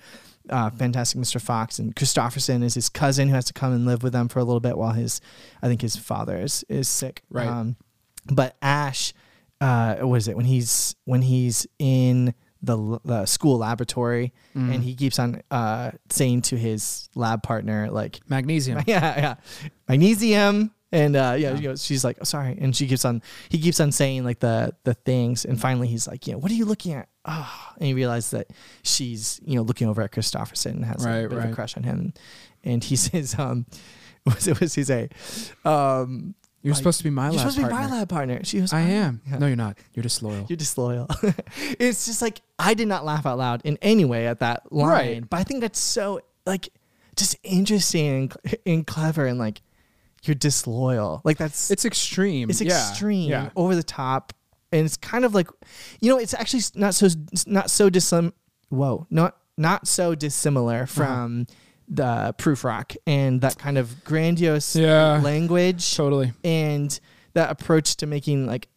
uh, 0.50 0.70
Fantastic 0.70 1.20
Mr. 1.20 1.42
Fox, 1.42 1.80
and 1.80 1.96
Kristofferson 1.96 2.64
is 2.64 2.76
his 2.76 2.88
cousin 2.88 3.30
who 3.30 3.34
has 3.36 3.46
to 3.46 3.54
come 3.54 3.74
and 3.74 3.86
live 3.88 4.04
with 4.04 4.14
them 4.14 4.28
for 4.28 4.38
a 4.40 4.44
little 4.44 4.60
bit 4.60 4.78
while 4.78 4.92
his 4.94 5.22
I 5.64 5.68
think 5.68 5.82
his 5.82 5.96
father 5.96 6.38
is 6.38 6.64
is 6.70 6.88
sick. 6.88 7.24
Right. 7.32 7.48
Um, 7.48 7.78
but 8.32 8.56
Ash, 8.62 9.14
uh, 9.60 9.96
what 9.98 10.18
is 10.18 10.28
it 10.28 10.36
when 10.38 10.46
he's 10.46 10.96
when 11.06 11.24
he's 11.24 11.66
in 11.80 12.36
the, 12.62 13.00
the 13.06 13.26
school 13.26 13.58
laboratory 13.60 14.34
Mm. 14.56 14.74
and 14.76 14.84
he 14.84 14.96
keeps 14.96 15.20
on 15.20 15.42
uh, 15.52 15.92
saying 16.10 16.42
to 16.44 16.58
his 16.58 17.10
lab 17.16 17.44
partner 17.44 17.90
like 17.92 18.20
Magnesium. 18.30 18.82
yeah, 18.88 19.20
yeah. 19.20 19.36
Magnesium. 19.90 20.72
And 20.96 21.16
uh, 21.18 21.36
yeah, 21.38 21.56
you 21.56 21.68
know, 21.70 21.76
she's 21.76 22.06
like, 22.06 22.20
oh, 22.22 22.24
sorry, 22.24 22.58
and 22.62 22.74
she 22.74 22.88
keeps 22.88 23.04
on. 23.04 23.22
He 23.50 23.60
keeps 23.60 23.82
on 23.82 23.92
saying 23.92 24.24
like 24.24 24.40
the 24.40 24.74
the 24.86 24.94
things, 24.94 25.44
and 25.44 25.60
finally 25.60 25.88
he's 25.90 26.08
like, 26.08 26.26
yeah, 26.26 26.36
what 26.36 26.50
are 26.52 26.56
you 26.56 26.64
looking 26.64 26.94
at? 26.94 27.10
Oh, 27.26 27.74
and 27.78 27.88
he 27.88 27.94
realized 27.94 28.32
that 28.32 28.48
she's 28.82 29.42
you 29.44 29.56
know 29.58 29.64
looking 29.64 29.88
over 29.90 30.02
at 30.02 30.12
Kristofferson 30.14 30.72
and 30.78 30.86
has 30.86 31.00
like, 31.04 31.06
Right, 31.06 31.26
a 31.26 31.30
bit 31.30 31.38
of 31.40 31.52
a 31.52 31.54
crush 31.54 31.76
on 31.76 31.84
him, 31.84 32.14
and 32.64 32.82
he 32.82 32.96
says, 33.08 33.38
um, 33.38 33.66
what 34.24 34.36
was 34.36 34.48
it? 34.48 34.58
Was 34.62 34.74
he 34.74 34.84
say? 34.86 35.10
Um, 35.66 36.34
You're 36.62 36.72
like, 36.74 36.78
supposed 36.78 37.00
to 37.00 37.04
be 37.04 37.10
my 37.10 37.26
you're 37.26 37.32
lab 37.34 37.40
supposed 37.40 37.58
to 37.58 37.64
be 37.68 37.70
my 37.74 37.88
lab 37.88 38.08
partner. 38.08 38.40
She 38.46 38.62
was, 38.62 38.72
I 38.72 38.82
"Oh, 38.84 38.86
am. 38.86 39.22
yeah." 39.30 39.38
No, 39.38 39.48
you're 39.48 39.56
not. 39.58 39.78
You're 39.96 40.04
disloyal. 40.04 40.46
You're 40.48 40.56
disloyal. 40.58 41.08
it's 41.78 42.06
just 42.06 42.22
like 42.22 42.40
I 42.58 42.74
did 42.74 42.88
not 42.88 43.04
laugh 43.04 43.26
out 43.26 43.38
loud 43.38 43.62
in 43.66 43.78
any 43.82 44.06
way 44.06 44.28
at 44.28 44.40
that 44.40 44.72
line, 44.72 44.88
Right. 44.90 45.30
but 45.30 45.38
I 45.42 45.44
think 45.44 45.60
that's 45.60 45.80
so 45.80 46.22
like 46.46 46.70
just 47.18 47.36
interesting 47.44 48.32
and, 48.46 48.56
and 48.66 48.88
clever 48.88 49.26
and 49.26 49.38
like 49.40 49.62
you're 50.28 50.36
disloyal. 50.36 51.22
Like 51.24 51.38
that's 51.38 51.72
It's 51.72 51.86
extreme. 51.86 52.50
it's 52.50 52.62
Yeah. 52.62 52.90
extreme, 52.90 53.30
Yeah. 53.30 53.50
over 53.56 53.76
the 53.76 53.84
top, 53.84 54.34
and 54.72 54.86
it's 54.86 54.98
kind 54.98 55.26
of 55.26 55.34
like 55.36 55.48
you 56.02 56.12
know 56.12 56.18
it's 56.20 56.34
actually 56.34 56.64
not 56.76 56.96
so 56.96 57.08
not 57.48 57.70
so 57.70 57.90
dissim. 57.90 58.32
Whoa, 58.70 59.08
not 59.10 59.38
not 59.58 59.88
so 59.88 60.08
Uh-huh. 60.08 60.16
dissimilar 60.16 60.86
from 60.86 61.48
the 61.88 62.34
Prufrock 62.40 62.96
and 63.06 63.42
that 63.42 63.58
kind 63.60 63.78
of 63.78 64.04
grandiose 64.04 64.76
Yeah. 64.76 65.22
language 65.24 65.96
Totally. 65.96 66.34
and 66.44 67.00
that 67.34 67.52
approach 67.52 67.96
to 67.98 68.08
making 68.08 68.48
like 68.48 68.68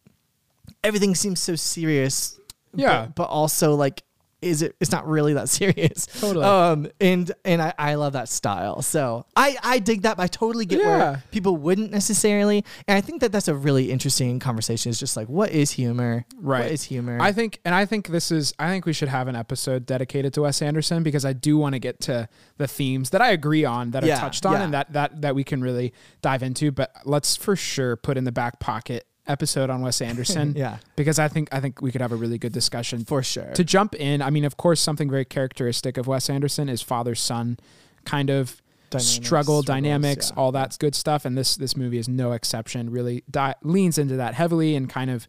everything 0.83 1.15
seems 1.15 1.39
so 1.39 1.55
serious 1.55 2.39
Yeah. 2.75 3.05
but, 3.07 3.15
but 3.15 3.23
also 3.29 3.73
like 3.75 4.03
is 4.41 4.61
it 4.61 4.75
it's 4.79 4.91
not 4.91 5.07
really 5.07 5.33
that 5.33 5.49
serious 5.59 6.05
Totally. 6.19 6.45
um 6.45 6.87
and 7.01 7.31
and 7.45 7.61
i 7.61 7.73
i 7.77 7.95
love 7.95 8.13
that 8.13 8.29
style 8.29 8.81
so 8.81 9.25
i 9.35 9.57
i 9.63 9.79
dig 9.79 10.03
that 10.03 10.17
but 10.17 10.23
i 10.23 10.27
totally 10.27 10.65
get 10.65 10.79
Yeah. 10.79 10.85
where 10.87 11.23
people 11.31 11.57
wouldn't 11.57 11.91
necessarily 11.91 12.63
and 12.87 12.97
i 12.97 13.01
think 13.01 13.21
that 13.21 13.31
that's 13.31 13.47
a 13.47 13.55
really 13.55 13.91
interesting 13.91 14.39
conversation 14.39 14.89
it's 14.89 14.99
just 14.99 15.17
like 15.17 15.27
what 15.27 15.51
is 15.51 15.71
humor 15.71 16.25
Right. 16.39 16.63
what 16.63 16.71
is 16.71 16.83
humor 16.83 17.19
I 17.21 17.31
think, 17.33 17.59
and 17.65 17.75
I 17.75 17.85
think 17.85 18.07
this 18.07 18.31
is, 18.31 18.53
I 18.57 18.69
think 18.69 18.85
we 18.85 18.93
should 18.93 19.09
have 19.09 19.27
an 19.27 19.35
episode 19.35 19.85
dedicated 19.85 20.33
to 20.35 20.41
Wes 20.43 20.61
Anderson 20.61 21.03
because 21.03 21.25
I 21.25 21.33
do 21.33 21.57
want 21.57 21.73
to 21.73 21.79
get 21.79 21.99
to 22.01 22.29
the 22.57 22.67
themes 22.67 23.09
that 23.09 23.21
I 23.21 23.31
agree 23.31 23.65
on 23.65 23.91
that 23.91 24.03
are 24.03 24.15
touched 24.15 24.45
on 24.45 24.53
yeah. 24.53 24.63
and 24.63 24.73
that, 24.73 24.93
that, 24.93 25.21
that 25.21 25.35
we 25.35 25.43
can 25.43 25.61
really 25.61 25.93
dive 26.21 26.43
into. 26.43 26.71
But 26.71 26.93
let's 27.05 27.35
for 27.35 27.55
sure 27.55 27.95
put 27.97 28.17
in 28.17 28.23
the 28.23 28.31
back 28.31 28.59
pocket 28.59 29.05
episode 29.29 29.69
on 29.69 29.81
Wes 29.81 30.01
Anderson. 30.01 30.53
Yeah. 30.59 30.79
Because 30.95 31.19
I 31.19 31.27
think, 31.29 31.47
I 31.53 31.59
think 31.61 31.81
we 31.81 31.91
could 31.91 32.01
have 32.01 32.11
a 32.11 32.15
really 32.15 32.37
good 32.37 32.51
discussion. 32.51 33.05
for 33.05 33.23
sure 33.23 33.51
To 33.53 33.63
jump 33.63 33.95
in, 33.95 34.21
I 34.21 34.29
mean, 34.29 34.43
of 34.43 34.57
course, 34.57 34.81
something 34.81 35.09
very 35.09 35.25
characteristic 35.25 35.97
of 35.97 36.07
Wes 36.07 36.29
Anderson 36.29 36.67
is 36.67 36.81
father 36.81 37.15
son 37.15 37.57
kind 38.05 38.29
of 38.29 38.61
Dynamics, 38.89 39.09
struggle, 39.25 39.61
dynamics, 39.61 40.31
yeah. 40.31 40.41
all 40.41 40.51
that 40.53 40.75
good 40.79 40.95
stuff. 40.95 41.23
And 41.23 41.37
this 41.37 41.55
this 41.55 41.77
movie 41.77 41.99
is 41.99 42.09
no 42.09 42.31
exception. 42.31 42.89
Really 42.89 43.23
di- 43.29 43.53
leans 43.61 43.99
into 43.99 44.15
that 44.15 44.33
heavily 44.33 44.75
and 44.75 44.89
kind 44.89 45.11
of 45.11 45.27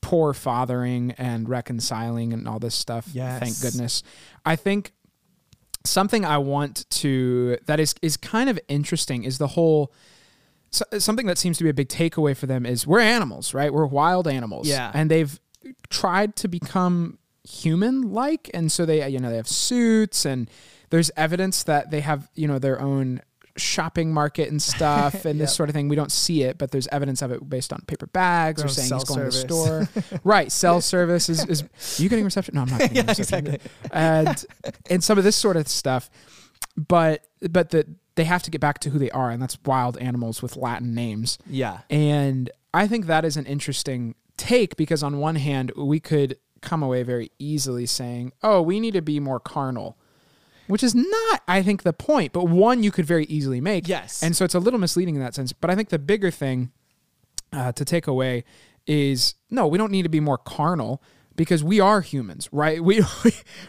poor 0.00 0.32
fathering 0.32 1.12
and 1.18 1.46
reconciling 1.48 2.32
and 2.32 2.48
all 2.48 2.58
this 2.58 2.74
stuff. 2.74 3.08
Yes. 3.12 3.38
Thank 3.38 3.60
goodness. 3.60 4.02
I 4.46 4.56
think 4.56 4.92
something 5.84 6.24
I 6.24 6.38
want 6.38 6.88
to 7.02 7.58
that 7.66 7.78
is 7.80 7.94
is 8.00 8.16
kind 8.16 8.48
of 8.48 8.58
interesting 8.68 9.24
is 9.24 9.36
the 9.38 9.48
whole. 9.48 9.92
So, 10.72 10.84
something 10.98 11.26
that 11.26 11.38
seems 11.38 11.58
to 11.58 11.64
be 11.64 11.70
a 11.70 11.74
big 11.74 11.88
takeaway 11.88 12.36
for 12.36 12.46
them 12.46 12.64
is 12.64 12.86
we're 12.86 13.00
animals, 13.00 13.52
right? 13.52 13.72
We're 13.72 13.86
wild 13.86 14.26
animals. 14.26 14.66
Yeah. 14.66 14.90
And 14.94 15.10
they've 15.10 15.38
tried 15.90 16.34
to 16.36 16.48
become 16.48 17.18
human 17.44 18.12
like 18.12 18.48
and 18.54 18.70
so 18.70 18.86
they 18.86 19.06
you 19.08 19.18
know 19.18 19.28
they 19.28 19.36
have 19.36 19.48
suits 19.48 20.24
and 20.24 20.48
there's 20.90 21.10
evidence 21.16 21.64
that 21.64 21.90
they 21.90 22.00
have 22.00 22.30
you 22.36 22.46
know 22.46 22.58
their 22.58 22.80
own 22.80 23.20
shopping 23.56 24.14
market 24.14 24.48
and 24.48 24.62
stuff 24.62 25.24
and 25.26 25.40
this 25.40 25.54
sort 25.54 25.68
of 25.68 25.74
thing. 25.74 25.88
We 25.88 25.96
don't 25.96 26.12
see 26.12 26.42
it 26.42 26.56
but 26.56 26.70
there's 26.70 26.88
evidence 26.88 27.20
of 27.20 27.32
it 27.32 27.48
based 27.48 27.72
on 27.72 27.80
paper 27.86 28.06
bags 28.06 28.64
or 28.64 28.68
saying 28.68 28.92
he's 28.92 29.04
going 29.04 29.20
to 29.20 29.26
the 29.26 29.32
store. 29.32 29.88
Right 30.24 30.50
cell 30.50 30.80
service 30.94 31.28
is, 31.28 31.44
is 31.46 31.62
are 31.62 32.02
you 32.02 32.08
getting 32.08 32.24
reception? 32.24 32.54
No 32.54 32.62
i'm 32.62 32.70
not 32.70 32.80
getting 32.80 32.96
yeah 32.96 33.04
reception. 33.08 33.46
exactly. 33.46 33.70
And 33.92 34.44
and 34.88 35.04
some 35.04 35.18
of 35.18 35.24
this 35.24 35.36
sort 35.36 35.56
of 35.56 35.68
stuff 35.68 36.10
but 36.76 37.26
but 37.50 37.70
that 37.70 37.86
they 38.14 38.24
have 38.24 38.42
to 38.42 38.50
get 38.50 38.60
back 38.60 38.78
to 38.78 38.90
who 38.90 38.98
they 38.98 39.10
are 39.10 39.30
and 39.30 39.42
that's 39.42 39.58
wild 39.64 39.96
animals 39.98 40.42
with 40.42 40.56
latin 40.56 40.94
names 40.94 41.38
yeah 41.46 41.80
and 41.90 42.50
I 42.74 42.86
think 42.86 43.06
that 43.06 43.24
is 43.24 43.36
an 43.36 43.46
interesting 43.46 44.14
take 44.36 44.76
because 44.76 45.02
on 45.02 45.18
one 45.18 45.36
hand, 45.36 45.72
we 45.76 46.00
could 46.00 46.38
come 46.60 46.82
away 46.82 47.02
very 47.02 47.30
easily 47.38 47.86
saying, 47.86 48.32
"Oh, 48.42 48.62
we 48.62 48.80
need 48.80 48.94
to 48.94 49.02
be 49.02 49.20
more 49.20 49.40
carnal." 49.40 49.98
Which 50.68 50.82
is 50.82 50.94
not, 50.94 51.42
I 51.48 51.60
think, 51.62 51.82
the 51.82 51.92
point, 51.92 52.32
but 52.32 52.44
one 52.44 52.82
you 52.82 52.92
could 52.92 53.04
very 53.04 53.24
easily 53.24 53.60
make. 53.60 53.88
Yes. 53.88 54.22
And 54.22 54.34
so 54.34 54.44
it's 54.44 54.54
a 54.54 54.60
little 54.60 54.78
misleading 54.78 55.16
in 55.16 55.20
that 55.20 55.34
sense. 55.34 55.52
But 55.52 55.70
I 55.70 55.74
think 55.74 55.88
the 55.88 55.98
bigger 55.98 56.30
thing 56.30 56.70
uh, 57.52 57.72
to 57.72 57.84
take 57.84 58.06
away 58.06 58.44
is 58.86 59.34
no, 59.50 59.66
we 59.66 59.76
don't 59.76 59.90
need 59.90 60.04
to 60.04 60.08
be 60.08 60.20
more 60.20 60.38
carnal 60.38 61.02
because 61.34 61.64
we 61.64 61.80
are 61.80 62.00
humans, 62.00 62.48
right? 62.52 62.80
We 62.84 63.02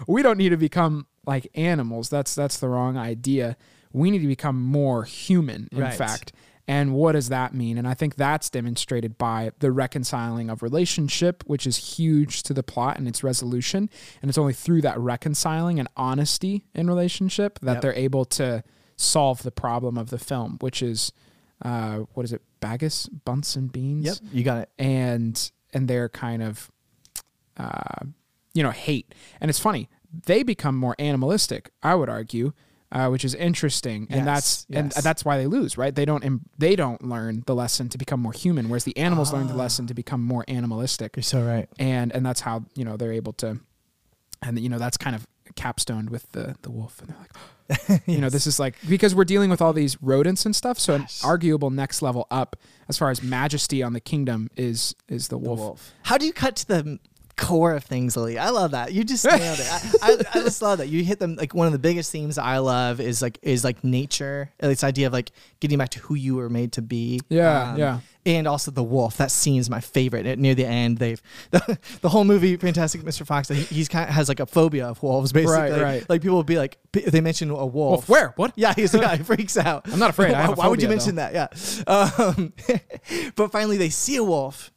we 0.08 0.22
don't 0.22 0.38
need 0.38 0.50
to 0.50 0.58
become 0.58 1.08
like 1.26 1.48
animals. 1.56 2.10
That's 2.10 2.36
that's 2.36 2.58
the 2.58 2.70
wrong 2.70 2.98
idea. 2.98 3.58
We 3.92 4.10
need 4.12 4.20
to 4.20 4.28
become 4.28 4.62
more 4.62 5.04
human, 5.04 5.70
in 5.72 5.80
Right. 5.80 5.94
fact. 5.94 6.34
And 6.66 6.94
what 6.94 7.12
does 7.12 7.28
that 7.28 7.54
mean? 7.54 7.78
And 7.78 7.86
I 7.86 7.94
think 7.94 8.16
that's 8.16 8.50
demonstrated 8.50 9.18
by 9.18 9.52
the 9.60 9.70
reconciling 9.72 10.50
of 10.50 10.64
relationship, 10.64 11.44
which 11.46 11.68
is 11.68 11.98
huge 11.98 12.42
to 12.44 12.54
the 12.54 12.64
plot 12.64 12.98
and 12.98 13.06
its 13.06 13.22
resolution. 13.22 13.90
And 14.22 14.30
it's 14.30 14.38
only 14.38 14.54
through 14.54 14.82
that 14.84 14.98
reconciling 14.98 15.78
and 15.78 15.90
honesty 15.98 16.64
in 16.74 16.88
relationship 16.88 17.60
that 17.60 17.74
Yep. 17.74 17.82
they're 17.82 17.94
able 17.96 18.24
to 18.26 18.64
solve 18.96 19.44
the 19.44 19.52
problem 19.52 19.98
of 19.98 20.10
the 20.10 20.18
film, 20.20 20.58
which 20.62 20.82
is 20.82 21.12
uh, 21.62 22.00
what 22.14 22.24
is 22.24 22.32
it, 22.34 22.42
Boggis, 22.62 23.10
Bunce 23.26 23.56
and 23.58 23.72
Beans? 23.72 24.06
yep 24.06 24.18
you 24.34 24.44
got 24.44 24.58
it 24.60 24.70
and 24.80 25.52
and 25.74 25.88
their 25.88 26.08
kind 26.10 26.42
of 26.44 26.72
uh, 27.58 28.06
you 28.54 28.64
know 28.64 28.72
hate 28.72 29.14
and 29.42 29.50
it's 29.50 29.60
funny 29.60 29.90
they 30.26 30.43
become 30.43 30.78
more 30.78 30.95
animalistic 30.99 31.71
i 31.82 31.95
would 31.95 32.10
argue 32.10 32.54
uh, 32.93 33.08
which 33.10 33.26
is 33.26 33.34
interesting. 33.34 34.08
And 34.12 34.26
Yes, 34.26 34.26
that's 34.26 34.65
and 34.69 34.91
that's 34.91 35.26
why 35.26 35.38
they 35.38 35.47
lose 35.47 35.78
right? 35.78 35.93
They 35.93 36.06
don't 36.06 36.23
em- 36.23 36.41
they 36.58 36.76
don't 36.76 37.04
learn 37.04 37.43
the 37.47 37.56
lesson 37.56 37.89
to 37.89 37.97
become 37.97 38.19
more 38.19 38.32
human 38.32 38.69
whereas 38.69 38.84
the 38.84 38.95
animals 38.97 39.34
learn 39.34 39.47
the 39.47 39.56
lesson 39.56 39.88
to 39.88 39.93
become 39.93 40.21
more 40.21 40.45
animalistic. 40.47 41.15
You're 41.15 41.23
so 41.23 41.43
right. 41.43 41.67
And 41.80 42.13
and 42.13 42.26
that's 42.26 42.41
how 42.41 42.65
you 42.76 42.86
know 42.86 42.95
they're 42.95 43.12
able 43.12 43.34
to 43.34 43.60
and 44.43 44.60
you 44.60 44.69
know 44.69 44.78
that's 44.78 44.97
kind 44.97 45.15
of 45.15 45.26
capstoned 45.56 46.12
with 46.12 46.32
the 46.34 46.56
the 46.62 46.69
wolf. 46.69 47.02
And 47.02 47.10
they're 47.10 47.17
like 47.17 48.02
you 48.06 48.19
know 48.19 48.30
this 48.30 48.45
is 48.45 48.60
like 48.60 48.76
because 48.88 49.15
we're 49.15 49.23
dealing 49.26 49.49
with 49.49 49.62
all 49.62 49.73
these 49.73 49.99
rodents 50.02 50.45
and 50.45 50.56
stuff 50.56 50.78
so 50.78 50.95
an 50.95 51.08
arguable 51.23 51.69
next 51.69 52.02
level 52.02 52.28
up 52.30 52.58
as 52.89 52.97
far 52.97 53.10
as 53.10 53.23
majesty 53.23 53.82
on 53.82 53.93
the 53.93 54.02
kingdom 54.02 54.49
is 54.56 54.95
is 55.08 55.30
the 55.30 55.38
wolf, 55.38 55.93
How 56.04 56.17
do 56.17 56.28
you 56.28 56.34
cut 56.34 56.58
to 56.58 56.67
the 56.67 56.99
core 57.36 57.74
of 57.74 57.84
things, 57.84 58.15
Lily? 58.15 58.38
I 58.38 58.50
love 58.50 58.72
that. 58.72 58.93
You 58.93 59.04
just 59.04 59.26
nailed 59.26 59.60
it. 59.60 59.67
I, 59.69 59.88
I, 60.02 60.17
I 60.34 60.43
just 60.43 60.62
love 60.62 60.78
that. 60.80 60.88
You 60.89 61.04
hit 61.04 61.19
them 61.19 61.36
like 61.36 61.54
one 61.54 61.67
of 61.67 61.74
the 61.74 61.80
biggest 61.80 62.12
themes 62.12 62.38
I 62.38 62.58
love 62.60 63.00
is 63.00 63.22
like 63.22 63.39
is 63.41 63.63
like 63.63 63.84
nature. 63.84 64.52
This 64.60 64.84
idea 64.84 65.08
of 65.08 65.13
like 65.13 65.32
getting 65.60 65.78
back 65.78 65.89
to 65.89 66.00
who 66.00 66.15
you 66.15 66.36
were 66.36 66.50
made 66.50 66.74
to 66.74 66.82
be. 66.82 67.19
Um, 67.22 67.26
Yeah, 67.38 67.76
yeah. 67.76 68.00
And 68.26 68.48
also 68.48 68.72
the 68.72 68.84
wolf. 68.84 69.17
That 69.17 69.32
scene 69.32 69.60
is 69.60 69.69
my 69.69 69.82
favorite. 69.82 70.26
At, 70.26 70.39
near 70.39 70.56
the 70.56 70.65
end, 70.65 70.98
they've 70.98 71.22
the, 71.52 71.78
the 72.00 72.08
whole 72.08 72.24
movie, 72.24 72.56
Fantastic 72.56 73.02
Mr. 73.02 73.26
Fox. 73.26 73.50
He, 73.50 73.56
he's 73.63 73.89
kind 73.89 74.08
of 74.08 74.15
has 74.15 74.30
like 74.30 74.39
a 74.39 74.46
phobia 74.46 74.88
of 74.88 75.04
wolves, 75.04 75.34
basically. 75.34 75.72
Right, 75.72 75.82
right. 75.82 76.10
Like 76.10 76.22
people 76.22 76.38
will 76.38 76.43
be 76.46 76.58
like, 76.58 76.78
they 76.93 77.19
mention 77.19 77.50
a 77.50 77.54
wolf. 77.54 77.74
Wolf, 77.74 78.10
where? 78.10 78.30
What? 78.38 78.54
Yeah, 78.56 78.74
he's 78.74 78.93
the 78.93 79.00
guy 79.00 79.17
who 79.17 79.24
freaks 79.36 79.58
out. 79.58 79.91
I'm 79.91 80.00
not 80.00 80.10
afraid. 80.12 80.34
I 80.34 80.41
have 80.41 80.52
a 80.52 80.54
Why 80.54 80.67
would 80.67 80.82
you 80.82 80.88
phobia, 80.88 80.98
mention 80.98 81.15
that? 81.15 81.34
Yeah. 81.34 81.48
Um, 81.88 82.54
but 83.36 83.52
finally, 83.52 83.76
they 83.78 83.89
see 83.89 84.15
a 84.15 84.24
wolf, 84.24 84.72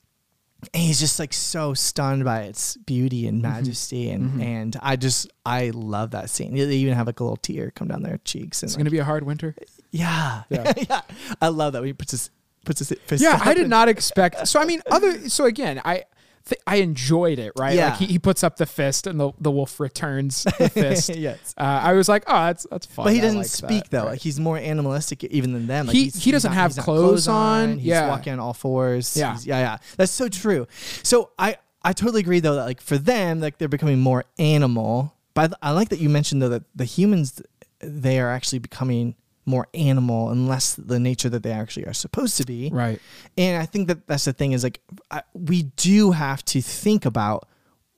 and 0.75 0.83
he's 0.83 0.99
just 1.01 1.19
like 1.19 1.33
so 1.33 1.75
stunned 1.75 2.25
by 2.25 2.43
its 2.43 2.77
beauty 2.77 3.23
Mm-hmm. 3.23 3.29
and 3.29 3.43
majesty, 3.43 4.11
and 4.11 4.43
and 4.43 4.77
I 4.83 4.97
just 4.97 5.31
I 5.45 5.71
love 5.75 6.11
that 6.13 6.31
scene. 6.31 6.55
They 6.55 6.77
even 6.77 6.95
have 6.95 7.07
like 7.07 7.21
a 7.21 7.25
little 7.25 7.37
tear 7.37 7.71
come 7.71 7.89
down 7.89 8.03
their 8.03 8.19
cheeks, 8.25 8.63
and 8.63 8.69
It's 8.69 8.75
like, 8.75 8.79
going 8.79 8.85
to 8.87 8.91
be 8.91 8.99
a 8.99 9.05
hard 9.05 9.25
winter. 9.25 9.55
Yeah. 9.91 10.43
Yeah. 10.51 10.73
Yeah. 10.77 11.01
I 11.41 11.49
love 11.49 11.73
that 11.73 11.81
when 11.81 11.87
he 11.89 11.93
puts 11.93 12.11
his 12.13 12.31
puts 12.65 12.81
his 12.81 12.99
fist 13.07 13.23
Yeah, 13.23 13.41
I 13.43 13.55
did 13.55 13.69
not 13.69 13.89
expect. 13.89 14.47
So 14.49 14.61
I 14.61 14.65
mean, 14.65 14.83
other. 14.91 15.29
So 15.29 15.45
again, 15.45 15.81
I. 15.85 16.05
th- 16.47 16.61
I 16.67 16.77
enjoyed 16.77 17.39
it, 17.39 17.53
right? 17.59 17.75
Yeah. 17.77 17.91
Like 17.91 17.99
he, 17.99 18.07
he 18.07 18.19
puts 18.19 18.43
up 18.43 18.57
the 18.57 18.67
fist 18.67 19.07
and 19.07 19.21
the, 19.21 19.33
the 19.41 19.51
wolf 19.51 19.79
returns 19.79 20.45
the 20.45 20.69
fist. 20.75 21.09
yes. 21.11 21.55
Uh, 21.59 21.63
I 21.63 21.93
was 21.93 22.09
like, 22.09 22.25
oh, 22.27 22.47
that's 22.47 22.67
that's 22.71 22.87
fun. 22.87 23.05
But 23.05 23.13
he 23.13 23.19
I 23.19 23.23
doesn't 23.23 23.39
like 23.39 23.47
speak 23.49 23.83
that. 23.85 23.91
though. 23.91 24.03
Right. 24.05 24.11
Like 24.13 24.21
he's 24.21 24.41
more 24.41 24.57
animalistic 24.59 25.23
even 25.25 25.53
than 25.53 25.67
them. 25.67 25.87
Like 25.87 25.95
He- 25.97 26.09
he 26.09 26.31
doesn't 26.33 26.51
not- 26.53 26.57
have 26.57 26.71
he's 26.71 26.77
not 26.79 26.85
clothes 26.85 27.29
on. 27.29 27.75
He's 27.79 27.87
Yeah. 27.87 28.09
walking 28.09 28.33
on 28.33 28.41
all 28.41 28.55
fours. 28.55 29.17
Yeah. 29.17 29.33
He's- 29.33 29.47
yeah, 29.47 29.59
yeah. 29.61 29.77
That's 29.97 30.13
so 30.13 30.29
true. 30.29 30.67
So 31.03 31.31
I 31.39 31.57
I 31.83 31.93
totally 31.93 32.21
agree 32.21 32.41
though 32.41 32.55
that 32.57 32.65
like 32.65 32.81
for 32.81 32.99
them 32.99 33.41
like 33.41 33.59
they're 33.59 33.69
becoming 33.69 34.01
more 34.01 34.25
animal. 34.39 35.15
But 35.35 35.53
I 35.63 35.73
like 35.73 35.91
that 35.91 36.01
you 36.01 36.09
mentioned 36.09 36.41
though 36.43 36.49
that 36.49 36.63
the 36.75 36.85
humans 36.85 37.41
they 37.81 38.19
are 38.21 38.31
actually 38.31 38.59
becoming 38.61 39.15
more 39.47 39.69
animal 39.75 40.31
and 40.31 40.49
less 40.49 40.75
the 40.75 40.99
nature 40.99 41.29
that 41.29 41.43
they 41.43 41.53
actually 41.53 41.87
are 41.87 41.95
supposed 41.95 42.37
to 42.37 42.45
be. 42.45 42.71
right. 42.73 43.01
And 43.39 43.63
I 43.63 43.67
think 43.67 43.89
that 43.89 44.07
that's 44.07 44.25
the 44.25 44.33
thing 44.33 44.53
is 44.53 44.63
like 44.63 44.81
I, 45.11 45.23
we 45.33 45.63
do 45.63 46.11
have 46.11 46.45
to 46.47 46.61
think 46.61 47.07
about 47.07 47.49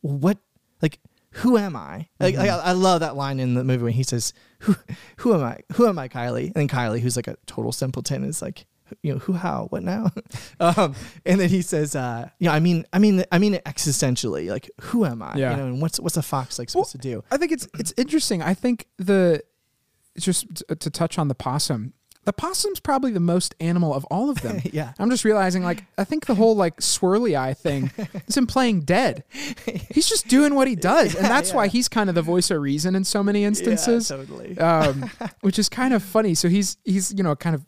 what 0.03 0.39
like 0.81 1.01
who 1.31 1.57
am 1.59 1.77
I? 1.77 2.09
Like, 2.21 2.37
like, 2.37 2.51
I 2.51 2.57
I 2.57 2.73
love 2.73 3.01
that 3.01 3.17
line 3.17 3.41
in 3.41 3.55
the 3.55 3.65
movie 3.65 3.85
when 3.85 3.93
he 3.93 4.03
says 4.03 4.33
who 4.61 4.77
who 5.19 5.35
am 5.35 5.43
I? 5.43 5.61
Who 5.75 5.87
am 5.87 5.99
I, 5.99 6.09
Kylie? 6.09 6.47
And 6.47 6.55
then 6.55 6.69
Kylie, 6.69 7.01
who's 7.01 7.17
like 7.17 7.29
a 7.29 7.37
total 7.47 7.73
simpleton, 7.73 8.25
is 8.25 8.43
like 8.43 8.67
you 9.03 9.13
know 9.13 9.19
who 9.19 9.35
how 9.35 9.67
what 9.71 9.83
now? 9.83 10.11
um, 10.61 10.95
and 11.25 11.41
then 11.41 11.49
he 11.49 11.63
says, 11.63 11.95
uh, 11.95 12.29
you 12.39 12.49
know, 12.49 12.55
I 12.55 12.61
mean, 12.61 12.87
I 12.93 12.99
mean, 12.99 13.25
I 13.31 13.39
mean 13.39 13.55
it 13.55 13.65
existentially. 13.65 14.49
Like 14.51 14.71
who 14.81 15.05
am 15.05 15.23
I? 15.23 15.37
Yeah. 15.37 15.53
You 15.53 15.57
know, 15.57 15.67
and 15.67 15.83
what's 15.83 16.01
what's 16.01 16.17
a 16.17 16.23
fox 16.23 16.59
like 16.59 16.71
supposed 16.71 16.93
to 16.93 16.99
do? 16.99 17.25
I 17.31 17.37
think 17.37 17.53
it's 17.53 17.69
it's 17.79 17.93
interesting. 17.97 18.43
I 18.43 18.55
think 18.55 18.87
the 18.99 19.43
just 20.25 20.47
t- 20.57 20.75
to 20.75 20.91
touch 20.91 21.19
on 21.19 21.29
the 21.29 21.35
possum. 21.35 21.93
The 22.25 22.33
possum's 22.35 22.79
probably 22.79 23.11
the 23.13 23.21
most 23.21 23.55
animal 23.59 23.95
of 23.95 24.05
all 24.07 24.29
of 24.29 24.43
them. 24.43 24.61
Yeah. 24.73 24.93
I'm 24.99 25.09
just 25.09 25.25
realizing, 25.25 25.63
like, 25.63 25.85
I 25.97 26.05
think 26.05 26.27
the 26.27 26.35
whole 26.35 26.55
like 26.57 26.77
swirly 26.81 27.39
eye 27.39 27.55
thing 27.55 27.91
is 28.27 28.37
him 28.37 28.47
playing 28.47 28.81
dead. 28.83 29.25
He's 29.91 30.07
just 30.09 30.29
doing 30.29 30.55
what 30.55 30.69
he 30.69 30.77
does, 30.77 31.15
and 31.15 31.25
that's 31.25 31.55
why 31.55 31.69
he's 31.69 31.89
kind 31.89 32.09
of 32.11 32.15
the 32.15 32.21
voice 32.23 32.51
of 32.51 32.61
reason 32.61 32.95
in 32.95 33.05
so 33.05 33.23
many 33.23 33.45
instances. 33.45 34.11
Yeah, 34.11 34.17
totally. 34.19 34.59
um, 34.59 35.11
which 35.41 35.59
is 35.59 35.69
kind 35.71 35.95
of 35.95 36.03
funny. 36.03 36.35
So 36.35 36.49
he's 36.51 36.77
he's 36.85 37.15
you 37.17 37.23
know 37.23 37.35
kind 37.35 37.55
of 37.55 37.65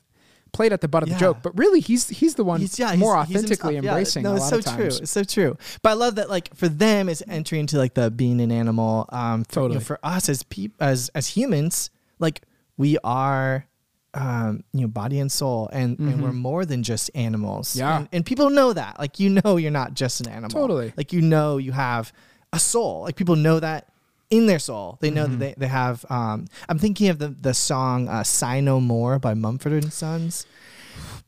played 0.52 0.72
at 0.74 0.80
the 0.82 0.88
butt 0.88 1.04
of 1.04 1.08
Yeah. 1.08 1.14
the 1.14 1.20
joke, 1.20 1.38
but 1.42 1.56
really 1.56 1.80
he's 1.80 2.08
he's 2.08 2.34
the 2.34 2.44
one 2.44 2.60
He's, 2.60 2.78
yeah, 2.78 2.94
more 2.96 3.14
he's- 3.16 3.28
he's 3.28 3.36
authentically. 3.38 3.74
Yeah, 3.74 3.78
embracing 3.80 4.24
No, 4.24 4.32
a 4.32 4.36
it's 4.36 4.48
so 4.50 4.60
true. 4.60 4.84
It's 4.86 5.10
so 5.10 5.24
true. 5.24 5.56
But 5.82 5.90
I 5.90 5.92
love 5.94 6.16
that, 6.16 6.28
like, 6.28 6.54
for 6.54 6.68
them, 6.68 7.08
it's 7.08 7.22
entering 7.28 7.60
into 7.60 7.78
like 7.78 7.94
the 7.94 8.10
being 8.10 8.40
an 8.42 8.52
animal. 8.52 9.06
Um, 9.10 9.44
for, 9.44 9.60
you 9.62 9.68
know, 9.68 9.74
Totally. 9.74 9.84
for 9.84 9.98
us 10.02 10.28
as 10.28 10.42
peop- 10.42 10.74
as 10.80 11.08
as 11.14 11.28
humans, 11.28 11.90
like 12.20 12.42
we 12.76 12.96
are, 13.02 13.66
um, 14.14 14.62
you 14.72 14.82
know, 14.82 14.88
body 14.88 15.18
and 15.18 15.30
soul, 15.32 15.68
and 15.72 15.98
and 15.98 16.22
we're 16.22 16.32
more 16.32 16.64
than 16.64 16.82
just 16.82 17.10
animals. 17.14 17.70
Mm-hmm. 17.70 17.78
Yeah. 17.80 17.96
and, 17.98 18.08
and 18.12 18.26
people 18.26 18.50
know 18.50 18.72
that. 18.72 18.98
Like, 18.98 19.18
you 19.18 19.30
know, 19.42 19.56
you're 19.56 19.70
not 19.72 19.94
just 19.94 20.20
an 20.20 20.28
animal. 20.28 20.50
Totally. 20.50 20.92
Like, 20.96 21.12
you 21.12 21.20
know, 21.22 21.56
you 21.58 21.72
have 21.72 22.12
a 22.52 22.58
soul. 22.58 23.02
Like, 23.02 23.16
people 23.16 23.36
know 23.36 23.58
that. 23.60 23.86
In 24.30 24.46
their 24.46 24.60
soul, 24.60 24.96
they 25.00 25.10
know 25.10 25.24
Mm-hmm. 25.26 25.38
that 25.40 25.58
they, 25.58 25.66
they 25.66 25.66
have. 25.66 26.06
Um, 26.08 26.46
I'm 26.68 26.78
thinking 26.78 27.08
of 27.08 27.18
the 27.18 27.28
the 27.30 27.52
song 27.52 28.06
uh, 28.08 28.22
"Sigh 28.22 28.60
No 28.60 28.80
More" 28.80 29.18
by 29.18 29.34
Mumford 29.34 29.72
and 29.72 29.92
Sons. 29.92 30.46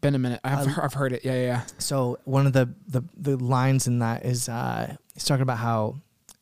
Been 0.01 0.15
a 0.15 0.21
minute. 0.21 0.39
I've, 0.45 0.67
he- 0.69 0.81
I've 0.81 0.95
heard 0.95 1.13
it. 1.13 1.25
Yeah, 1.25 1.33
yeah, 1.35 1.43
yeah. 1.47 1.63
So 1.79 2.21
one 2.27 2.47
of 2.47 2.53
the 2.53 2.73
the, 2.87 3.03
the 3.17 3.37
lines 3.37 3.89
in 3.89 3.99
that 3.99 4.25
is 4.25 4.49
uh, 4.49 4.95
he's 5.15 5.25
talking 5.25 5.43
about 5.43 5.59
how 5.59 5.97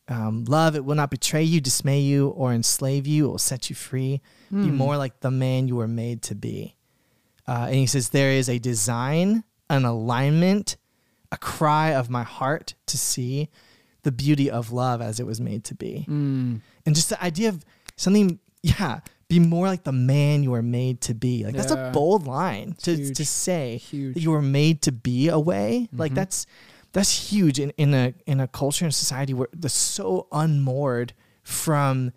um, 0.08 0.44
love 0.48 0.76
it 0.76 0.84
will 0.84 0.96
not 0.96 1.10
betray 1.10 1.42
you, 1.44 1.62
dismay 1.62 2.00
you, 2.00 2.28
or 2.28 2.52
enslave 2.52 3.06
you. 3.06 3.24
It 3.24 3.28
will 3.30 3.38
set 3.38 3.70
you 3.70 3.74
free. 3.74 4.20
Be 4.50 4.70
more 4.70 4.96
like 4.96 5.20
the 5.20 5.30
man 5.30 5.68
you 5.68 5.76
were 5.76 5.86
made 5.88 6.22
to 6.22 6.34
be. 6.34 6.74
Uh, 7.46 7.66
and 7.66 7.74
he 7.76 7.86
says 7.86 8.08
there 8.08 8.32
is 8.32 8.48
a 8.48 8.58
design, 8.58 9.44
an 9.68 9.84
alignment, 9.84 10.76
a 11.32 11.36
cry 11.36 11.94
of 11.94 12.10
my 12.10 12.22
heart 12.24 12.74
to 12.86 12.98
see 12.98 13.48
the 14.02 14.10
beauty 14.12 14.50
of 14.50 14.72
love 14.72 15.00
as 15.00 15.20
it 15.20 15.26
was 15.26 15.40
made 15.40 15.62
to 15.64 15.74
be. 15.74 16.04
Mm. 16.08 16.60
And 16.86 16.94
just 16.94 17.10
the 17.10 17.22
idea 17.22 17.48
of 17.50 17.64
something, 17.96 18.40
yeah, 18.62 19.00
be 19.28 19.38
more 19.38 19.68
like 19.68 19.84
the 19.84 19.92
man 19.92 20.42
you 20.42 20.50
were 20.50 20.62
made 20.62 21.00
to 21.02 21.14
be. 21.14 21.44
Like 21.44 21.54
that's 21.54 21.70
a 21.70 21.90
bold 21.94 22.26
line 22.26 22.74
to, 22.82 22.96
Huge. 22.96 23.16
to 23.16 23.24
say 23.24 23.76
Huge. 23.76 24.14
that 24.14 24.20
you 24.20 24.32
were 24.32 24.42
made 24.42 24.82
to 24.82 24.90
be 24.92 25.28
a 25.28 25.38
way. 25.38 25.88
Like 25.92 26.10
Mhm. 26.12 26.16
that's 26.16 26.46
that's 26.92 27.30
huge 27.30 27.60
in, 27.60 27.70
in 27.76 27.94
a 27.94 28.14
in 28.26 28.40
a 28.40 28.48
culture 28.48 28.84
and 28.84 28.92
society 28.92 29.32
where 29.32 29.46
they're 29.52 29.68
so 29.70 30.26
unmoored 30.32 31.12
from 31.44 32.12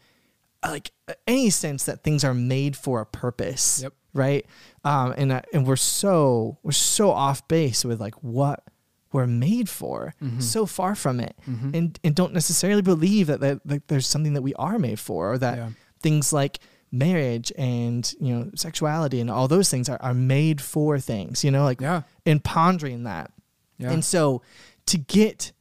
like 0.63 0.91
any 1.27 1.49
sense 1.49 1.85
that 1.85 2.03
things 2.03 2.23
are 2.23 2.33
made 2.33 2.75
for 2.75 3.01
a 3.01 3.05
purpose. 3.05 3.81
Yep. 3.83 3.93
Right. 4.13 4.45
Um, 4.83 5.13
and 5.17 5.31
uh, 5.31 5.41
and 5.53 5.65
we're 5.65 5.75
so 5.75 6.57
we're 6.63 6.71
so 6.71 7.09
off 7.11 7.47
base 7.47 7.83
with 7.83 7.99
like 7.99 8.15
what 8.23 8.63
we're 9.11 9.27
made 9.27 9.69
for. 9.69 10.13
Mm-hmm. 10.21 10.39
So 10.39 10.65
far 10.65 10.93
from 10.95 11.19
it, 11.19 11.35
and 11.47 11.99
and 12.03 12.15
don't 12.15 12.33
necessarily 12.33 12.81
believe 12.83 13.27
that, 13.27 13.39
that 13.41 13.59
that 13.65 13.87
there's 13.87 14.07
something 14.07 14.33
that 14.33 14.41
we 14.43 14.53
are 14.55 14.77
made 14.77 14.99
for, 14.99 15.33
or 15.33 15.37
that 15.39 15.57
Yeah. 15.57 15.69
things 16.01 16.31
like 16.33 16.59
marriage 16.91 17.51
and 17.57 18.13
you 18.19 18.35
know 18.35 18.51
sexuality 18.55 19.19
and 19.19 19.31
all 19.31 19.47
those 19.47 19.71
things 19.71 19.89
are, 19.89 19.97
are 19.99 20.13
made 20.13 20.61
for 20.61 20.99
things. 20.99 21.43
You 21.43 21.49
know, 21.51 21.63
like 21.63 21.81
Yeah. 21.81 22.03
and 22.25 22.43
pondering 22.43 23.03
that. 23.03 23.31
Yeah. 23.79 23.91
And 23.91 24.05
so 24.05 24.43
to 24.87 24.97
get 24.99 25.51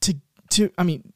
to 0.00 0.14
to 0.50 0.70
I 0.78 0.84
mean, 0.84 1.12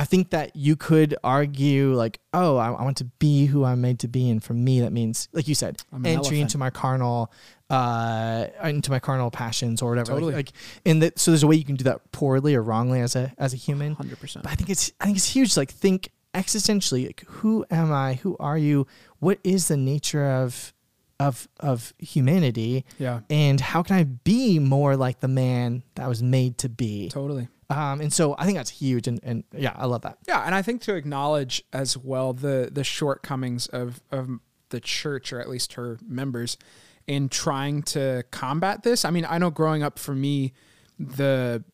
I 0.00 0.04
think 0.06 0.30
that 0.30 0.56
you 0.56 0.76
could 0.76 1.14
argue 1.22 1.92
like, 1.92 2.20
oh, 2.32 2.56
I, 2.56 2.70
I 2.72 2.82
want 2.84 2.96
to 2.96 3.04
be 3.04 3.44
who 3.44 3.64
I'm 3.64 3.82
made 3.82 3.98
to 3.98 4.08
be, 4.08 4.30
and 4.30 4.42
for 4.42 4.54
me 4.54 4.80
that 4.80 4.92
means, 4.92 5.28
like 5.34 5.46
you 5.46 5.54
said, 5.54 5.82
I'm 5.92 6.06
entry 6.06 6.16
elephant. 6.16 6.40
into 6.40 6.56
my 6.56 6.70
carnal, 6.70 7.30
uh, 7.68 8.46
into 8.64 8.90
my 8.90 8.98
carnal 8.98 9.30
passions 9.30 9.82
or 9.82 9.90
whatever. 9.90 10.12
Like- 10.12 10.20
Totally. 10.20 10.34
Like, 10.34 10.52
in 10.86 11.00
that, 11.00 11.18
so 11.18 11.30
there's 11.30 11.42
a 11.42 11.46
way 11.46 11.56
you 11.56 11.64
can 11.64 11.76
do 11.76 11.84
that 11.84 12.12
poorly 12.12 12.54
or 12.54 12.62
wrongly 12.62 13.00
as 13.02 13.14
a 13.14 13.30
as 13.36 13.52
a 13.52 13.56
human. 13.56 13.94
100%. 13.94 14.42
But 14.42 14.50
I 14.50 14.54
think 14.54 14.70
it's 14.70 14.90
I 15.02 15.04
think 15.04 15.18
it's 15.18 15.28
huge. 15.28 15.54
Like 15.58 15.70
think 15.70 16.10
existentially. 16.34 17.04
Like 17.04 17.24
who 17.28 17.66
am 17.70 17.92
I? 17.92 18.14
Who 18.14 18.38
are 18.40 18.56
you? 18.56 18.86
What 19.18 19.38
is 19.44 19.68
the 19.68 19.76
nature 19.76 20.24
of 20.24 20.72
of 21.18 21.46
of 21.60 21.92
humanity? 21.98 22.86
Yeah. 22.98 23.20
And 23.28 23.60
how 23.60 23.82
can 23.82 23.96
I 23.96 24.04
be 24.04 24.58
more 24.58 24.96
like 24.96 25.20
the 25.20 25.28
man 25.28 25.82
that 25.96 26.06
I 26.06 26.08
was 26.08 26.22
made 26.22 26.56
to 26.58 26.70
be? 26.70 27.10
Totally. 27.10 27.48
Um, 27.70 28.00
and 28.00 28.12
so 28.12 28.34
I 28.38 28.44
think 28.46 28.58
that's 28.58 28.70
huge. 28.70 29.06
And, 29.06 29.20
and 29.22 29.44
yeah, 29.56 29.72
I 29.76 29.86
love 29.86 30.02
that. 30.02 30.18
Yeah, 30.26 30.42
and 30.44 30.54
I 30.54 30.60
think 30.62 30.82
to 30.82 30.94
acknowledge 30.96 31.62
as 31.72 31.96
well 31.96 32.32
the 32.32 32.68
the 32.70 32.84
shortcomings 32.84 33.66
of 33.68 34.02
of 34.10 34.28
the 34.70 34.80
church 34.80 35.32
or 35.32 35.40
at 35.40 35.48
least 35.48 35.74
her 35.74 35.98
members 36.06 36.58
in 37.06 37.28
trying 37.28 37.82
to 37.82 38.24
combat 38.30 38.82
this. 38.82 39.04
I 39.04 39.10
mean, 39.10 39.24
I 39.28 39.38
know 39.38 39.50
growing 39.50 39.82
up 39.82 39.98
for 39.98 40.14
me, 40.14 40.52
the 40.98 41.64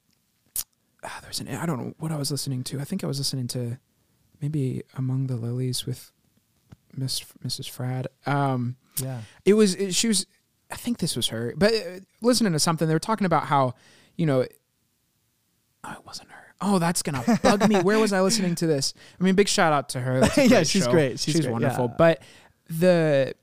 ah, 1.05 1.19
there's 1.23 1.41
an 1.41 1.49
I 1.49 1.67
don't 1.67 1.79
know 1.79 1.95
what 1.99 2.13
I 2.13 2.17
was 2.17 2.31
listening 2.31 2.63
to. 2.65 2.81
I 2.81 2.85
think 2.85 3.03
I 3.03 3.07
was 3.07 3.19
listening 3.19 3.49
to 3.49 3.79
maybe 4.41 4.83
Among 4.97 5.27
the 5.29 5.37
Lilies 5.37 5.87
with 5.87 6.13
Miss 6.95 7.21
Mrs. 7.45 7.69
Frad. 7.71 8.09
Um, 8.27 8.77
Yeah. 9.03 9.21
it 9.45 9.55
was 9.55 9.75
it, 9.75 9.95
she 9.95 10.09
was 10.09 10.27
i 10.71 10.75
think 10.75 10.99
this 10.99 11.15
was 11.15 11.29
her 11.29 11.55
but 11.57 11.73
uh, 11.73 12.01
listening 12.23 12.53
to 12.53 12.59
something 12.59 12.89
they 12.89 12.95
were 12.95 12.99
talking 12.99 13.25
about 13.27 13.45
how 13.45 13.75
you 14.17 14.27
know 14.27 14.45
oh, 15.87 15.93
it 15.93 16.07
wasn't 16.07 16.31
her. 16.31 16.55
Oh 16.61 16.79
that's 16.79 17.03
gonna 17.03 17.23
bug 17.43 17.69
me. 17.69 17.81
Where 17.81 17.99
was 17.99 18.13
i 18.13 18.21
listening 18.21 18.55
to 18.57 18.67
this? 18.67 18.95
I 19.21 19.25
mean 19.25 19.35
big 19.35 19.49
shout 19.49 19.73
out 19.73 19.91
to 19.91 20.01
her. 20.01 20.21
Yeah, 20.37 20.49
great 20.49 20.67
she's 20.67 20.85
show. 20.85 20.91
great. 20.91 21.21
She's 21.21 21.41
great, 21.41 21.53
wonderful. 21.53 21.87
yeah. 21.87 21.95
but 21.99 22.23
the 22.69 23.35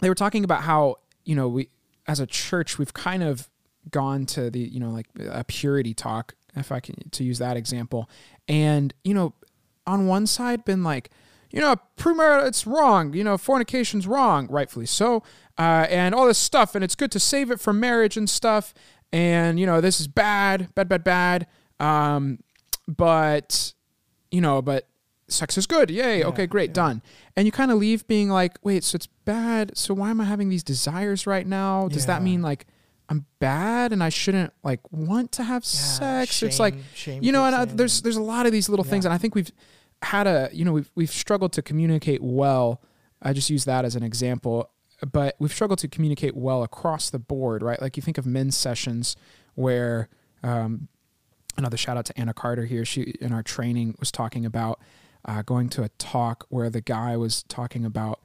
they 0.00 0.08
were 0.08 0.14
talking 0.14 0.44
about 0.44 0.62
how 0.62 0.96
you 1.24 1.34
know 1.34 1.48
we 1.48 1.68
as 2.06 2.20
a 2.20 2.26
church 2.26 2.78
we've 2.78 2.92
kind 2.92 3.22
of 3.22 3.48
gone 3.90 4.26
to 4.26 4.50
the 4.50 4.60
you 4.60 4.78
know 4.78 4.90
like 4.90 5.06
a 5.30 5.42
purity 5.44 5.94
talk 5.94 6.34
if 6.54 6.70
i 6.70 6.80
can 6.80 6.94
to 7.10 7.24
use 7.24 7.38
that 7.38 7.56
example. 7.56 8.08
And 8.46 8.92
you 9.04 9.14
know 9.14 9.34
on 9.86 10.06
one 10.06 10.26
side 10.26 10.64
been 10.64 10.84
like 10.84 11.10
you 11.50 11.60
know 11.60 11.76
premarital 11.96 12.46
it's 12.46 12.66
wrong 12.66 13.14
you 13.14 13.24
know 13.24 13.38
fornication's 13.38 14.06
wrong 14.06 14.46
rightfully 14.50 14.84
so 14.86 15.22
uh, 15.58 15.86
and 15.88 16.14
all 16.14 16.26
this 16.26 16.38
stuff 16.38 16.74
and 16.74 16.84
it's 16.84 16.94
good 16.94 17.10
to 17.10 17.18
save 17.18 17.50
it 17.50 17.58
for 17.58 17.72
marriage 17.72 18.16
and 18.16 18.28
stuff 18.28 18.74
and 19.12 19.58
you 19.58 19.66
know 19.66 19.80
this 19.80 20.00
is 20.00 20.08
bad 20.08 20.74
bad 20.74 20.88
bad 20.88 21.04
bad. 21.04 21.46
Um, 21.80 22.40
but 22.86 23.72
you 24.30 24.40
know 24.40 24.62
but 24.62 24.88
sex 25.28 25.58
is 25.58 25.66
good. 25.66 25.90
Yay. 25.90 26.24
Okay 26.24 26.46
great. 26.46 26.72
done. 26.72 27.02
And 27.36 27.46
you 27.46 27.52
kind 27.52 27.70
of 27.70 27.78
leave 27.78 28.06
being 28.06 28.30
like 28.30 28.58
wait 28.62 28.84
so 28.84 28.96
it's 28.96 29.06
bad. 29.24 29.76
So 29.76 29.94
why 29.94 30.10
am 30.10 30.20
i 30.20 30.24
having 30.24 30.48
these 30.48 30.62
desires 30.62 31.26
right 31.26 31.46
now? 31.46 31.88
Does 31.88 32.06
that 32.06 32.22
mean 32.22 32.42
like 32.42 32.66
i'm 33.10 33.24
bad 33.38 33.90
and 33.90 34.04
i 34.04 34.10
shouldn't 34.10 34.52
like 34.62 34.80
want 34.92 35.32
to 35.32 35.42
have 35.42 35.64
sex? 35.64 36.42
It's 36.42 36.58
like 36.58 36.74
shame 36.94 37.22
you 37.22 37.32
know 37.32 37.44
and 37.44 37.54
uh, 37.54 37.64
there's 37.64 38.02
there's 38.02 38.16
a 38.16 38.22
lot 38.22 38.46
of 38.46 38.52
these 38.52 38.68
little 38.68 38.84
things. 38.84 39.04
And 39.04 39.14
i 39.14 39.18
think 39.18 39.34
we've 39.34 39.50
had 40.02 40.26
a 40.26 40.48
you 40.52 40.64
know 40.64 40.72
we've 40.72 40.90
we've 40.94 41.10
struggled 41.10 41.52
to 41.54 41.62
communicate 41.62 42.22
well. 42.22 42.82
I 43.20 43.32
just 43.32 43.50
use 43.50 43.64
that 43.64 43.84
as 43.84 43.96
an 43.96 44.02
example 44.02 44.70
but 45.12 45.36
we've 45.38 45.52
struggled 45.52 45.78
to 45.80 45.88
communicate 45.88 46.36
well 46.36 46.62
across 46.62 47.10
the 47.10 47.18
board 47.18 47.62
right 47.62 47.80
like 47.80 47.96
you 47.96 48.02
think 48.02 48.18
of 48.18 48.26
men's 48.26 48.56
sessions 48.56 49.16
where 49.54 50.08
um, 50.42 50.88
another 51.56 51.76
shout 51.76 51.96
out 51.96 52.04
to 52.06 52.18
Anna 52.18 52.32
Carter 52.32 52.64
here. 52.66 52.84
She 52.84 53.14
in 53.20 53.32
our 53.32 53.42
training 53.42 53.96
was 53.98 54.12
talking 54.12 54.46
about 54.46 54.80
uh, 55.24 55.42
going 55.42 55.68
to 55.70 55.82
a 55.82 55.88
talk 55.98 56.46
where 56.48 56.70
the 56.70 56.80
guy 56.80 57.16
was 57.16 57.42
talking 57.44 57.84
about 57.84 58.20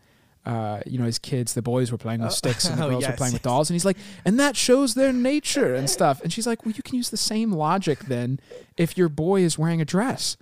uh, 0.45 0.81
you 0.85 0.99
know, 0.99 1.05
his 1.05 1.19
kids, 1.19 1.53
the 1.53 1.61
boys 1.61 1.89
were 1.89 1.97
playing 1.97 2.19
with 2.19 2.31
Oh. 2.31 2.33
sticks 2.33 2.65
and 2.65 2.77
the 2.77 2.83
Oh, 2.85 2.89
girls 2.89 3.03
were 3.05 3.09
yes, 3.11 3.17
playing 3.17 3.31
with 3.33 3.41
dolls. 3.43 3.69
And 3.69 3.75
he's 3.75 3.85
like, 3.85 3.95
and 4.25 4.37
that 4.41 4.57
shows 4.57 4.93
their 4.93 5.13
nature 5.13 5.73
and 5.73 5.89
stuff. 5.89 6.21
And 6.21 6.33
she's 6.33 6.45
like, 6.45 6.65
well, 6.65 6.73
you 6.75 6.83
can 6.83 6.95
use 6.95 7.09
the 7.09 7.15
same 7.17 7.53
logic 7.53 7.99
then 8.01 8.41
if 8.75 8.97
your 8.97 9.07
boy 9.07 9.39
is 9.41 9.57
wearing 9.57 9.79
a 9.79 9.85
dress. 9.85 10.35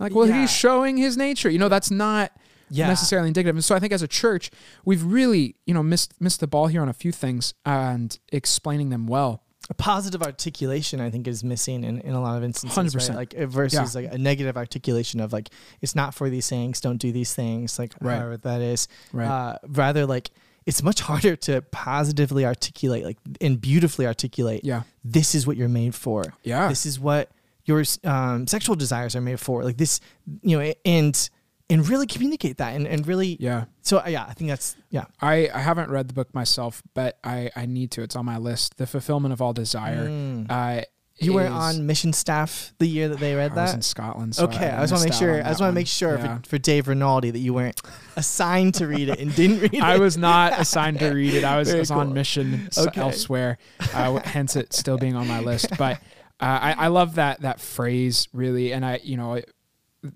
Like, 0.00 0.12
well, 0.12 0.26
Yeah. 0.26 0.40
he's 0.40 0.50
showing 0.50 0.96
his 0.96 1.16
nature. 1.16 1.48
You 1.48 1.60
know, 1.60 1.68
that's 1.68 1.88
not 1.90 2.32
Yeah. 2.70 2.88
necessarily 2.88 3.28
indicative. 3.28 3.54
And 3.56 3.64
so 3.64 3.74
I 3.74 3.78
think 3.80 3.92
as 3.92 4.02
a 4.02 4.08
church, 4.08 4.50
we've 4.84 5.02
really, 5.04 5.56
you 5.66 5.74
know, 5.74 5.82
missed 5.82 6.14
missed 6.20 6.40
the 6.40 6.46
ball 6.46 6.66
here 6.68 6.82
on 6.82 6.88
a 6.88 6.92
few 6.94 7.12
things 7.12 7.54
and 7.64 8.18
explaining 8.32 8.90
them 8.90 9.06
well. 9.06 9.42
a 9.70 9.74
positive 9.74 10.22
articulation 10.22 11.00
I 11.00 11.08
think 11.10 11.26
is 11.26 11.42
missing 11.42 11.84
in, 11.84 11.98
in 12.00 12.12
a 12.14 12.20
lot 12.20 12.36
of 12.36 12.44
instances. 12.44 12.94
100%. 12.94 13.08
Right? 13.08 13.16
Like 13.16 13.34
uh, 13.34 13.46
versus 13.46 13.94
like 13.94 14.12
a 14.12 14.18
negative 14.18 14.56
articulation 14.58 15.20
of 15.20 15.32
like 15.32 15.48
it's 15.80 15.94
not 15.94 16.14
for 16.14 16.28
these 16.28 16.48
things, 16.48 16.80
don't 16.80 16.98
do 16.98 17.12
these 17.12 17.32
things, 17.34 17.78
like 17.78 17.94
Right. 18.00 18.16
however 18.18 18.36
that 18.38 18.60
is. 18.60 18.88
Right. 19.12 19.26
Uh, 19.28 19.58
rather 19.68 20.04
like 20.06 20.30
it's 20.66 20.82
much 20.82 21.00
harder 21.00 21.36
to 21.36 21.62
positively 21.72 22.44
articulate 22.44 23.04
like 23.04 23.18
and 23.40 23.60
beautifully 23.60 24.06
articulate 24.06 24.62
Yeah. 24.64 24.82
this 25.04 25.34
is 25.34 25.46
what 25.46 25.56
you're 25.56 25.68
made 25.68 25.94
for. 25.94 26.24
Yeah. 26.42 26.68
This 26.68 26.84
is 26.86 26.98
what 27.00 27.30
your 27.66 27.82
um, 28.04 28.46
sexual 28.46 28.76
desires 28.76 29.16
are 29.16 29.22
made 29.22 29.40
for. 29.40 29.64
Like 29.64 29.78
this, 29.78 30.00
you 30.42 30.58
know, 30.58 30.72
and 30.84 31.30
and 31.70 31.88
really 31.88 32.06
communicate 32.06 32.58
that 32.58 32.74
and, 32.74 32.86
and 32.86 33.06
really 33.06 33.36
yeah. 33.40 33.64
so 33.82 33.98
uh, 33.98 34.04
yeah, 34.08 34.24
I 34.28 34.34
think 34.34 34.50
that's 34.50 34.76
yeah. 34.90 35.04
I, 35.20 35.48
I 35.52 35.60
haven't 35.60 35.90
read 35.90 36.08
the 36.08 36.14
book 36.14 36.34
myself, 36.34 36.82
but 36.94 37.18
I, 37.24 37.50
I 37.56 37.66
need 37.66 37.90
to. 37.92 38.02
It's 38.02 38.16
on 38.16 38.24
my 38.26 38.36
list. 38.38 38.76
The 38.76 38.86
Fulfillment 38.86 39.32
of 39.32 39.40
All 39.40 39.52
Desire. 39.54 40.06
Mm. 40.08 40.46
Uh, 40.50 40.82
You 41.18 41.32
were 41.32 41.46
on 41.46 41.86
mission 41.86 42.12
staff 42.12 42.74
the 42.78 42.86
year 42.86 43.08
that 43.08 43.18
they 43.18 43.34
read 43.34 43.52
I 43.52 43.62
was 43.62 43.70
that. 43.70 43.76
in 43.76 43.82
Scotland. 43.82 44.34
So 44.34 44.44
Okay, 44.44 44.68
I, 44.68 44.80
just 44.82 44.92
want 44.92 45.02
to 45.04 45.08
make 45.08 45.18
sure. 45.18 45.40
I 45.44 45.48
just 45.48 45.60
want 45.60 45.70
to 45.70 45.74
make 45.74 45.86
sure 45.86 46.18
Yeah. 46.18 46.38
for, 46.40 46.48
for 46.50 46.58
Dave 46.58 46.86
Rinaldi 46.88 47.30
that 47.30 47.38
you 47.38 47.54
weren't 47.54 47.80
assigned 48.16 48.74
to 48.74 48.86
read 48.86 49.08
it 49.08 49.18
and 49.20 49.34
didn't 49.34 49.60
read 49.60 49.74
it. 49.74 49.82
I 49.82 49.98
was 49.98 50.18
not 50.18 50.52
assigned 50.60 50.98
to 50.98 51.10
read 51.12 51.32
it. 51.34 51.44
I 51.44 51.56
was, 51.58 51.72
was 51.72 51.90
on 51.90 52.12
mission 52.12 52.68
Okay. 52.76 53.00
elsewhere, 53.00 53.56
uh, 53.94 54.20
hence 54.24 54.54
it 54.56 54.72
still 54.74 54.98
being 54.98 55.16
on 55.16 55.26
my 55.28 55.40
list. 55.40 55.68
But 55.78 55.96
uh, 56.40 56.58
I, 56.60 56.72
I 56.76 56.86
love 56.88 57.14
that 57.14 57.40
that 57.42 57.60
phrase 57.60 58.28
really, 58.32 58.72
and 58.72 58.84
I 58.84 59.00
you 59.02 59.16
know 59.16 59.40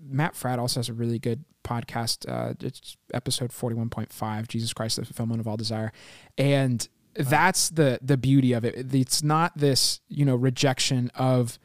Matt 0.01 0.35
Fradd 0.35 0.59
also 0.59 0.81
has 0.81 0.88
a 0.88 0.92
really 0.92 1.18
good 1.18 1.44
podcast. 1.64 2.29
Uh, 2.29 2.55
it's 2.61 2.96
episode 3.12 3.53
forty 3.53 3.74
one 3.77 3.90
point 3.90 4.12
five, 4.12 4.48
Jesus 4.48 4.72
Christ, 4.72 4.96
the 4.96 5.05
fulfillment 5.05 5.40
of 5.40 5.48
all 5.48 5.57
desire, 5.57 5.92
and 6.37 6.88
that's 7.14 7.70
the 7.70 7.98
the 8.03 8.16
beauty 8.16 8.53
of 8.53 8.64
it. 8.64 8.94
It's 8.94 9.22
not 9.22 9.57
this 9.57 10.01
you 10.09 10.24
know 10.24 10.37
rejection 10.37 11.11
of 11.14 11.59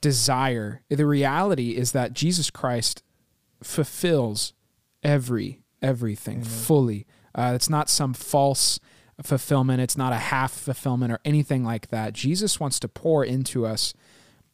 desire. 0.00 0.82
The 0.88 1.06
reality 1.06 1.70
is 1.76 1.92
that 1.92 2.12
Jesus 2.12 2.50
Christ 2.50 3.02
fulfills 3.62 4.52
every 5.02 5.62
everything 5.82 6.42
fully. 6.42 7.06
Uh, 7.34 7.52
it's 7.54 7.68
not 7.68 7.90
some 7.90 8.14
false 8.14 8.80
fulfillment. 9.22 9.80
It's 9.80 9.96
not 9.96 10.12
a 10.12 10.16
half 10.16 10.52
fulfillment 10.52 11.12
or 11.12 11.20
anything 11.24 11.64
like 11.64 11.88
that. 11.88 12.12
Jesus 12.12 12.60
wants 12.60 12.78
to 12.80 12.88
pour 12.88 13.24
into 13.24 13.66
us 13.66 13.94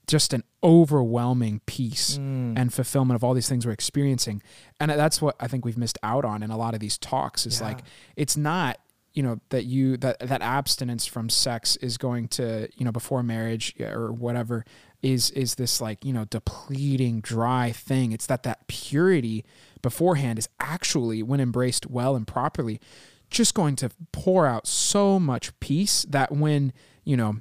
just 0.06 0.32
an 0.32 0.42
overwhelming 0.64 1.60
peace 1.66 2.18
Mm. 2.18 2.58
and 2.58 2.72
fulfillment 2.74 3.14
of 3.16 3.22
all 3.24 3.34
these 3.34 3.48
things 3.48 3.64
we're 3.64 3.72
experiencing. 3.72 4.42
And 4.80 4.90
that's 4.90 5.22
what 5.22 5.36
I 5.40 5.46
think 5.48 5.64
we've 5.64 5.78
missed 5.78 5.98
out 6.02 6.24
on 6.24 6.42
in 6.42 6.50
a 6.50 6.56
lot 6.56 6.74
of 6.74 6.80
these 6.80 6.98
talks 6.98 7.46
is 7.46 7.60
Yeah. 7.60 7.68
like 7.68 7.80
it's 8.16 8.36
not 8.36 8.78
you 9.14 9.22
know 9.22 9.38
that 9.50 9.64
you 9.66 9.96
that 9.98 10.18
that 10.20 10.40
abstinence 10.40 11.04
from 11.06 11.28
sex 11.28 11.76
is 11.76 11.98
going 11.98 12.28
to 12.28 12.68
you 12.76 12.84
know 12.84 12.90
before 12.92 13.22
marriage 13.22 13.74
or 13.78 14.10
whatever 14.10 14.64
is 15.02 15.30
is 15.32 15.56
this 15.56 15.82
like 15.82 16.02
you 16.04 16.14
know 16.14 16.24
depleting 16.24 17.20
dry 17.20 17.70
thing 17.72 18.12
it's 18.12 18.26
that 18.26 18.42
that 18.44 18.66
purity 18.68 19.44
beforehand 19.82 20.38
is 20.38 20.48
actually 20.60 21.22
when 21.22 21.40
embraced 21.40 21.86
well 21.90 22.16
and 22.16 22.26
properly 22.26 22.80
just 23.28 23.52
going 23.54 23.76
to 23.76 23.90
pour 24.12 24.46
out 24.46 24.66
so 24.66 25.20
much 25.20 25.58
peace 25.60 26.06
that 26.08 26.32
when 26.32 26.72
you 27.04 27.14
know 27.16 27.36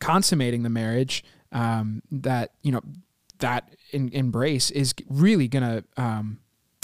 consummating 0.00 0.62
the 0.62 0.70
marriage 0.70 1.22
um, 1.52 2.02
that 2.10 2.52
you 2.62 2.72
know 2.72 2.80
that 3.38 3.70
in, 3.92 4.08
embrace 4.12 4.70
is 4.70 4.94
really 5.08 5.48
gonna 5.48 5.84
um, 5.96 6.38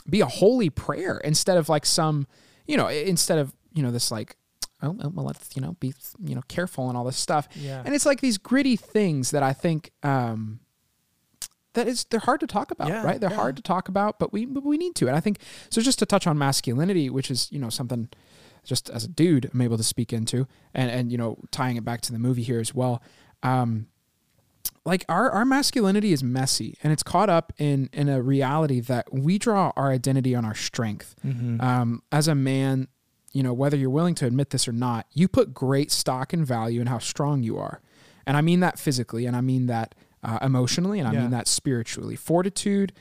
be 0.09 0.21
a 0.21 0.27
holy 0.27 0.71
prayer 0.71 1.19
instead 1.19 1.57
of 1.57 1.69
like 1.69 1.85
some 1.87 2.27
you 2.67 2.77
know 2.77 2.89
instead 2.89 3.39
of 3.39 3.53
you 3.75 3.83
know 3.83 3.91
this 3.91 4.11
like 4.11 4.37
oh 4.83 4.91
well 5.13 5.27
let's 5.27 5.55
you 5.57 5.63
know 5.63 5.77
be 5.81 5.93
you 6.23 6.35
know 6.35 6.43
careful 6.49 6.89
and 6.89 6.97
all 6.97 7.05
this 7.05 7.17
stuff 7.17 7.49
Yeah. 7.55 7.83
and 7.85 7.95
it's 7.95 8.07
like 8.07 8.21
these 8.21 8.39
gritty 8.39 8.77
things 8.77 9.31
that 9.33 9.43
I 9.43 9.53
think 9.53 9.91
um, 10.03 10.61
that 11.75 11.89
is 11.89 12.05
they're 12.05 12.21
hard 12.21 12.41
to 12.41 12.47
talk 12.47 12.71
about 12.71 12.89
Yeah, 12.89 13.03
right 13.05 13.21
they're 13.21 13.31
yeah. 13.31 13.37
hard 13.37 13.57
to 13.57 13.63
talk 13.63 13.89
about 13.89 14.19
but 14.19 14.33
we 14.33 14.47
but 14.47 14.65
we 14.65 14.77
need 14.77 14.95
to 14.97 15.07
and 15.09 15.17
I 15.17 15.21
think 15.21 15.39
so 15.71 15.81
just 15.81 15.99
to 16.01 16.07
touch 16.07 16.27
on 16.27 16.39
masculinity 16.39 17.11
which 17.11 17.31
is 17.31 17.49
you 17.51 17.59
know 17.59 17.69
something 17.71 18.09
just 18.65 18.89
as 18.91 19.05
a 19.05 19.09
dude 19.09 19.51
I'm 19.53 19.61
able 19.61 19.77
to 19.77 19.83
speak 19.83 20.13
into 20.13 20.47
and 20.73 20.91
and 20.91 21.11
you 21.13 21.19
know 21.19 21.39
tying 21.51 21.77
it 21.77 21.85
back 21.85 22.01
to 22.03 22.13
the 22.13 22.19
movie 22.19 22.43
here 22.45 22.61
as 22.61 22.75
well 22.75 23.03
um 23.43 23.87
like 24.85 25.05
our 25.09 25.31
our 25.31 25.45
masculinity 25.45 26.13
is 26.13 26.23
messy 26.23 26.77
and 26.83 26.93
it's 26.93 27.03
caught 27.03 27.29
up 27.31 27.53
in 27.59 27.89
in 27.93 28.09
a 28.09 28.21
reality 28.23 28.81
that 28.81 29.13
we 29.13 29.39
draw 29.39 29.73
our 29.77 29.91
identity 29.91 30.35
on 30.35 30.45
our 30.45 30.55
strength 30.55 31.15
Mm-hmm. 31.25 31.61
um 31.61 32.03
as 32.13 32.29
a 32.29 32.35
man 32.35 32.89
you 33.33 33.43
know 33.43 33.53
whether 33.53 33.77
you're 33.77 33.91
willing 33.91 34.15
to 34.17 34.27
admit 34.27 34.51
this 34.51 34.69
or 34.69 34.73
not 34.73 35.07
you 35.13 35.27
put 35.29 35.55
great 35.55 35.91
stock 35.91 36.33
and 36.33 36.47
value 36.47 36.81
in 36.81 36.87
how 36.87 36.99
strong 36.99 37.43
you 37.43 37.59
are 37.59 37.81
and 38.27 38.37
I 38.37 38.41
mean 38.41 38.61
that 38.61 38.79
physically 38.79 39.27
and 39.27 39.37
I 39.37 39.41
mean 39.41 39.67
that 39.67 39.95
uh, 40.23 40.39
emotionally 40.41 40.99
and 40.99 41.07
I 41.09 41.13
Yeah. 41.13 41.21
mean 41.23 41.31
that 41.31 41.47
spiritually 41.49 42.17
fortitude 42.17 42.93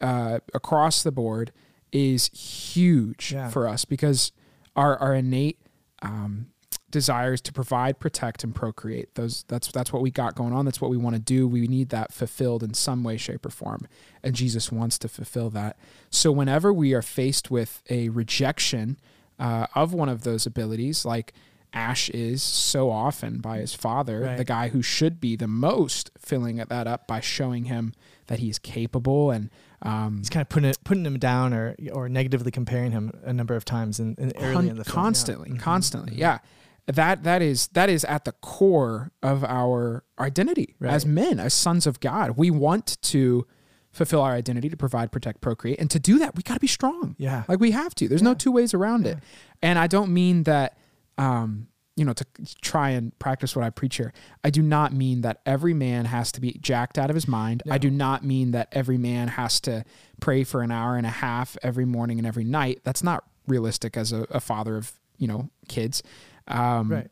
uh, 0.00 0.40
across 0.54 1.02
the 1.04 1.12
board 1.12 1.52
is 1.92 2.26
huge 2.28 3.32
Yeah. 3.32 3.48
for 3.50 3.68
us 3.68 3.84
because 3.84 4.32
our 4.74 4.96
our 4.98 5.14
innate 5.14 5.58
um, 6.02 6.46
desires 6.92 7.40
to 7.40 7.52
provide, 7.52 7.98
protect, 7.98 8.44
and 8.44 8.54
procreate. 8.54 9.16
Those 9.16 9.44
that's 9.48 9.72
that's 9.72 9.92
what 9.92 10.00
we 10.02 10.10
got 10.12 10.36
going 10.36 10.52
on. 10.52 10.64
That's 10.64 10.80
what 10.80 10.90
we 10.92 10.96
want 10.96 11.16
to 11.16 11.20
do. 11.20 11.48
We 11.48 11.66
need 11.66 11.88
that 11.88 12.12
fulfilled 12.12 12.62
in 12.62 12.74
some 12.74 13.02
way, 13.02 13.16
shape, 13.16 13.44
or 13.44 13.50
form, 13.50 13.88
and 14.22 14.36
Jesus 14.36 14.70
wants 14.70 14.96
to 14.98 15.08
fulfill 15.08 15.50
that. 15.50 15.76
So 16.10 16.30
whenever 16.30 16.72
we 16.72 16.94
are 16.94 17.02
faced 17.02 17.50
with 17.50 17.82
a 17.90 18.08
rejection 18.10 18.98
uh, 19.40 19.66
of 19.74 19.92
one 19.92 20.08
of 20.08 20.22
those 20.22 20.46
abilities, 20.46 21.04
like 21.04 21.32
Ash 21.72 22.08
is 22.10 22.42
so 22.42 22.90
often 22.90 23.38
by 23.38 23.58
his 23.58 23.74
father, 23.74 24.20
Right. 24.20 24.36
the 24.36 24.44
guy 24.44 24.68
who 24.68 24.82
should 24.82 25.20
be 25.20 25.36
the 25.36 25.48
most 25.48 26.10
filling 26.18 26.56
that 26.56 26.86
up 26.86 27.08
by 27.08 27.20
showing 27.20 27.64
him 27.64 27.94
that 28.26 28.38
he's 28.40 28.58
capable 28.58 29.30
and 29.30 29.50
um, 29.84 30.18
He's 30.18 30.28
kind 30.30 30.42
of 30.42 30.48
putting 30.48 30.70
it, 30.70 30.78
putting 30.84 31.04
him 31.04 31.18
down 31.18 31.52
or 31.52 31.74
or 31.92 32.08
negatively 32.08 32.52
comparing 32.52 32.92
him 32.92 33.10
a 33.24 33.32
number 33.32 33.56
of 33.56 33.64
times 33.64 33.98
in, 33.98 34.14
in 34.16 34.32
early 34.36 34.52
Con- 34.54 34.68
in 34.68 34.76
the 34.76 34.84
film. 34.84 34.94
constantly, 34.94 35.48
yeah. 35.50 35.56
Mhm. 35.56 35.60
constantly, 35.60 36.14
yeah. 36.16 36.38
That 36.86 37.22
that 37.22 37.42
is 37.42 37.68
that 37.68 37.88
is 37.88 38.04
at 38.04 38.24
the 38.24 38.32
core 38.32 39.12
of 39.22 39.44
our 39.44 40.04
identity 40.18 40.74
as 40.82 41.06
men, 41.06 41.38
as 41.38 41.54
sons 41.54 41.86
of 41.86 42.00
God. 42.00 42.32
We 42.36 42.50
want 42.50 43.00
to 43.02 43.46
fulfill 43.92 44.22
our 44.22 44.32
identity 44.32 44.68
to 44.70 44.76
provide, 44.76 45.12
protect, 45.12 45.40
procreate, 45.40 45.78
and 45.78 45.90
to 45.90 46.00
do 46.00 46.18
that, 46.18 46.34
we 46.34 46.42
got 46.42 46.54
to 46.54 46.60
be 46.60 46.66
strong. 46.66 47.14
Yeah. 47.18 47.44
Like 47.46 47.60
we 47.60 47.72
have 47.72 47.94
to. 47.96 48.08
There's 48.08 48.22
no 48.22 48.34
two 48.34 48.50
ways 48.50 48.74
around 48.74 49.06
it. 49.06 49.18
And 49.60 49.78
I 49.78 49.86
don't 49.86 50.12
mean 50.12 50.44
that, 50.44 50.78
um, 51.18 51.68
you 51.94 52.06
know, 52.06 52.14
to 52.14 52.26
try 52.62 52.90
and 52.90 53.16
practice 53.18 53.54
what 53.54 53.64
I 53.64 53.70
preach 53.70 53.96
here. 53.96 54.14
I 54.42 54.48
do 54.48 54.62
not 54.62 54.94
mean 54.94 55.20
that 55.20 55.40
every 55.44 55.74
man 55.74 56.06
has 56.06 56.32
to 56.32 56.40
be 56.40 56.52
jacked 56.52 56.98
out 56.98 57.10
of 57.10 57.14
his 57.14 57.28
mind. 57.28 57.62
I 57.70 57.76
do 57.76 57.90
not 57.90 58.24
mean 58.24 58.52
that 58.52 58.68
every 58.72 58.96
man 58.96 59.28
has 59.28 59.60
to 59.60 59.84
pray 60.20 60.42
for 60.42 60.62
an 60.62 60.70
hour 60.70 60.96
and 60.96 61.06
a 61.06 61.10
half 61.10 61.56
every 61.62 61.84
morning 61.84 62.18
and 62.18 62.26
every 62.26 62.44
night. 62.44 62.80
That's 62.82 63.02
not 63.02 63.24
realistic 63.46 63.98
as 63.98 64.10
a, 64.10 64.26
a 64.30 64.40
father 64.40 64.76
of 64.76 64.92
you 65.18 65.28
know 65.28 65.50
kids. 65.68 66.02
Um, 66.48 66.90
Right. 66.90 67.08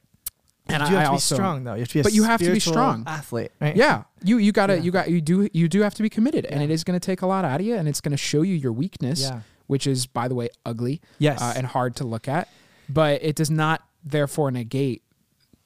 And 0.69 0.89
you 0.89 0.97
I, 0.97 1.01
have 1.01 1.07
to 1.07 1.11
also, 1.13 1.35
be 1.35 1.37
strong 1.39 1.65
though. 1.65 1.75
You 1.75 1.81
have 1.81 1.89
to 1.89 1.95
be 1.95 2.01
a 2.01 2.03
But 2.05 2.13
you 2.13 2.23
have 2.23 2.41
to 2.41 2.53
be 2.53 2.61
strong. 2.61 3.03
athlete, 3.07 3.51
right? 3.61 3.75
yeah, 3.75 4.05
you 4.23 4.39
you 4.39 4.53
gotta 4.53 4.77
Yeah. 4.77 4.83
you 4.83 4.91
got 4.93 5.11
you 5.11 5.21
do 5.21 5.49
you 5.53 5.69
do 5.69 5.81
have 5.81 5.95
to 5.95 6.03
be 6.03 6.09
committed, 6.09 6.45
and 6.47 6.63
it 6.63 6.71
is 6.71 6.85
going 6.85 6.99
to 6.99 7.05
take 7.05 7.23
a 7.23 7.27
lot 7.27 7.45
out 7.45 7.59
of 7.61 7.67
you, 7.67 7.75
and 7.75 7.89
it's 7.89 8.01
going 8.01 8.13
to 8.13 8.17
show 8.17 8.43
you 8.43 8.55
your 8.55 8.73
weakness, 8.73 9.23
Yeah. 9.23 9.41
which 9.67 9.87
is 9.89 10.07
by 10.07 10.29
the 10.29 10.37
way 10.37 10.49
ugly 10.65 11.01
Yes. 11.19 11.43
uh, 11.43 11.55
and 11.57 11.67
hard 11.67 11.97
to 11.97 12.05
look 12.05 12.29
at, 12.29 12.47
but 12.89 13.21
it 13.21 13.35
does 13.35 13.51
not 13.51 13.83
therefore 14.05 14.53
negate 14.53 15.03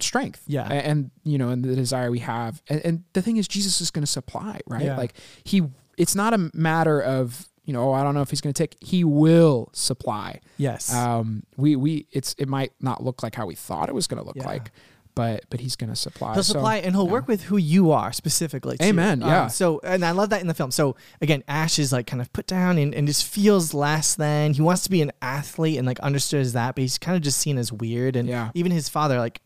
strength. 0.00 0.42
Yeah. 0.46 0.64
And, 0.72 1.10
you 1.22 1.36
know, 1.38 1.50
and 1.50 1.62
the 1.64 1.76
desire 1.76 2.10
we 2.10 2.18
have, 2.20 2.62
and, 2.68 2.80
and 2.84 3.04
the 3.12 3.20
thing 3.22 3.36
is, 3.36 3.46
Jesus 3.46 3.80
is 3.80 3.90
going 3.90 4.02
to 4.04 4.10
supply, 4.10 4.60
right? 4.66 4.84
Yeah. 4.86 4.96
Like 4.96 5.14
he, 5.44 5.62
it's 5.98 6.14
not 6.14 6.32
a 6.34 6.50
matter 6.54 7.00
of 7.00 7.46
you 7.64 7.72
know, 7.72 7.90
oh, 7.90 7.92
I 7.92 8.02
don't 8.02 8.14
know 8.14 8.22
if 8.22 8.30
he's 8.30 8.40
going 8.40 8.52
to 8.52 8.62
take. 8.62 8.76
He 8.80 9.04
will 9.04 9.70
supply. 9.72 10.40
yes. 10.58 10.92
Um, 10.92 11.44
we 11.56 11.76
we 11.76 12.06
it's 12.12 12.34
it 12.38 12.48
might 12.48 12.72
not 12.80 13.02
look 13.02 13.22
like 13.22 13.34
how 13.34 13.46
we 13.46 13.54
thought 13.54 13.88
it 13.88 13.94
was 13.94 14.06
going 14.06 14.20
to 14.20 14.26
look 14.26 14.36
Yeah. 14.36 14.46
like, 14.46 14.70
but 15.14 15.44
but 15.48 15.60
he's 15.60 15.76
going 15.76 15.90
to 15.90 15.96
supply. 15.96 16.34
He'll 16.34 16.42
So, 16.42 16.54
supply 16.54 16.76
and 16.78 16.94
he'll 16.94 17.06
yeah. 17.06 17.12
work 17.12 17.28
with 17.28 17.44
who 17.44 17.56
you 17.56 17.92
are 17.92 18.12
specifically. 18.12 18.76
too. 18.76 18.84
Amen, 18.84 19.22
Um, 19.22 19.28
yeah. 19.28 19.46
so, 19.46 19.80
and 19.84 20.04
I 20.04 20.10
love 20.10 20.30
that 20.30 20.40
in 20.40 20.46
the 20.48 20.54
film. 20.54 20.72
So, 20.72 20.96
again, 21.22 21.44
Ash 21.48 21.78
is 21.78 21.92
like 21.92 22.06
kind 22.08 22.20
of 22.20 22.32
put 22.32 22.46
down 22.48 22.76
and, 22.78 22.92
and 22.94 23.06
just 23.06 23.24
feels 23.24 23.72
less 23.72 24.14
than. 24.16 24.52
He 24.54 24.60
wants 24.60 24.82
to 24.82 24.90
be 24.90 25.00
an 25.02 25.12
athlete 25.22 25.78
and 25.78 25.86
like 25.86 26.00
understood 26.00 26.40
as 26.40 26.52
that, 26.54 26.74
but 26.74 26.82
he's 26.82 26.98
kind 26.98 27.16
of 27.16 27.22
just 27.22 27.38
seen 27.38 27.58
as 27.58 27.72
weird. 27.72 28.16
And 28.16 28.28
Yeah. 28.28 28.50
even 28.54 28.72
his 28.72 28.88
father 28.88 29.18
like 29.18 29.40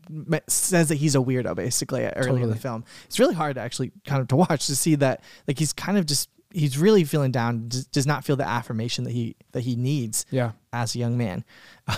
says 0.49 0.89
that 0.89 0.97
he's 0.97 1.15
a 1.15 1.19
weirdo 1.19 1.55
basically 1.55 2.05
early 2.05 2.43
in 2.43 2.49
the 2.51 2.57
film. 2.57 2.85
It's 3.07 3.19
really 3.21 3.35
hard 3.35 3.57
to 3.57 3.61
actually 3.61 3.93
kind 4.07 4.21
of 4.23 4.29
to 4.29 4.37
watch 4.49 4.67
to 4.67 4.75
see 4.77 4.95
that 4.97 5.23
like 5.47 5.59
he's 5.59 5.73
kind 5.73 5.99
of 5.99 6.07
just 6.07 6.31
he's 6.59 6.77
really 6.79 7.05
feeling 7.05 7.31
down. 7.33 7.69
Does, 7.69 7.87
does 7.87 8.07
not 8.07 8.25
feel 8.25 8.37
the 8.37 8.47
affirmation 8.49 9.05
that 9.05 9.13
he 9.13 9.37
that 9.53 9.61
he 9.63 9.77
needs 9.77 10.27
Yeah. 10.31 10.53
as 10.73 10.95
a 10.95 10.99
young 10.99 11.17
man, 11.17 11.45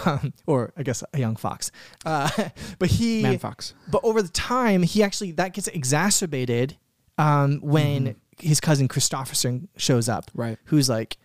um, 0.05 0.33
or 0.47 0.73
I 0.77 0.83
guess 0.83 1.03
a 1.13 1.19
young 1.19 1.37
fox. 1.37 1.71
Uh, 2.05 2.29
but 2.79 2.89
he 2.91 3.23
Man 3.23 3.39
Fox. 3.39 3.75
but 3.91 4.01
over 4.05 4.23
the 4.23 4.29
time, 4.29 4.83
he 4.83 5.03
actually 5.03 5.33
that 5.33 5.53
gets 5.55 5.69
exacerbated 5.69 6.77
um, 7.19 7.61
when 7.63 8.17
his 8.39 8.61
cousin 8.61 8.89
Kristofferson 8.89 9.69
shows 9.77 10.09
up, 10.09 10.31
Right. 10.35 10.59
who's 10.65 10.89
like, 10.89 11.19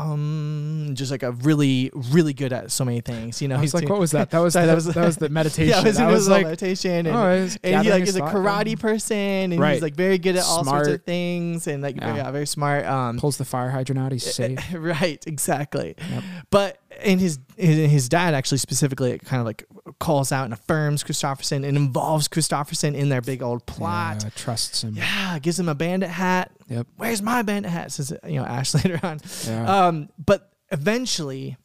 um, 0.00 0.90
just 0.94 1.10
like 1.10 1.22
a 1.22 1.32
really, 1.32 1.90
really 2.10 2.32
good 2.32 2.52
at 2.52 2.70
so 2.70 2.84
many 2.84 3.00
things. 3.00 3.40
You 3.42 3.48
know, 3.48 3.56
I 3.56 3.60
was 3.60 3.70
he's 3.70 3.74
like, 3.74 3.82
doing- 3.82 3.90
what 3.92 4.00
was 4.00 4.10
that? 4.12 4.30
That 4.30 4.38
was 4.38 4.52
Sorry, 4.54 4.66
the, 4.66 4.76
that 4.92 5.04
was, 5.06 5.16
the 5.16 5.28
meditation. 5.40 5.68
Yeah, 5.68 5.80
it 5.80 5.84
was, 5.84 5.98
it 5.98 6.06
was 6.06 6.26
a 6.26 6.30
like, 6.30 6.44
meditation, 6.46 7.06
and, 7.06 7.16
oh, 7.16 7.48
and 7.62 7.84
he 7.84 7.90
like 7.90 8.02
is 8.04 8.16
a 8.16 8.20
karate 8.20 8.78
person, 8.78 9.16
and 9.52 9.58
Right. 9.60 9.74
he's 9.74 9.82
like 9.82 9.94
very 9.94 10.18
good 10.18 10.36
at 10.36 10.44
all 10.44 10.64
sorts 10.64 10.88
of 10.88 11.02
things, 11.04 11.66
and 11.66 11.82
like 11.82 11.96
Yeah. 11.96 12.16
yeah, 12.16 12.30
very 12.30 12.46
smart. 12.46 12.86
Um, 12.86 13.18
pulls 13.18 13.36
the 13.36 13.44
fire 13.44 13.70
hydrant 13.70 13.98
out. 14.00 14.12
He's 14.12 14.34
safe. 14.34 14.58
right, 14.72 15.22
exactly. 15.26 15.94
Yep. 16.10 16.22
But 16.50 16.78
and 16.98 17.20
his 17.20 17.38
his 17.56 18.08
dad 18.08 18.34
actually 18.34 18.58
specifically 18.58 19.18
kind 19.18 19.40
of 19.40 19.46
like 19.46 19.64
calls 19.98 20.32
out 20.32 20.44
and 20.44 20.52
affirms 20.52 21.04
Kristofferson 21.04 21.66
and 21.66 21.76
involves 21.76 22.28
Kristofferson 22.28 22.94
in 22.94 23.08
their 23.08 23.20
big 23.20 23.42
old 23.42 23.64
plot. 23.66 24.22
Yeah, 24.24 24.30
trusts 24.34 24.82
him. 24.82 24.94
Yeah, 24.94 25.38
gives 25.38 25.58
him 25.58 25.68
a 25.68 25.74
bandit 25.74 26.10
hat. 26.10 26.50
Yep. 26.68 26.86
Where's 26.96 27.22
my 27.22 27.42
bandit 27.42 27.70
hat? 27.70 27.92
Says 27.92 28.12
you 28.26 28.36
know 28.36 28.44
Ash 28.44 28.74
later 28.84 28.98
on. 29.02 29.20
Yeah. 29.46 29.86
Um, 29.86 30.08
but 30.24 30.52
eventually, 30.70 31.56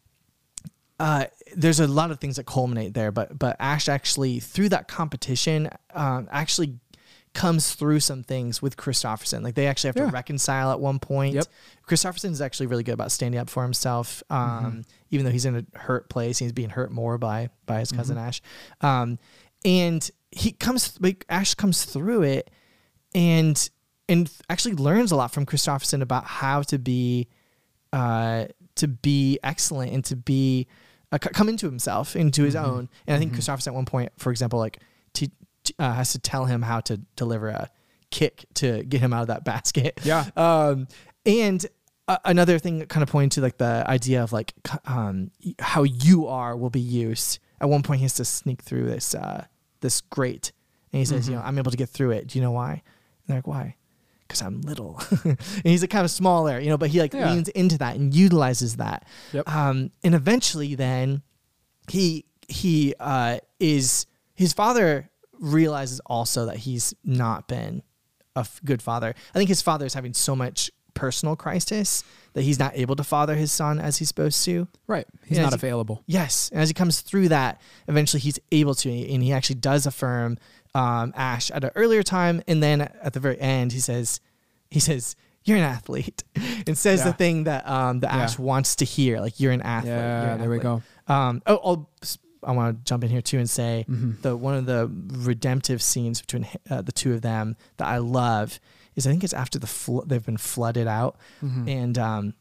uh, 0.99 1.25
there's 1.55 1.79
a 1.79 1.87
lot 1.87 2.11
of 2.11 2.19
things 2.19 2.35
that 2.35 2.45
culminate 2.45 2.93
there. 2.93 3.11
But 3.11 3.37
but 3.37 3.55
Ash 3.59 3.89
actually 3.89 4.39
through 4.39 4.69
that 4.69 4.87
competition, 4.87 5.69
um, 5.93 6.27
actually 6.31 6.79
comes 7.35 7.75
through 7.75 7.99
some 7.99 8.23
things 8.23 8.61
with 8.61 8.77
Kristofferson. 8.77 9.43
Like 9.43 9.53
they 9.55 9.67
actually 9.67 9.89
have 9.89 9.97
Yeah. 9.97 10.05
to 10.07 10.11
reconcile 10.11 10.71
at 10.71 10.79
one 10.79 10.97
point. 10.99 11.35
Yep. 11.35 11.45
Kristofferson 11.87 12.31
is 12.31 12.41
actually 12.41 12.65
really 12.67 12.83
good 12.83 12.93
about 12.93 13.11
standing 13.11 13.39
up 13.39 13.49
for 13.49 13.61
himself, 13.61 14.23
um, 14.31 14.39
Mm-hmm. 14.39 14.79
even 15.11 15.25
though 15.25 15.31
he's 15.31 15.45
in 15.45 15.55
a 15.57 15.77
hurt 15.77 16.09
place. 16.09 16.39
He's 16.39 16.51
being 16.53 16.69
hurt 16.71 16.91
more 16.91 17.17
by 17.19 17.49
by 17.67 17.79
his 17.79 17.91
cousin 17.91 18.17
Mm-hmm. 18.17 18.27
Ash, 18.27 18.41
um, 18.81 19.19
and 19.63 20.09
he 20.31 20.51
comes. 20.51 20.99
Like 20.99 21.25
Ash 21.29 21.53
comes 21.53 21.85
through 21.85 22.23
it, 22.23 22.49
and 23.13 23.69
and 24.09 24.31
actually 24.49 24.75
learns 24.75 25.11
a 25.11 25.15
lot 25.15 25.31
from 25.31 25.45
Kristofferson 25.45 26.01
about 26.01 26.25
how 26.25 26.61
to 26.63 26.77
be, 26.77 27.27
uh, 27.91 28.45
to 28.75 28.87
be 28.87 29.39
excellent 29.43 29.93
and 29.93 30.05
to 30.05 30.15
be 30.15 30.67
uh, 31.11 31.17
c- 31.23 31.29
come 31.31 31.49
into 31.49 31.65
himself, 31.65 32.15
into 32.15 32.43
his 32.43 32.55
Mm-hmm. 32.55 32.65
own. 32.69 32.89
And 33.07 33.15
I 33.15 33.19
think 33.19 33.33
Kristofferson 33.33 33.67
at 33.67 33.73
one 33.73 33.85
point, 33.85 34.11
for 34.17 34.29
example, 34.31 34.59
like 34.59 34.79
t- 35.13 35.31
uh, 35.79 35.93
has 35.93 36.11
to 36.13 36.19
tell 36.19 36.45
him 36.45 36.61
how 36.61 36.79
to 36.81 36.97
deliver 37.15 37.49
a 37.49 37.69
kick 38.11 38.45
to 38.55 38.83
get 38.83 39.01
him 39.01 39.13
out 39.13 39.21
of 39.21 39.27
that 39.27 39.43
basket. 39.45 39.99
Yeah. 40.03 40.25
Um, 40.35 40.87
and 41.25 41.65
uh, 42.07 42.17
another 42.25 42.59
thing 42.59 42.79
that 42.79 42.89
kind 42.89 43.01
of 43.03 43.09
pointing 43.09 43.29
to 43.31 43.41
like 43.41 43.57
the 43.57 43.83
idea 43.87 44.21
of 44.23 44.31
like 44.31 44.53
um, 44.85 45.31
how 45.59 45.83
you 45.83 46.27
are 46.27 46.55
will 46.55 46.69
be 46.69 46.79
used. 46.79 47.39
At 47.59 47.69
one 47.69 47.81
point, 47.83 47.99
he 47.99 48.03
has 48.03 48.13
to 48.15 48.25
sneak 48.25 48.61
through 48.61 48.85
this 48.85 49.15
uh, 49.15 49.45
this 49.81 50.01
grate, 50.01 50.51
and 50.91 50.99
he 50.99 51.05
says, 51.05 51.27
"You 51.27 51.35
know, 51.35 51.41
I'm 51.41 51.57
able 51.57 51.71
to 51.71 51.77
get 51.77 51.89
through 51.89 52.11
it. 52.11 52.27
Do 52.27 52.37
you 52.37 52.43
know 52.43 52.51
why?" 52.51 52.71
And 52.73 52.81
they're 53.27 53.37
like, 53.37 53.47
"Why?" 53.47 53.75
Because 54.27 54.41
I'm 54.41 54.61
little, 54.61 55.01
and 55.23 55.37
he's 55.63 55.81
like 55.81 55.89
kind 55.89 56.03
of 56.05 56.11
smaller, 56.11 56.59
you 56.59 56.69
know. 56.69 56.77
But 56.77 56.89
he 56.89 56.99
like 56.99 57.13
Yeah. 57.13 57.31
leans 57.31 57.47
into 57.49 57.77
that 57.79 57.95
and 57.95 58.13
utilizes 58.13 58.75
that. 58.77 59.07
Yep. 59.33 59.47
Um, 59.49 59.91
and 60.03 60.13
eventually, 60.13 60.75
then 60.75 61.21
he 61.89 62.25
he 62.47 62.93
uh, 62.99 63.39
is 63.59 64.05
his 64.35 64.51
father 64.53 65.09
realizes 65.39 65.99
also 66.05 66.45
that 66.45 66.57
he's 66.57 66.93
not 67.03 67.47
been 67.47 67.83
a 68.35 68.39
f- 68.41 68.59
good 68.65 68.81
father. 68.81 69.13
I 69.33 69.37
think 69.37 69.49
his 69.49 69.61
father 69.61 69.85
is 69.85 69.93
having 69.93 70.13
so 70.13 70.35
much 70.35 70.69
personal 70.93 71.35
crisis 71.35 72.03
that 72.33 72.43
he's 72.43 72.57
not 72.59 72.71
able 72.75 72.95
to 72.95 73.03
father 73.03 73.35
his 73.35 73.51
son 73.51 73.79
as 73.79 73.97
he's 73.97 74.07
supposed 74.07 74.43
to. 74.45 74.67
Right. 74.87 75.05
He's 75.25 75.37
Yeah, 75.37 75.43
not 75.43 75.51
he- 75.53 75.55
available. 75.55 76.03
Yes, 76.05 76.49
and 76.51 76.61
as 76.61 76.69
he 76.69 76.73
comes 76.73 77.01
through 77.01 77.29
that, 77.29 77.59
eventually 77.87 78.21
he's 78.21 78.39
able 78.51 78.75
to, 78.75 78.89
and 78.89 79.21
he 79.23 79.31
actually 79.33 79.55
does 79.57 79.85
affirm 79.85 80.37
um, 80.73 81.13
Ash 81.15 81.51
at 81.51 81.63
an 81.63 81.71
earlier 81.75 82.03
time, 82.03 82.41
and 82.47 82.61
then 82.61 82.81
at 82.81 83.13
the 83.13 83.19
very 83.19 83.39
end, 83.39 83.71
he 83.71 83.79
says, 83.79 84.19
he 84.69 84.81
says, 84.81 85.15
"You're 85.45 85.55
an 85.57 85.63
athlete," 85.63 86.23
and 86.67 86.77
says 86.77 87.01
the 87.05 87.13
thing 87.13 87.45
that 87.45 87.65
um, 87.65 88.01
that 88.01 88.11
Yeah. 88.13 88.23
Ash 88.23 88.37
wants 88.37 88.75
to 88.77 88.85
hear, 88.85 89.21
like 89.21 89.39
"You're 89.39 89.53
an 89.53 89.61
athlete." 89.61 89.93
Yeah, 89.93 90.33
an 90.33 90.41
there 90.41 90.49
we 90.49 90.59
go. 90.59 90.81
Um, 91.07 91.41
oh, 91.47 91.59
I'll, 91.63 91.89
I 92.45 92.51
want 92.51 92.77
to 92.77 92.83
jump 92.83 93.03
in 93.03 93.09
here 93.09 93.21
too 93.21 93.39
and 93.39 93.49
say 93.49 93.85
Mm-hmm. 93.89 94.21
the 94.21 94.35
one 94.37 94.55
of 94.55 94.65
the 94.65 94.89
redemptive 95.25 95.81
scenes 95.81 96.21
between 96.21 96.47
uh, 96.69 96.81
the 96.81 96.91
two 96.91 97.13
of 97.13 97.21
them 97.21 97.55
that 97.77 97.87
I 97.87 97.97
love 97.97 98.59
is 98.95 99.05
I 99.07 99.09
think 99.11 99.23
it's 99.23 99.33
after 99.33 99.59
the 99.59 99.67
flo- 99.67 100.03
they've 100.05 100.25
been 100.25 100.37
flooded 100.37 100.87
out, 100.87 101.17
Mm-hmm. 101.43 101.67
and 101.69 101.97
um, 101.97 102.33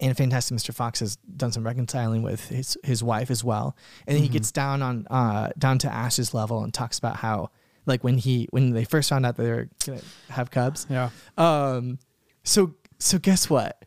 and 0.00 0.16
Fantastic 0.16 0.56
Mr. 0.56 0.74
Fox 0.74 1.00
has 1.00 1.16
done 1.36 1.52
some 1.52 1.64
reconciling 1.64 2.22
with 2.22 2.48
his 2.48 2.76
his 2.82 3.02
wife 3.02 3.30
as 3.30 3.42
well, 3.44 3.76
and 4.06 4.16
then 4.16 4.22
he 4.22 4.28
gets 4.28 4.50
down 4.52 4.82
on 4.82 5.06
uh 5.10 5.50
down 5.58 5.78
to 5.78 5.92
Ash's 5.92 6.34
level 6.34 6.62
and 6.64 6.72
talks 6.74 6.98
about 6.98 7.16
how 7.16 7.50
like 7.86 8.02
when 8.02 8.18
he 8.18 8.48
when 8.50 8.70
they 8.70 8.84
first 8.84 9.08
found 9.10 9.24
out 9.26 9.36
that 9.36 9.42
they 9.42 9.50
were 9.50 9.68
gonna 9.86 10.00
have 10.30 10.50
cubs, 10.50 10.86
Yeah. 10.90 11.10
um, 11.38 11.98
so 12.42 12.74
so 12.98 13.18
guess 13.18 13.48
what? 13.50 13.84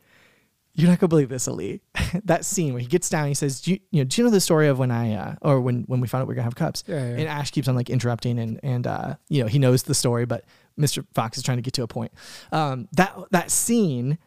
You're 0.77 0.89
not 0.89 0.99
gonna 0.99 1.09
believe 1.09 1.29
this, 1.29 1.47
Ali. 1.47 1.81
that 2.23 2.45
scene 2.45 2.73
where 2.73 2.79
he 2.79 2.87
gets 2.87 3.09
down, 3.09 3.27
he 3.27 3.33
says, 3.33 3.61
do 3.61 3.71
you, 3.71 3.79
you 3.89 4.01
know, 4.01 4.03
do 4.07 4.21
you 4.21 4.25
know 4.25 4.31
the 4.31 4.39
story 4.39 4.67
of 4.67 4.77
when 4.77 4.91
I 4.91 5.13
uh, 5.15 5.35
or 5.41 5.59
when 5.59 5.83
when 5.87 5.99
we 6.01 6.07
found 6.07 6.21
out 6.21 6.27
we 6.27 6.33
are 6.33 6.35
gonna 6.35 6.43
have 6.43 6.55
cups?" 6.55 6.83
Yeah, 6.87 6.97
yeah. 6.97 7.15
And 7.17 7.27
Ash 7.27 7.49
keeps 7.51 7.67
on 7.67 7.75
like 7.75 7.89
interrupting, 7.89 8.37
and 8.37 8.59
and 8.61 8.85
uh, 8.85 9.15
you 9.27 9.41
know 9.41 9.47
he 9.47 9.57
knows 9.59 9.83
the 9.83 9.95
story, 9.95 10.25
but 10.25 10.45
Mr. 10.79 11.03
Fox 11.15 11.35
is 11.37 11.43
trying 11.43 11.57
to 11.57 11.63
get 11.63 11.73
to 11.73 11.83
a 11.83 11.87
point. 11.87 12.11
Um, 12.51 12.87
that 12.93 13.17
that 13.31 13.49
scene 13.49 14.19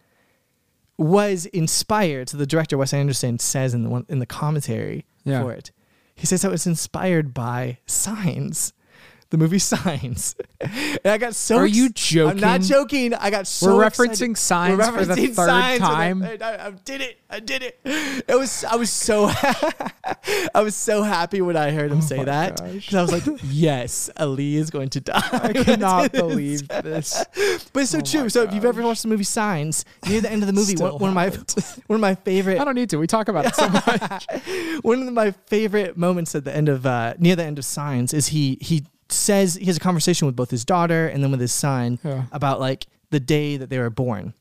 was 0.98 1.46
inspired. 1.46 2.28
So 2.28 2.36
the 2.36 2.46
director 2.46 2.76
Wes 2.76 2.92
Anderson 2.92 3.38
says 3.38 3.72
in 3.72 3.84
the 3.84 3.88
one 3.88 4.04
in 4.08 4.18
the 4.18 4.26
commentary 4.26 5.06
Yeah. 5.24 5.42
for 5.42 5.52
it, 5.52 5.70
he 6.14 6.26
says 6.26 6.42
that 6.42 6.50
was 6.50 6.66
inspired 6.66 7.32
by 7.32 7.78
Signs. 7.86 8.72
The 9.30 9.38
movie 9.38 9.58
Signs, 9.60 10.34
and 10.60 11.00
I 11.04 11.16
got 11.16 11.36
so. 11.36 11.56
Are 11.56 11.66
you 11.66 11.86
ex- 11.86 12.16
I'm 12.16 12.36
not 12.38 12.62
joking? 12.62 13.10
joking. 13.12 13.14
I 13.14 13.30
got 13.30 13.46
so. 13.46 13.76
We're 13.76 13.86
excited. 13.86 14.10
referencing 14.12 14.36
Signs 14.36 14.76
We're 14.78 14.90
for 14.92 15.04
the 15.04 15.14
third 15.14 15.34
Signs, 15.34 15.78
time? 15.80 16.22
I, 16.24 16.36
I- 16.42 16.66
I 16.66 16.70
did 16.72 17.00
it. 17.00 17.20
I 17.30 17.38
did 17.38 17.62
it. 17.62 17.78
It 17.84 18.36
was. 18.36 18.64
I 18.64 18.74
was 18.74 18.90
so. 18.90 19.30
I 20.54 20.62
was 20.62 20.74
so 20.74 21.02
happy 21.04 21.40
when 21.40 21.56
I 21.56 21.70
heard 21.70 21.92
him 21.92 22.00
say 22.02 22.16
Oh 22.16 22.18
my 22.20 22.24
that 22.24 22.56
because 22.72 22.94
I 22.94 23.02
was 23.02 23.12
like, 23.12 23.40
"Yes, 23.44 24.10
Ali 24.16 24.56
is 24.56 24.70
going 24.70 24.88
to 24.90 25.00
die." 25.00 25.22
I 25.32 25.52
cannot 25.52 26.10
believe 26.12 26.66
this. 26.66 27.24
But 27.72 27.82
it's 27.82 27.90
so 27.90 27.98
Oh 27.98 28.00
true. 28.00 28.28
So 28.28 28.42
if 28.42 28.52
you've 28.52 28.64
ever 28.64 28.82
watched 28.82 29.02
the 29.02 29.08
movie 29.08 29.22
Signs, 29.24 29.84
near 30.08 30.20
the 30.20 30.30
end 30.32 30.42
of 30.42 30.48
the 30.48 30.52
movie, 30.52 30.74
one, 30.76 30.98
one 30.98 31.10
of 31.10 31.14
my 31.14 31.28
one 31.86 31.94
of 31.96 32.00
my 32.00 32.16
favorite 32.16 32.60
I 32.60 32.64
don't 32.64 32.74
need 32.74 32.90
to. 32.90 32.96
We 32.98 33.06
talk 33.06 33.28
about 33.28 33.46
it 33.46 33.54
so 33.54 33.68
much. 33.68 34.26
one 34.82 35.06
of 35.06 35.12
my 35.14 35.30
favorite 35.46 35.96
moments 35.96 36.34
at 36.34 36.44
the 36.44 36.54
end 36.54 36.68
of 36.68 36.84
uh, 36.84 37.14
near 37.18 37.36
the 37.36 37.44
end 37.44 37.58
of 37.58 37.64
Signs 37.64 38.12
is 38.12 38.26
he 38.28 38.58
he 38.60 38.84
says 39.30 39.54
he 39.54 39.66
has 39.66 39.76
a 39.76 39.80
conversation 39.80 40.26
with 40.26 40.36
both 40.36 40.50
his 40.50 40.64
daughter 40.64 41.06
and 41.08 41.22
then 41.22 41.30
with 41.30 41.40
his 41.40 41.52
son 41.52 41.98
Yeah. 42.04 42.24
about 42.32 42.60
like 42.60 42.86
the 43.10 43.20
day 43.20 43.56
that 43.56 43.68
they 43.70 43.78
were 43.78 43.90
born 43.90 44.34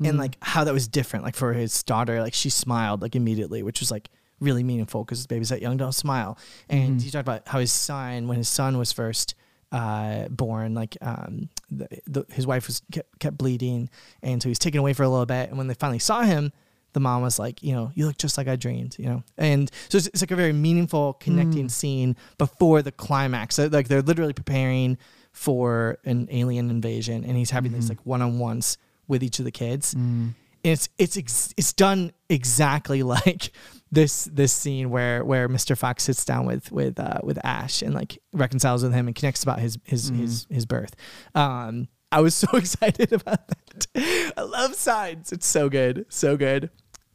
Mm. 0.00 0.08
and 0.08 0.18
like 0.18 0.36
how 0.40 0.64
that 0.64 0.72
was 0.72 0.88
different. 0.88 1.24
Like 1.26 1.36
for 1.36 1.52
his 1.52 1.82
daughter, 1.82 2.20
like 2.22 2.32
she 2.32 2.48
smiled 2.50 3.02
like 3.02 3.14
immediately, 3.14 3.62
which 3.62 3.80
was 3.80 3.90
like 3.90 4.08
really 4.40 4.64
meaningful 4.64 5.04
because 5.04 5.26
babies 5.26 5.50
that 5.50 5.60
young 5.60 5.76
don't 5.76 5.92
smile. 5.92 6.38
And 6.70 6.92
Mm-hmm. 6.92 6.98
he 7.04 7.10
talked 7.10 7.28
about 7.28 7.46
how 7.48 7.58
his 7.60 7.70
son, 7.72 8.26
when 8.28 8.38
his 8.38 8.48
son 8.48 8.78
was 8.78 8.92
first 8.92 9.34
uh, 9.72 10.26
born, 10.28 10.72
like 10.74 10.96
um, 11.02 11.48
the, 11.70 11.86
the, 12.06 12.24
his 12.32 12.46
wife 12.46 12.66
was 12.66 12.80
kept, 12.90 13.18
kept 13.18 13.36
bleeding, 13.38 13.88
and 14.22 14.42
so 14.42 14.48
he 14.48 14.50
was 14.50 14.58
taken 14.58 14.80
away 14.80 14.92
for 14.94 15.02
a 15.04 15.08
little 15.08 15.26
bit. 15.26 15.48
And 15.50 15.58
when 15.58 15.66
they 15.68 15.74
finally 15.74 15.98
saw 16.00 16.22
him, 16.22 16.52
the 16.92 17.00
mom 17.00 17.22
was 17.22 17.38
like, 17.38 17.62
you 17.62 17.72
know, 17.72 17.90
you 17.94 18.06
look 18.06 18.18
just 18.18 18.36
like 18.38 18.48
I 18.48 18.56
dreamed, 18.56 18.96
you 18.98 19.06
know. 19.06 19.22
And 19.38 19.70
so 19.88 19.98
it's, 19.98 20.06
it's 20.08 20.22
like 20.22 20.30
a 20.30 20.36
very 20.36 20.52
meaningful 20.52 21.14
connecting 21.14 21.66
Mm. 21.66 21.70
scene 21.70 22.16
before 22.38 22.82
the 22.82 22.92
climax. 22.92 23.54
So, 23.56 23.66
like 23.66 23.88
they're 23.88 24.02
literally 24.02 24.32
preparing 24.32 24.98
for 25.32 25.98
an 26.04 26.26
alien 26.30 26.70
invasion, 26.70 27.24
and 27.24 27.36
he's 27.36 27.50
having 27.50 27.72
these 27.72 27.84
Mm-hmm. 27.84 27.92
like 27.92 28.06
one 28.06 28.22
on 28.22 28.38
ones 28.38 28.78
with 29.08 29.22
each 29.22 29.38
of 29.38 29.44
the 29.44 29.50
kids. 29.52 29.94
Mm. 29.94 30.34
And 30.62 30.72
it's 30.74 30.88
it's 30.98 31.16
ex- 31.16 31.54
it's 31.56 31.72
done 31.72 32.12
exactly 32.28 33.02
like 33.16 33.52
this 33.92 34.24
this 34.24 34.52
scene 34.52 34.90
where 34.90 35.24
where 35.24 35.48
Mr. 35.48 35.76
Fox 35.76 36.02
sits 36.04 36.24
down 36.24 36.46
with 36.46 36.70
with 36.70 36.98
uh, 37.00 37.20
with 37.22 37.38
Ash 37.44 37.80
and 37.82 37.94
like 37.94 38.18
reconciles 38.32 38.82
with 38.82 38.92
him 38.92 39.06
and 39.06 39.16
connects 39.16 39.42
about 39.42 39.58
his 39.60 39.78
his 39.84 40.08
his 40.10 40.46
his 40.50 40.66
birth. 40.66 40.94
Um, 41.34 41.88
I 42.12 42.20
was 42.20 42.34
so 42.34 42.48
excited 42.54 43.12
about 43.12 43.46
that. 43.48 44.32
I 44.36 44.42
love 44.42 44.74
signs. 44.74 45.32
It's 45.32 45.46
so 45.46 45.68
good, 45.68 46.06
so 46.08 46.36
good. 46.36 46.70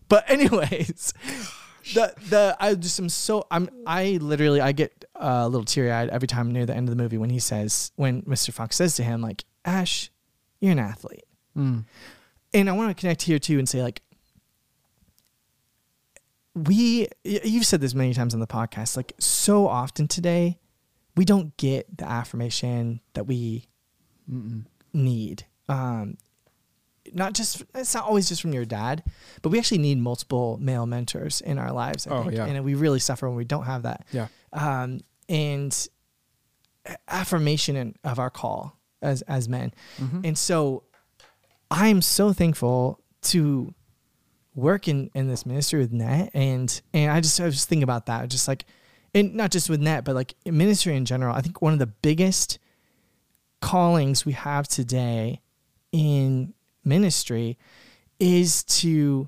But 0.08 0.30
anyways, 0.30 1.14
the 1.94 2.14
the 2.30 2.56
I 2.60 2.76
just 2.76 3.00
am 3.00 3.10
so 3.10 3.46
I'm 3.52 3.70
I 3.86 4.18
literally 4.22 4.62
I 4.62 4.72
get 4.72 5.04
uh, 5.16 5.42
a 5.44 5.50
little 5.50 5.66
teary 5.66 5.92
eyed 5.92 6.10
every 6.10 6.28
time 6.28 6.52
near 6.52 6.66
the 6.66 6.76
end 6.76 6.88
of 6.88 6.96
the 6.96 7.02
movie 7.02 7.18
when 7.18 7.30
he 7.30 7.40
says 7.40 7.92
when 7.96 8.22
Mr. 8.24 8.52
Fox 8.54 8.76
says 8.76 8.96
to 8.96 9.04
him 9.04 9.22
like 9.22 9.44
Ash, 9.66 10.12
you're 10.60 10.72
an 10.72 10.80
athlete 10.80 11.24
Mm. 11.58 11.86
and 12.54 12.70
I 12.70 12.74
want 12.74 12.90
to 12.96 13.00
connect 13.00 13.22
here 13.22 13.40
too 13.40 13.58
and 13.60 13.68
say 13.70 13.82
like 13.82 14.02
we 16.54 17.08
you've 17.24 17.66
said 17.66 17.82
this 17.82 17.94
many 17.94 18.14
times 18.14 18.34
on 18.34 18.40
the 18.40 18.48
podcast 18.48 18.96
like 18.96 19.14
so 19.20 19.68
often 19.68 20.08
today 20.08 20.60
we 21.16 21.26
don't 21.26 21.56
get 21.58 21.98
the 21.98 22.06
affirmation 22.08 23.02
that 23.14 23.26
we 23.26 23.68
Mm-mm. 24.32 24.66
Need 24.96 25.46
um 25.70 26.18
not 27.14 27.34
just 27.34 27.64
it's 27.76 27.94
not 27.94 28.06
always 28.06 28.28
just 28.28 28.42
from 28.42 28.52
your 28.54 28.66
dad, 28.66 29.04
but 29.44 29.50
we 29.50 29.60
actually 29.60 29.78
need 29.78 30.00
multiple 30.00 30.58
male 30.60 30.86
mentors 30.88 31.40
in 31.42 31.60
our 31.60 31.72
lives. 31.72 32.08
I 32.08 32.12
Oh, 32.12 32.24
think. 32.24 32.36
yeah. 32.36 32.46
and 32.46 32.66
we 32.66 32.74
really 32.74 33.00
suffer 33.00 33.28
when 33.28 33.38
we 33.38 33.46
don't 33.46 33.66
have 33.66 33.84
that. 33.84 34.06
Yeah. 34.12 34.28
Um, 34.54 35.02
and 35.30 35.88
affirmation 37.08 37.76
in, 37.76 37.96
of 38.04 38.20
our 38.20 38.30
call 38.30 38.78
as 39.02 39.22
as 39.24 39.48
men, 39.50 39.74
Mhm. 40.00 40.26
and 40.26 40.38
so 40.38 40.84
I'm 41.72 42.02
so 42.02 42.34
thankful 42.34 43.00
to 43.24 43.74
work 44.56 44.88
in, 44.88 45.10
in 45.14 45.28
this 45.28 45.46
ministry 45.46 45.80
with 45.80 45.92
Net 45.92 46.30
and 46.34 46.82
and 46.94 47.12
I 47.12 47.20
just 47.22 47.40
I 47.40 47.46
was 47.46 47.56
just 47.56 47.68
thinking 47.70 47.84
about 47.84 48.06
that 48.06 48.30
just 48.30 48.48
like 48.48 48.66
and 49.14 49.36
not 49.36 49.52
just 49.52 49.70
with 49.70 49.82
Net 49.82 50.06
but 50.06 50.16
like 50.16 50.34
ministry 50.46 50.96
in 50.96 51.06
general 51.06 51.36
I 51.36 51.42
think 51.42 51.62
one 51.62 51.74
of 51.74 51.80
the 51.80 51.88
biggest 51.88 52.58
callings 53.66 54.26
we 54.26 54.34
have 54.34 54.68
today 54.68 55.42
in 55.92 56.54
ministry 56.84 57.58
is 58.20 58.64
to 58.64 59.28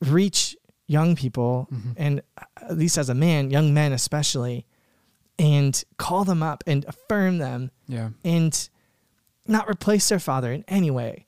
reach 0.00 0.56
young 0.86 1.14
people 1.14 1.68
Mhm. 1.72 1.94
and 1.96 2.22
at 2.56 2.76
least 2.76 2.98
as 2.98 3.08
a 3.08 3.14
man 3.14 3.50
young 3.50 3.72
men 3.72 3.92
especially 3.92 4.66
and 5.38 5.84
call 5.96 6.24
them 6.24 6.42
up 6.42 6.64
and 6.66 6.84
affirm 6.86 7.38
them 7.38 7.70
Yeah. 7.86 8.10
and 8.24 8.68
not 9.46 9.68
replace 9.68 10.08
their 10.08 10.18
father 10.18 10.52
in 10.52 10.64
any 10.68 10.90
way, 10.90 11.26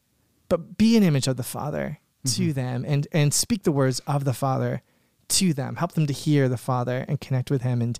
but 0.48 0.76
be 0.76 0.96
an 0.96 1.02
image 1.02 1.28
of 1.28 1.36
the 1.36 1.42
father 1.42 1.98
to 2.24 2.50
Mhm. 2.50 2.54
them 2.54 2.84
and 2.86 3.06
and 3.12 3.32
speak 3.32 3.62
the 3.62 3.72
words 3.72 4.00
of 4.00 4.24
the 4.24 4.34
father 4.34 4.82
to 5.28 5.54
them. 5.54 5.76
Help 5.76 5.92
them 5.92 6.06
to 6.06 6.12
hear 6.12 6.48
the 6.48 6.58
father 6.58 7.04
and 7.08 7.20
connect 7.20 7.50
with 7.50 7.62
him 7.62 7.80
and 7.80 7.98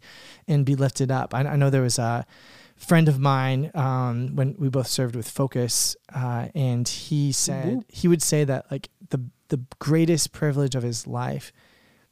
and 0.49 0.67
be 0.67 0.75
lifted 0.75 1.11
up. 1.11 1.33
I, 1.35 1.41
I 1.47 1.57
know 1.57 1.71
there 1.71 1.83
was 1.91 1.99
a 1.99 2.27
friend 2.77 3.09
of 3.09 3.19
mine 3.19 3.71
um, 3.75 4.35
when 4.37 4.55
we 4.59 4.69
both 4.69 4.87
served 4.89 5.15
with 5.17 5.29
Focus, 5.29 5.97
uh, 6.15 6.49
and 6.55 6.87
he 6.89 7.33
said 7.33 7.85
he 7.89 8.09
would 8.09 8.23
say 8.23 8.45
that 8.45 8.71
like 8.71 8.89
the 9.11 9.21
the 9.49 9.61
greatest 9.79 10.33
privilege 10.33 10.75
of 10.75 10.83
his 10.83 11.07
life 11.07 11.53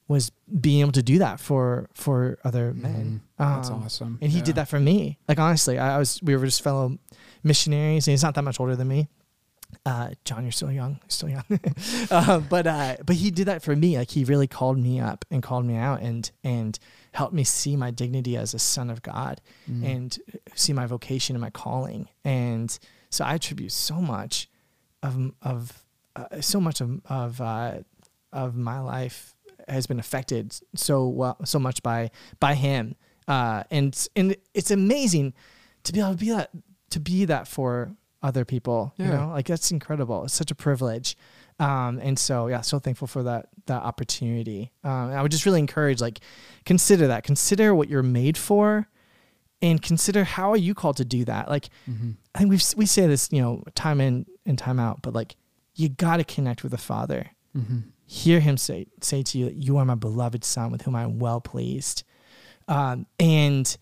was 0.08 0.30
being 0.60 0.80
able 0.80 0.92
to 0.92 1.02
do 1.02 1.18
that 1.18 1.38
for 1.40 1.88
for 1.94 2.38
other 2.44 2.74
men. 2.74 3.20
Mhm. 3.38 3.54
That's 3.56 3.70
Um, 3.70 3.82
awesome. 3.84 4.18
and 4.20 4.30
he 4.32 4.38
Yeah. 4.38 4.44
did 4.44 4.54
that 4.56 4.68
for 4.68 4.80
me. 4.80 5.18
Like 5.28 5.38
honestly, 5.38 5.78
I, 5.78 5.96
I 5.96 5.98
was 5.98 6.20
we 6.22 6.36
were 6.36 6.44
just 6.44 6.62
fellow 6.62 6.98
missionaries, 7.42 8.06
and 8.06 8.12
he's 8.12 8.22
not 8.22 8.34
that 8.34 8.42
much 8.42 8.58
older 8.60 8.76
than 8.76 8.88
me. 8.88 9.08
Uh, 9.86 10.10
John, 10.24 10.42
you're 10.44 10.52
still 10.52 10.70
young, 10.72 11.00
still 11.08 11.28
young. 11.30 11.44
uh, 12.10 12.40
but 12.40 12.66
uh, 12.66 12.96
but 13.04 13.16
he 13.16 13.30
did 13.30 13.46
that 13.46 13.62
for 13.62 13.74
me. 13.74 13.96
Like 13.98 14.10
he 14.10 14.24
really 14.24 14.46
called 14.46 14.78
me 14.78 15.00
up 15.00 15.24
and 15.30 15.42
called 15.42 15.64
me 15.64 15.76
out 15.76 16.00
and 16.02 16.30
and 16.44 16.78
helped 17.12 17.34
me 17.34 17.44
see 17.44 17.76
my 17.76 17.90
dignity 17.90 18.36
as 18.36 18.54
a 18.54 18.58
son 18.58 18.90
of 18.90 19.02
God 19.02 19.40
Mm. 19.70 19.84
and 19.84 20.18
see 20.54 20.72
my 20.72 20.86
vocation 20.86 21.34
and 21.36 21.40
my 21.40 21.50
calling. 21.50 22.08
And 22.24 22.76
so 23.10 23.24
I 23.24 23.34
attribute 23.34 23.72
so 23.72 24.00
much 24.00 24.48
of 25.02 25.32
of 25.42 25.82
uh, 26.16 26.40
so 26.40 26.60
much 26.60 26.80
of 26.80 27.00
of 27.06 27.40
uh, 27.40 27.78
of 28.32 28.54
my 28.56 28.80
life 28.80 29.34
has 29.68 29.86
been 29.86 29.98
affected 30.00 30.54
so 30.74 31.06
well 31.08 31.36
so 31.44 31.58
much 31.58 31.82
by 31.82 32.10
by 32.38 32.54
him. 32.54 32.96
Uh, 33.28 33.62
and 33.70 34.06
and 34.16 34.36
it's 34.54 34.70
amazing 34.70 35.32
to 35.84 35.92
be 35.92 36.00
able 36.00 36.10
to 36.12 36.16
be 36.18 36.30
that 36.30 36.50
to 36.90 37.00
be 37.00 37.24
that 37.24 37.46
for 37.48 37.92
other 38.22 38.44
people. 38.44 38.92
You 38.96 39.06
know, 39.06 39.28
like 39.30 39.46
that's 39.46 39.70
incredible. 39.70 40.24
It's 40.24 40.34
such 40.34 40.50
a 40.50 40.54
privilege. 40.54 41.16
Um, 41.58 41.98
and 42.02 42.18
so 42.18 42.46
yeah, 42.46 42.60
so 42.62 42.78
thankful 42.78 43.06
for 43.06 43.22
that 43.24 43.48
that 43.66 43.82
opportunity. 43.82 44.72
Um, 44.84 45.10
I 45.10 45.20
would 45.22 45.30
just 45.30 45.44
really 45.46 45.58
encourage 45.60 46.00
like 46.00 46.20
consider 46.64 47.06
that. 47.08 47.24
Consider 47.24 47.74
what 47.74 47.88
you're 47.88 48.02
made 48.02 48.38
for, 48.38 48.88
and 49.62 49.82
consider 49.82 50.24
how 50.24 50.50
are 50.52 50.56
you 50.56 50.74
called 50.74 50.96
to 50.98 51.04
do 51.04 51.24
that. 51.26 51.48
Like 51.48 51.68
Mhm. 51.88 52.16
I 52.34 52.38
think 52.38 52.50
we 52.50 52.58
we 52.76 52.86
say 52.86 53.06
this 53.06 53.28
you 53.30 53.42
know 53.42 53.62
time 53.74 54.00
in 54.00 54.26
and 54.46 54.58
time 54.58 54.78
out, 54.80 55.02
but 55.02 55.12
like 55.14 55.36
you 55.74 55.88
got 55.88 56.16
to 56.18 56.24
connect 56.24 56.62
with 56.62 56.72
the 56.72 56.78
Father. 56.78 57.30
Mhm. 57.56 57.84
Hear 58.06 58.40
Him 58.40 58.56
say 58.56 58.86
say 59.02 59.22
to 59.22 59.38
you 59.38 59.44
that 59.46 59.54
you 59.56 59.76
are 59.76 59.84
my 59.84 59.94
beloved 59.94 60.44
Son, 60.44 60.70
with 60.72 60.82
whom 60.82 60.96
I 60.96 61.02
am 61.02 61.18
well 61.18 61.40
pleased, 61.40 62.04
um, 62.68 63.06
and 63.18 63.76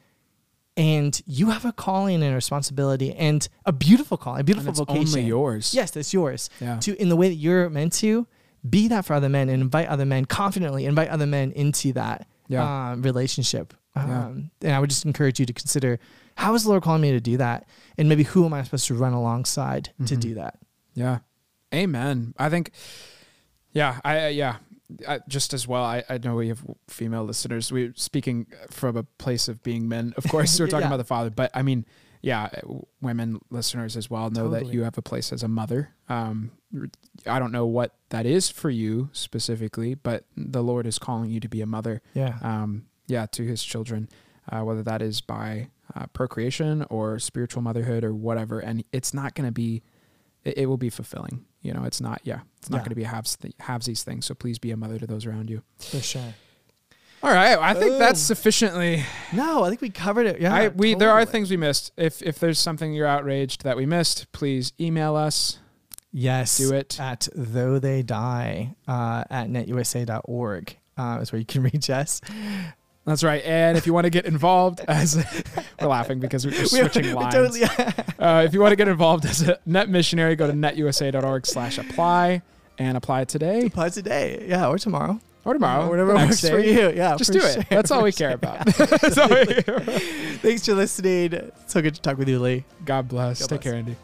and 0.79 1.21
you 1.27 1.51
have 1.51 1.65
a 1.67 1.73
calling 1.73 2.23
and 2.23 2.33
a 2.33 2.35
responsibility 2.35 3.13
and 3.15 3.47
a 3.67 3.73
beautiful 3.73 4.17
calling, 4.17 4.41
a 4.41 4.45
beautiful 4.45 4.69
And 4.69 4.79
it's 4.79 4.79
vocation. 4.79 5.19
only 5.19 5.23
yours. 5.29 5.75
Yes, 5.75 5.91
that's 5.91 6.15
yours. 6.15 6.49
Yeah. 6.61 6.79
To 6.79 6.97
in 7.03 7.09
the 7.11 7.17
way 7.17 7.29
that 7.29 7.35
you're 7.35 7.69
meant 7.69 7.93
to 7.95 8.27
be 8.69 8.89
that 8.89 9.05
for 9.05 9.13
other 9.15 9.29
men 9.29 9.49
and 9.49 9.61
invite 9.63 9.89
other 9.89 10.07
men 10.07 10.25
confidently 10.25 10.87
invite 10.87 11.09
other 11.09 11.27
men 11.27 11.53
into 11.53 11.93
that 11.95 12.27
Yeah. 12.49 12.91
um, 12.93 13.03
relationship. 13.03 13.75
Yeah. 13.97 14.27
Um, 14.27 14.51
and 14.63 14.73
I 14.73 14.79
would 14.79 14.91
just 14.91 15.05
encourage 15.05 15.41
you 15.41 15.47
to 15.47 15.53
consider 15.53 15.99
how 16.37 16.55
is 16.55 16.63
the 16.63 16.71
Lord 16.71 16.85
calling 16.85 17.03
me 17.03 17.11
to 17.11 17.21
do 17.21 17.37
that, 17.39 17.67
and 17.99 18.09
maybe 18.09 18.23
who 18.23 18.45
am 18.47 18.55
I 18.55 18.63
supposed 18.63 18.87
to 18.87 18.95
run 18.95 19.13
alongside 19.13 19.91
to 20.07 20.15
Mhm. 20.17 20.21
do 20.21 20.35
that? 20.35 20.59
Yeah. 20.95 21.19
Amen. 21.75 22.33
I 22.39 22.49
think, 22.49 22.71
yeah, 23.73 23.99
I, 24.05 24.29
yeah, 24.29 24.57
I, 25.07 25.21
just 25.29 25.53
as 25.55 25.69
well. 25.69 25.85
I, 25.85 26.03
I 26.09 26.19
know 26.19 26.35
we 26.37 26.49
have 26.49 26.65
female 26.89 27.25
listeners. 27.25 27.71
We're 27.71 27.93
speaking 27.97 28.47
from 28.71 28.97
a 28.97 29.03
place 29.03 29.49
of 29.49 29.63
being 29.63 29.89
men. 29.89 30.15
Of 30.17 30.25
course, 30.29 30.59
we're 30.59 30.67
talking 30.67 30.83
Yeah. 30.83 30.87
about 30.89 30.97
the 30.99 31.05
father, 31.05 31.31
but 31.31 31.51
I 31.55 31.63
mean, 31.63 31.85
yeah, 32.23 32.49
women 33.01 33.39
listeners 33.51 33.97
as 33.97 34.11
well 34.11 34.31
know 34.31 34.49
that 34.51 34.67
you 34.67 34.83
have 34.83 34.99
a 34.99 35.03
place 35.03 35.33
as 35.33 35.43
a 35.43 35.49
mother. 35.49 35.91
Um, 36.09 36.51
I 37.27 37.39
don't 37.39 37.53
know 37.53 37.67
what 37.67 37.95
that 38.09 38.27
is 38.27 38.49
for 38.51 38.71
you 38.71 39.11
specifically, 39.13 39.95
but 39.95 40.25
the 40.37 40.63
Lord 40.63 40.87
is 40.87 40.99
calling 40.99 41.31
you 41.31 41.39
to 41.41 41.49
be 41.49 41.61
a 41.61 41.67
mother. 41.67 42.03
Yeah. 42.15 42.39
um, 42.43 42.87
yeah, 43.07 43.27
to 43.33 43.45
his 43.45 43.63
children, 43.63 44.09
uh, 44.51 44.61
whether 44.63 44.83
that 44.83 45.01
is 45.01 45.21
by 45.21 45.69
uh, 45.95 46.07
procreation 46.09 46.85
or 46.91 47.19
spiritual 47.19 47.63
motherhood 47.63 48.05
or 48.05 48.13
whatever. 48.15 48.59
And 48.59 48.85
it's 48.93 49.15
not 49.15 49.35
going 49.35 49.47
to 49.49 49.53
be, 49.53 49.83
it, 50.45 50.59
it 50.59 50.67
will 50.67 50.77
be 50.77 50.91
fulfilling. 50.91 51.45
You 51.69 51.75
know, 51.75 51.85
it's 51.85 52.01
not, 52.01 52.21
yeah, 52.25 52.41
it's 52.57 52.71
not 52.71 52.79
Yeah. 52.79 52.81
going 52.81 52.89
to 52.91 52.95
be 52.97 53.03
halves, 53.05 53.37
th- 53.37 53.55
halvesies 53.61 54.03
thing. 54.03 54.23
So 54.23 54.35
please 54.35 54.59
be 54.59 54.71
a 54.71 54.77
mother 54.77 54.99
to 54.99 55.07
those 55.07 55.27
around 55.27 55.51
you. 55.51 55.63
For 55.79 56.01
sure. 56.01 56.35
All 57.23 57.31
right. 57.33 57.59
I 57.59 57.75
think 57.75 57.99
that's 57.99 58.21
sufficiently. 58.21 59.05
No, 59.33 59.65
I 59.65 59.69
think 59.69 59.81
we 59.83 59.91
covered 59.91 60.27
it. 60.27 60.41
Yeah. 60.41 60.55
I, 60.55 60.69
we, 60.69 60.95
there 60.95 61.11
are 61.11 61.25
things 61.27 61.51
we 61.51 61.57
missed. 61.57 61.93
If, 61.97 62.23
if 62.23 62.39
there's 62.39 62.59
something 62.59 62.93
you're 62.95 63.07
outraged 63.07 63.65
that 63.65 63.77
we 63.77 63.87
missed, 63.87 64.31
please 64.33 64.73
email 64.81 65.15
us. 65.17 65.59
Yes. 66.13 66.57
Do 66.57 66.73
it. 66.73 66.99
At 66.99 67.29
though 67.35 67.79
they 67.79 68.03
die 68.03 68.77
uh, 68.87 69.25
at 69.29 69.49
netusa.org 69.49 70.77
uh, 70.97 71.19
is 71.21 71.33
where 71.33 71.39
you 71.39 71.45
can 71.45 71.63
reach 71.73 71.91
us. 71.91 72.21
That's 73.09 73.25
right. 73.25 73.43
And 73.45 73.79
if 73.79 73.87
you 73.87 73.95
want 73.95 74.05
to 74.05 74.11
get 74.11 74.27
involved 74.27 74.81
as 74.87 75.17
we're 75.81 75.89
laughing 75.89 76.21
because 76.21 76.45
we're 76.47 76.67
switching 76.67 77.07
we 77.07 77.13
lines. 77.15 77.35
totally- 77.35 77.65
Uh, 78.19 78.43
if 78.47 78.53
you 78.53 78.61
want 78.61 78.71
to 78.73 78.77
get 78.77 78.87
involved 78.89 79.25
as 79.25 79.41
a 79.49 79.59
net 79.67 79.89
missionary, 79.89 80.37
go 80.37 80.47
to 80.47 80.53
netusa.org 80.53 81.47
slash 81.47 81.79
apply 81.79 82.43
and 82.79 82.97
apply 82.97 83.25
today 83.25 83.63
apply 83.67 83.89
today. 83.89 84.45
Yeah, 84.47 84.69
or 84.69 84.79
tomorrow. 84.79 85.21
or 85.45 85.55
tomorrow. 85.55 85.87
Or 85.87 85.91
whatever 85.91 86.15
works 86.15 86.43
next 86.43 86.49
for 86.49 86.59
you. 86.59 86.91
Yeah. 86.91 87.17
Just 87.17 87.33
do 87.33 87.39
it. 87.39 87.55
sure, 87.55 87.63
That's 87.71 87.91
all 87.91 88.03
we 88.03 88.13
care 88.13 88.33
about. 88.35 88.67
That's 88.67 89.17
all 89.19 89.29
we- 89.31 89.63
Thanks 90.43 90.67
for 90.67 90.75
listening. 90.75 91.51
So 91.67 91.81
good 91.83 91.95
to 91.95 92.01
talk 92.01 92.19
with 92.19 92.29
you, 92.29 92.39
Lee. 92.39 92.65
God 92.85 93.09
bless. 93.09 93.41
God 93.41 93.49
Take 93.49 93.63
bless. 93.63 93.73
care, 93.73 93.75
Andy. 93.79 93.97